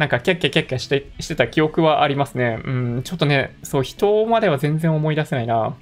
[0.00, 2.62] なんかキャッキャキャッキャしてしてた記憶はありますね。
[2.64, 5.76] うん、ちょっとね、そう、人までは全然思い出せないな。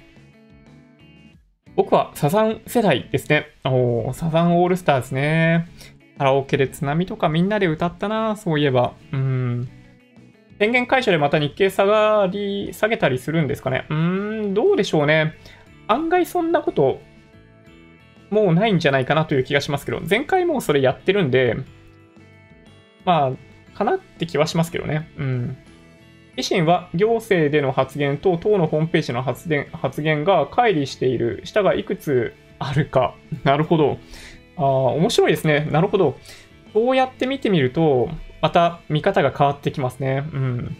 [1.77, 3.47] 僕はサザン世代ですね。
[3.63, 5.69] おサザンオールスターズね。
[6.17, 8.91] カラオケで津波とかみんなで歌ったな、そういえば。
[9.13, 9.69] うん。
[10.57, 13.85] 電源解除でまた日経下がり、下げたりするんですかね。
[13.89, 15.35] うーん、どうでしょうね。
[15.87, 16.99] 案外そんなこと、
[18.31, 21.55] もうないんじゃないかなという気がしますけど、前回もうそれやってるんで、
[23.05, 23.48] まあ、
[23.79, 25.09] かなって気はしますけどね。
[25.17, 25.57] うん。
[26.35, 33.15] 維新は行政での発言と党のホームページの発言発言が乖離している、下がいくつあるか。
[33.43, 33.97] なるほど。
[34.57, 35.67] ああ、面白いですね。
[35.71, 36.19] なるほど。
[36.73, 38.09] そうやって見てみると、
[38.41, 40.23] また見方が変わってきますね。
[40.33, 40.77] うん。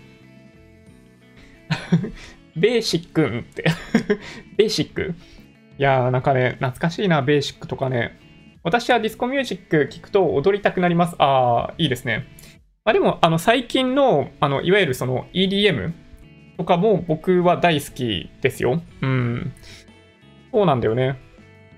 [2.56, 3.64] ベーシックンって
[4.58, 5.14] ベーシック
[5.78, 8.18] いやーなんかね、懐かしいな、ベーシックとかね。
[8.64, 11.16] 私はディスコミュージック聞くと踊りたくなります。
[11.18, 12.26] ああ、いいですね。
[12.86, 15.94] あでも、あの、最近の、あの、いわゆるその EDM
[16.58, 18.82] とかも僕は大好きですよ。
[19.02, 19.54] うん。
[20.52, 21.20] そうなんだよね。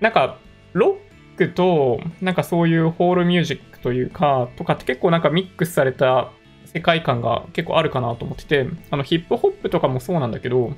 [0.00, 0.38] なんか、
[0.72, 0.96] ロ
[1.34, 6.30] ックと、なんかそういうホールミュージックというか、とかって結構なんかミックスされた
[6.64, 10.72] 世界観が結構あるかなと思ってて、あのヒップホップとかもそうなんだけど、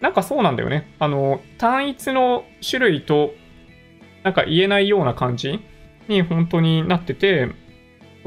[0.00, 0.92] なんかそうなんだよね。
[0.98, 3.34] あの、単一の種類と、
[4.22, 5.60] なんか言えないような感じ
[6.08, 7.50] に本当になってて、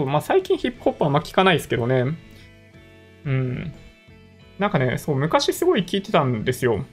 [0.03, 2.17] まあ最近ヒップホップはあんま聞かないですけどね。
[3.25, 3.73] うん。
[4.59, 6.83] なんかね、そう、昔すごい聞いてたんですよ。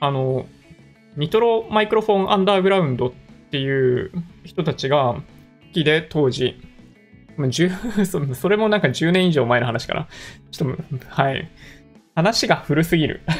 [0.00, 0.46] あの、
[1.16, 3.12] ニトロマイクロフォンアンダーグラウンドっ
[3.50, 4.12] ていう
[4.44, 5.22] 人たちが好
[5.72, 6.60] きで当時、
[8.34, 10.08] それもなんか10年以上前の話かな。
[10.50, 11.48] ちょっと、はい。
[12.14, 13.20] 話が古すぎる。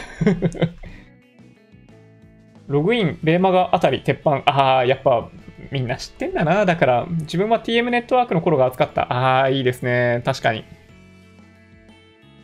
[2.68, 4.43] ログイン、ベーマガあたり、鉄板。
[4.47, 5.30] ああ、やっぱ
[5.70, 6.64] みんな知ってんだな。
[6.64, 9.12] だから、自分は TM ネットワークの頃が扱った。
[9.12, 10.22] ああ、いいですね。
[10.24, 10.64] 確かに。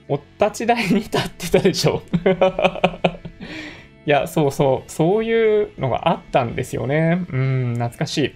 [0.09, 2.03] お立ち台に立ってたでしょ
[4.07, 7.25] いや、そうそう、そういうのがあったんですよね。
[7.31, 8.35] うん、懐かしい。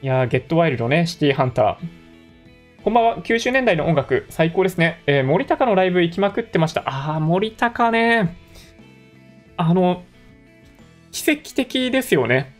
[0.00, 1.76] いやゲットワイルドね、シティハンター。
[2.84, 5.02] こんばんは、90年代の音楽、最高ですね。
[5.06, 6.82] えー、森高のライブ行きまくってました。
[6.86, 8.36] あー、森高ね。
[9.56, 10.02] あの、
[11.24, 12.54] 奇跡的ですよね。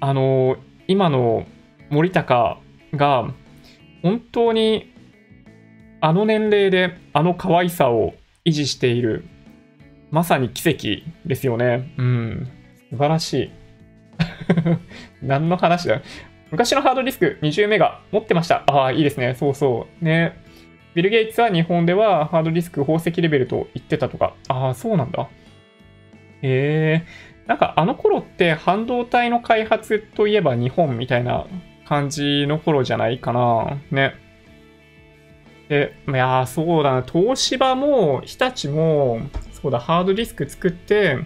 [0.00, 0.56] あの、
[0.88, 1.44] 今の
[1.90, 2.58] 森高
[2.94, 3.30] が、
[4.02, 4.90] 本当に、
[6.00, 8.14] あの年齢で、あの可愛さを
[8.46, 9.24] 維持している
[10.10, 11.92] まさに奇跡ですよね。
[11.98, 12.48] うん。
[12.90, 13.50] 素晴らしい。
[15.22, 16.00] 何の話だ
[16.52, 18.62] 昔のハードディスク20メガ持ってました。
[18.66, 19.34] ああ、いいですね。
[19.34, 20.04] そうそう。
[20.04, 20.38] ね。
[20.94, 24.34] ビル・ゲイツは日本ではハードディスク宝石レベルと言ってたとか。
[24.48, 25.28] ああ、そうなんだ。
[26.42, 27.33] へえ。
[27.46, 31.46] なんかあの頃って半導体の開発といえば日本みたいな
[31.86, 33.78] 感じの頃じゃないかな。
[33.90, 34.14] ね。
[35.68, 37.02] で、いやそうだな。
[37.02, 39.20] 東芝も日立も
[39.64, 41.18] そうだ、ハードディスク作って、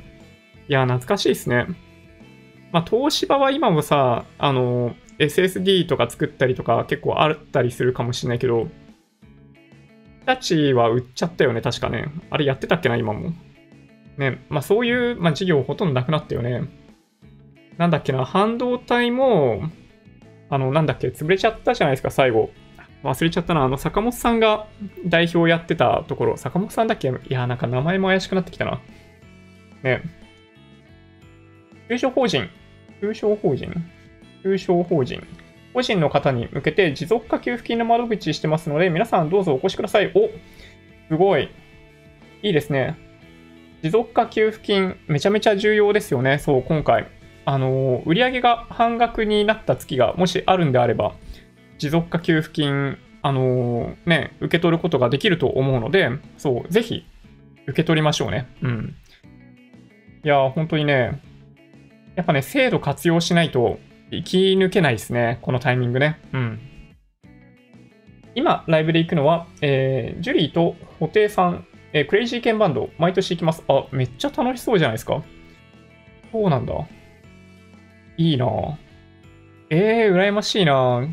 [0.69, 1.67] いや、懐かしいですね。
[2.71, 8.69] まあ、東芝は今もさ、あの、SSD とか作ったりとか結構あったりするかもしれないけど、
[10.25, 12.13] 日立は売っちゃったよね、確かね。
[12.31, 13.33] あれやってたっけな、今も。
[14.19, 16.65] ね、まあそういう、まあ、事業ほとんどなくなったよね。
[17.79, 19.63] なんだっけな、半導体も、
[20.51, 22.51] あの、なんだっけ、潰れちゃったじゃないですか、最後。
[23.05, 23.63] 忘れちゃったな。
[23.63, 24.67] あの、坂本さんが
[25.07, 27.09] 代表やってたところ、坂本さんだっけ？
[27.09, 28.81] いや、なんか名前も怪しくなってきたな。
[29.85, 30.03] ね。
[31.89, 32.49] 中小法人、
[33.01, 33.73] 中小法人、
[34.43, 35.23] 中小法人、
[35.73, 40.11] 個人の方に向けて持続化給付金の窓口してますので、皆さんどうぞお越しください。
[40.17, 40.29] お
[41.09, 41.51] すごい。
[42.43, 42.97] いいですね。
[43.83, 46.39] 持続化給付金、めちゃめちゃ重要ですよね。
[46.39, 47.07] そう、今回。
[47.45, 51.15] あの、売上が半額になった月がもしあるんであれば、
[51.79, 57.05] 持続化給付金、あの、ね、受け取ることができると思うので、そう、ぜひ、
[57.67, 58.49] 受け取りましょうね。
[58.63, 58.97] うん。
[60.25, 61.21] いや本当にね、
[62.17, 63.79] やっぱね、制度活用しないと
[64.11, 65.39] 生き抜けないですね。
[65.43, 66.19] このタイミングね。
[66.33, 66.61] うん。
[68.35, 73.65] 今、ライブで行くのは、えー、ジュリーと布袋さん、えー、クレイジーケンバンド、毎年行きます。
[73.69, 75.23] あ、めっちゃ楽しそうじゃないですか。
[76.33, 76.75] そうなんだ。
[78.19, 78.75] いいなぁ
[79.71, 81.13] えー、羨ましいなぁ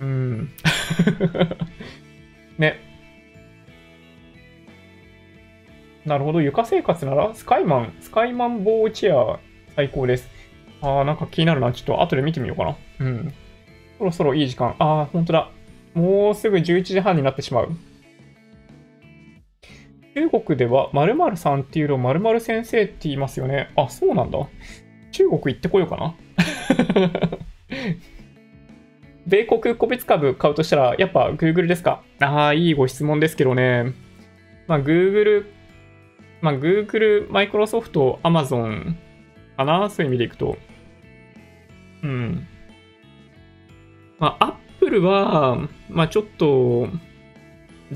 [0.00, 0.50] うん。
[2.58, 2.80] ね。
[6.04, 6.40] なるほど。
[6.40, 9.38] 床生活なら、スカイマン、スカイマンボーチェア
[9.76, 10.28] 最高です。
[10.80, 11.72] あー、なんか気になるな。
[11.72, 12.76] ちょっと後で見てみようかな。
[13.00, 13.32] うん。
[13.98, 14.74] そろそろいい時間。
[14.78, 15.50] あー、ほんとだ。
[15.94, 17.70] もうすぐ11時半になってしまう。
[20.14, 23.70] 中国では〇〇さんっていうのを〇〇先生って言いますよね。
[23.76, 24.38] あ、そうなんだ。
[25.10, 26.14] 中国行ってこようかな。
[29.26, 32.02] 米国個別株買うとしたら、やっぱ Google ですか？
[32.20, 33.92] ああ、いいご質問ですけどね。
[34.66, 35.46] まあ、Google、
[36.40, 38.94] まあ、Google、Microsoft、Amazon
[39.56, 39.88] かな？
[39.88, 40.58] そういう意味でいくと。
[42.02, 42.46] うん。
[44.18, 46.88] まあ、Apple は、まあ、ちょっと、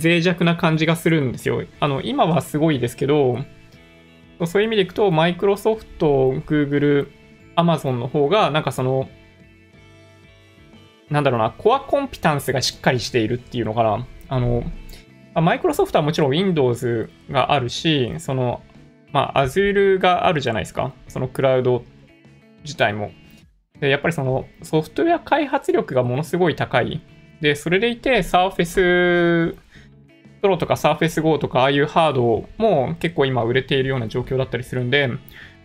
[0.01, 1.65] 脆弱な感じがするんですよ。
[1.81, 3.39] あの、今はすごいですけど、
[4.45, 7.09] そういう意味でいくと、Microsoft、Google、
[7.57, 9.09] Amazon の方が、なんかその、
[11.09, 14.07] なんだろうな、コアコンピタンスがしっかりしているっていうのかな。
[14.29, 14.65] あの、
[15.35, 18.63] マイクロソフトはもちろん Windows があるし、その、
[19.13, 20.93] まあ、Azure があるじゃないですか。
[21.09, 21.85] そのクラウド
[22.65, 23.13] 自体も。
[23.81, 27.01] で、やっぱりそのソフトウェア開発力がものすごい高い。
[27.41, 29.57] で、それでいて Surface
[30.47, 35.11] Pro とか Surface Go とかああいうハードも結構今売れているような状況だったりするんで、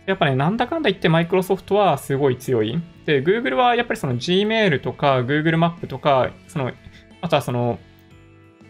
[0.06, 2.80] やっぱね、なんだかんだ言ってマイクロソフトはすごい強い。
[3.06, 6.72] で、Google はやっぱりその Gmail とか Google マップとか、その、
[7.20, 7.78] あとはその、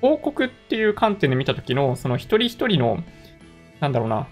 [0.00, 3.02] 広告っていう観点で見たときの、その一人一人の、
[3.80, 4.28] なんだろうな、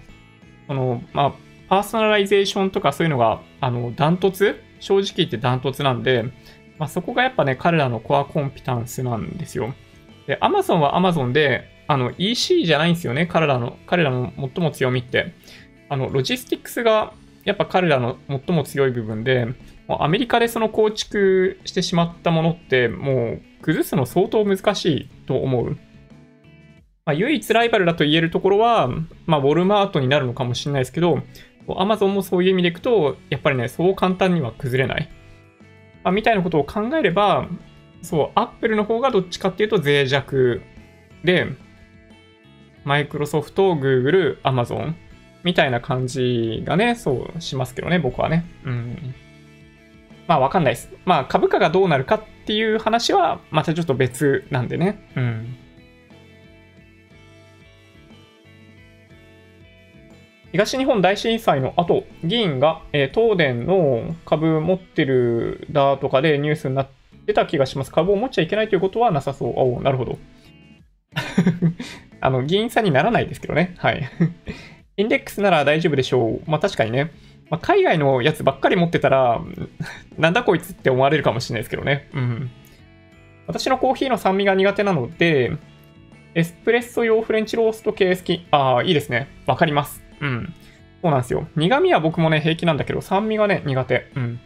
[0.66, 1.32] その、まあ、
[1.68, 4.60] パーソナライゼーションとかそういうのが、あの、ダントツ？
[4.80, 6.24] 正直言ってダントツなんで、
[6.78, 9.72] まあ、そこがやっぱね、彼らのコアコンピタンスなんですよ。
[10.26, 15.34] で、Amazon は Amazon で、あの、EC じゃないんですよね、彼らの、彼らの最も強みって。
[15.88, 17.12] あの、ロジスティックスが
[17.42, 19.46] やっぱ彼らの最も強い部分で、
[19.88, 25.70] もうアメリカでその構築してしまったものって、もう崩すの相当難しいと思う。
[27.06, 28.86] まあ、唯一ライバルだと言えるところは、
[29.26, 31.24] まあ、ウォルマートになるのかもしれないですけど、
[31.76, 35.08] アマゾンもそういう意味でいくと、やっぱりね、そう簡単には崩れない。
[36.04, 37.48] まあ、みたいなことを考えれば、
[38.02, 40.62] そう、アップルの方がどっちかっていうと脆弱
[41.24, 41.48] で、
[42.84, 44.96] マイクロソフト、グーグル、アマゾン
[45.42, 48.44] みたいな感じがね、そうしますけどね、僕はね。
[48.64, 49.14] うん。
[50.26, 50.92] まあわかんないです。
[51.04, 55.08] まあ株価がどうなるかっていう話はまたちょっと別なんでね。
[55.16, 55.56] うん。
[60.52, 66.88] 東日本大震災の後、議員が、えー、東電の株持ってるだとかでニュースになっ
[67.26, 67.92] てた気がします。
[67.92, 69.52] 株を持っちゃいけないということはなさそう。
[69.56, 70.18] おなるほど。
[72.20, 73.74] あの、議員さんにならないですけどね。
[73.78, 74.10] はい。
[74.96, 76.50] インデックスなら大丈夫でしょう。
[76.50, 77.10] まあ確かにね。
[77.50, 79.40] まあ、海外のやつばっかり持ってたら、
[80.18, 82.08] なんだこいつって思われるかもしれないですけどね。
[82.14, 82.50] うん。
[83.46, 85.52] 私のコーヒーの酸味が苦手なので、
[86.34, 88.46] エスプレッソ用フレンチロースト系好き。
[88.52, 89.26] ああ、いいですね。
[89.46, 90.02] わかります。
[90.20, 90.54] うん。
[91.02, 91.48] そうなんですよ。
[91.56, 94.06] 苦味は僕もね、平気なんだけど、酸味がね、苦手。
[94.14, 94.40] うん。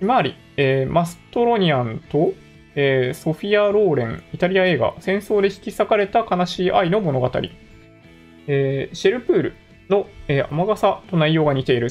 [0.00, 2.32] ひまわり、えー、マストロニアンと、
[2.74, 7.30] えー、ソフィア・ローレン、イタリア映画、戦争で引き裂かれた悲しい愛の物語。
[8.46, 9.54] えー、シェルプール
[9.88, 11.88] の、えー、雨傘と内容が似ている。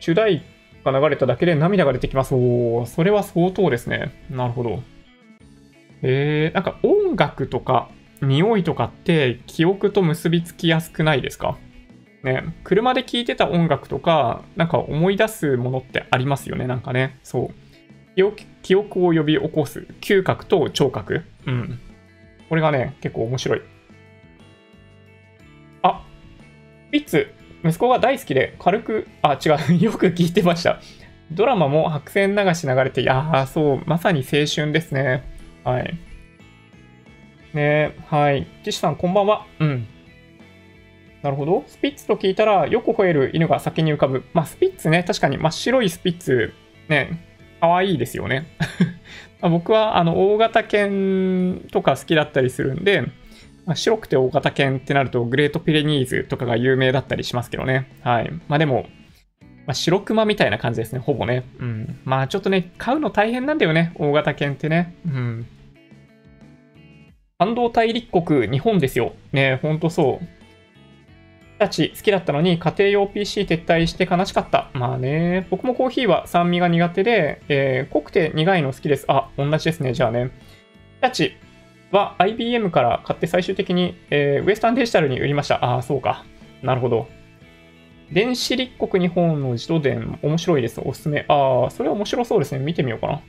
[0.00, 0.42] 主題
[0.84, 2.34] が流れただけで涙が出てきます。
[2.34, 4.12] おー、それは相当ですね。
[4.30, 4.82] なるほど。
[6.02, 7.88] えー、なんか音楽とか
[8.20, 11.58] 匂いとかって記憶と結びつきやすくないですか？
[12.22, 17.18] ね、車で聴いてた音楽とか、なんか思い出すものってありますよね、なんかね。
[17.22, 18.14] そう。
[18.16, 19.86] 記憶記憶を呼び起こす。
[20.00, 21.22] 嗅覚と聴覚。
[21.46, 21.78] うん。
[22.48, 23.62] これがね、結構面白い。
[25.82, 26.04] あ、
[26.90, 27.32] ピッツ、
[27.64, 30.80] 息子が大好きで軽く、あ、違う、 よく聞いてました。
[31.30, 35.22] ドラマも白線流し流れて、いやー、そう、まさに青春ですね。
[35.62, 35.96] はい。
[37.54, 38.48] ねはい。
[38.64, 39.46] 岸さん、こんばんは。
[39.60, 39.86] うん。
[41.22, 41.62] なるほど。
[41.68, 44.24] スピッツと聞いたら、よく吠える犬が先に浮かぶ。
[44.32, 46.52] まあ、スピッツね、確かに真っ白いスピッツ、
[46.88, 47.25] ね、
[47.60, 48.46] 可愛いですよね。
[49.40, 53.02] 僕は、あの、大型犬とか好きだったりするんで、
[53.66, 57.90] まあ、白くて大型犬ってなると、グレートピレニーズとかが有名だったりしますけどね。
[58.02, 58.30] はい。
[58.48, 58.86] まあでも、
[59.66, 61.44] まあ、白熊みたいな感じですね、ほぼね。
[61.58, 61.98] うん。
[62.04, 64.94] まあちょっとね、飼うの大変なんだよね、大型犬ってね。
[65.04, 65.46] うん。
[67.38, 69.12] 半導体立国、日本ですよ。
[69.32, 70.35] ね、ほんとそう。
[71.58, 74.70] たち好きだったのに家庭用 PC 撤退して悲しかった。
[74.74, 79.06] まあね、僕もコーヒーは酸味が苦手で、えー、濃くて苦いの好きです。
[79.08, 79.94] あ、同じですね。
[79.94, 80.30] じゃあね。
[81.00, 81.36] たち
[81.92, 85.64] は IBM から買って最終的に、えー、ウエスタンデジタルに売りました。
[85.64, 86.24] ああ、そうか。
[86.62, 87.08] なるほど。
[88.12, 90.80] 電子立国日本の自動電、面白いです。
[90.84, 91.24] おすすめ。
[91.28, 92.58] ああ、それは面白そうですね。
[92.58, 93.20] 見てみようかな。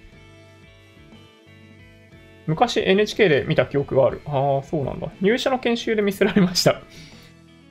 [2.45, 4.21] 昔 NHK で見た記憶がある。
[4.25, 5.09] ああ、そうなんだ。
[5.21, 6.81] 入社の研修で見せられました。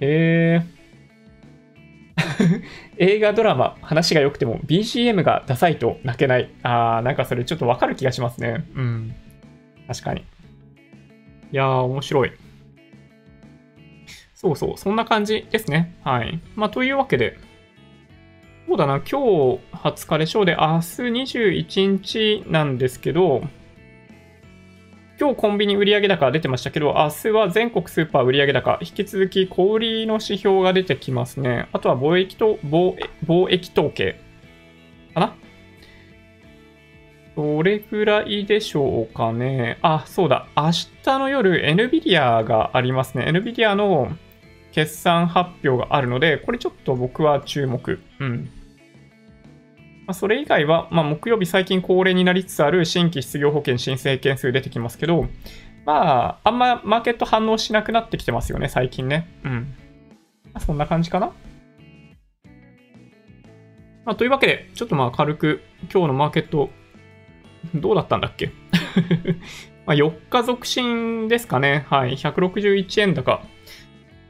[0.01, 0.77] へえ。
[2.99, 6.51] 映画、ドラマ、話が良くても BGM がダサいと泣けない。
[6.63, 8.65] あー、なんかそれちょっとわかる気がしますね。
[8.75, 9.15] うん。
[9.87, 10.21] 確かに。
[10.21, 10.25] い
[11.53, 12.33] やー、面白い。
[14.35, 15.97] そうそう、そんな感じですね。
[16.05, 16.41] はい。
[16.55, 17.39] まあ、というわけで、
[18.67, 23.43] そうだな、今日20日でしょうで、明日21日なんですけど、
[25.19, 31.69] 今日コンビニ売上高出てましたけど、明日は全国スーパー売上高、引き続き小売りの指標が出てきますね。
[31.73, 32.97] あとは貿易と、貿
[33.49, 34.21] 易統計
[35.15, 35.35] かな？
[37.35, 39.79] どれくらいでしょうかね？
[39.81, 40.49] あ、そうだ。
[40.55, 40.71] 明
[41.03, 43.25] 日の夜、NVIDIA がありますね。
[43.25, 44.15] NVIDIA の
[44.73, 48.01] 決算発表があるので、これちょっと僕は注目。
[48.21, 48.51] うん。
[50.07, 55.27] まあ、それ以外は、まあ、木曜日最近恒例になりつつある新規失業保険申請件数出てきますけど、
[55.85, 59.29] まあ、あんまマーケット反応しなくなってきてますよね、最近ね。
[59.45, 59.75] うん。
[60.45, 61.33] まあ、そんな感じかな。
[64.05, 65.61] まあ、というわけで、ちょっとまあ軽く
[65.93, 66.71] 今日のマーケット、
[67.75, 68.53] どうだったんだっけ？
[69.87, 71.85] まあ4日続伸ですかね。
[71.91, 72.13] はい。
[72.13, 73.43] 161円高。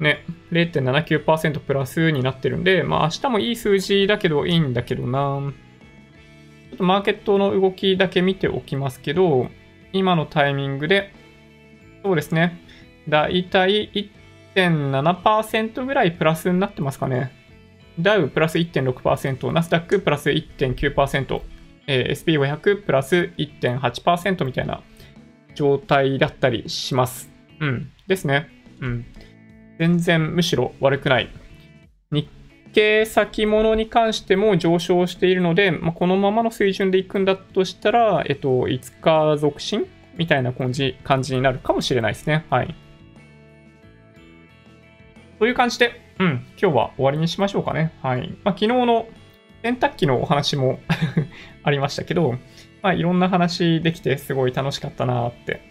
[0.00, 5.52] ね、0.79%プラスになってるんで、まあ明日もいい数字だけどいいんだけどな。
[6.76, 9.48] っとマーケットの動きだけ見ておきますけど、
[9.92, 11.12] 今のタイミングで、
[12.02, 12.60] そうですね。
[13.08, 14.10] だいたい
[14.54, 17.32] 1.7%ぐらいプラスになってますかね。
[17.98, 21.40] ダウプラス1.6%、ナスダックプラス1.9%、
[21.86, 24.82] えー、SP500 プラス1.8%みたいな
[25.54, 27.30] 状態だったりします。
[27.60, 27.90] うん。
[28.06, 28.50] ですね。
[28.80, 29.06] うん。
[29.78, 31.30] 全然むしろ悪くない。
[32.76, 39.86] 経先物に関しても上昇しているので、まあ、このままの水準でいくんだとしたら、えっと、5日続伸
[40.18, 42.44] みたいな感じ感じになるかもしれないですね。
[42.50, 42.74] はい。
[45.38, 47.94] という感じで、うん、今日は終わりにしましょうかね。
[48.02, 48.28] はい。
[48.44, 49.08] まあ、昨日の
[49.62, 50.78] 洗濯機のお話も
[51.64, 52.32] ありましたけど、
[52.82, 55.62] まあ、いろんな話できてすごい楽しかったなって、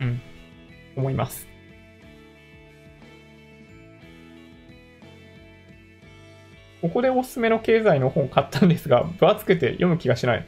[0.00, 0.20] うん、
[0.94, 1.51] 思います。
[6.82, 10.44] ここでおすすめの経済の本買ったんですが、 分厚くて読む気がしない。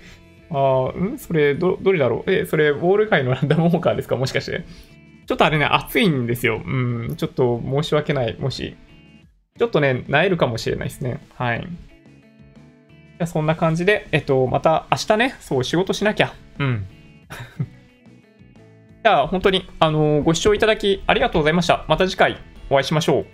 [0.50, 1.16] ああ、ん？
[1.18, 2.30] それど、どれだろう？
[2.30, 4.16] え、それ、ウォール界のランダムウォーカーですか？
[4.16, 4.64] もしかして。
[5.26, 6.60] ちょっとあれね、熱いんですよ。
[6.62, 6.68] う
[7.12, 8.36] ん、ちょっと申し訳ない。
[8.38, 8.76] もし。
[9.58, 11.20] ちょっとね、なえるかもしれないですね。
[11.36, 11.60] はい。
[11.60, 16.34] じゃそんな感じで、えっと、また明日ね、そう、仕事しなきゃ。
[16.58, 16.86] うん。
[19.04, 21.84] じゃあ、本当に、あのご視聴いただきありがとうございました。
[21.88, 22.36] また次回
[22.68, 23.26] お会いしましょう。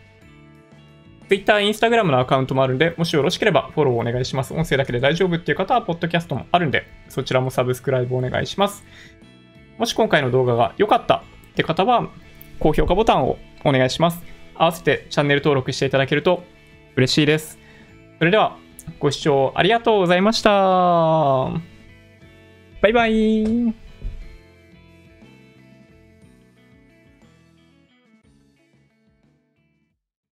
[1.31, 4.53] Twitter、Instagram のアカウントもあるんで、もしよろしければフォローお願いします。
[4.53, 8.85] 音声だけで大丈夫っていう方は、ポッドキャストもあるんで、そちらもサブスクライブお願いします。
[9.79, 11.23] もし今回の動画が良かったっ
[11.55, 12.09] て方は、
[12.59, 14.21] 高評価ボタンをお願いします。
[14.57, 16.43] 合わせてチャンネル登録していただけると
[16.97, 17.61] 嬉しいです。
[18.19, 18.57] それでは、
[18.99, 20.51] ご視聴ありがとうございました。
[20.51, 21.61] バ
[22.89, 23.90] イバイ。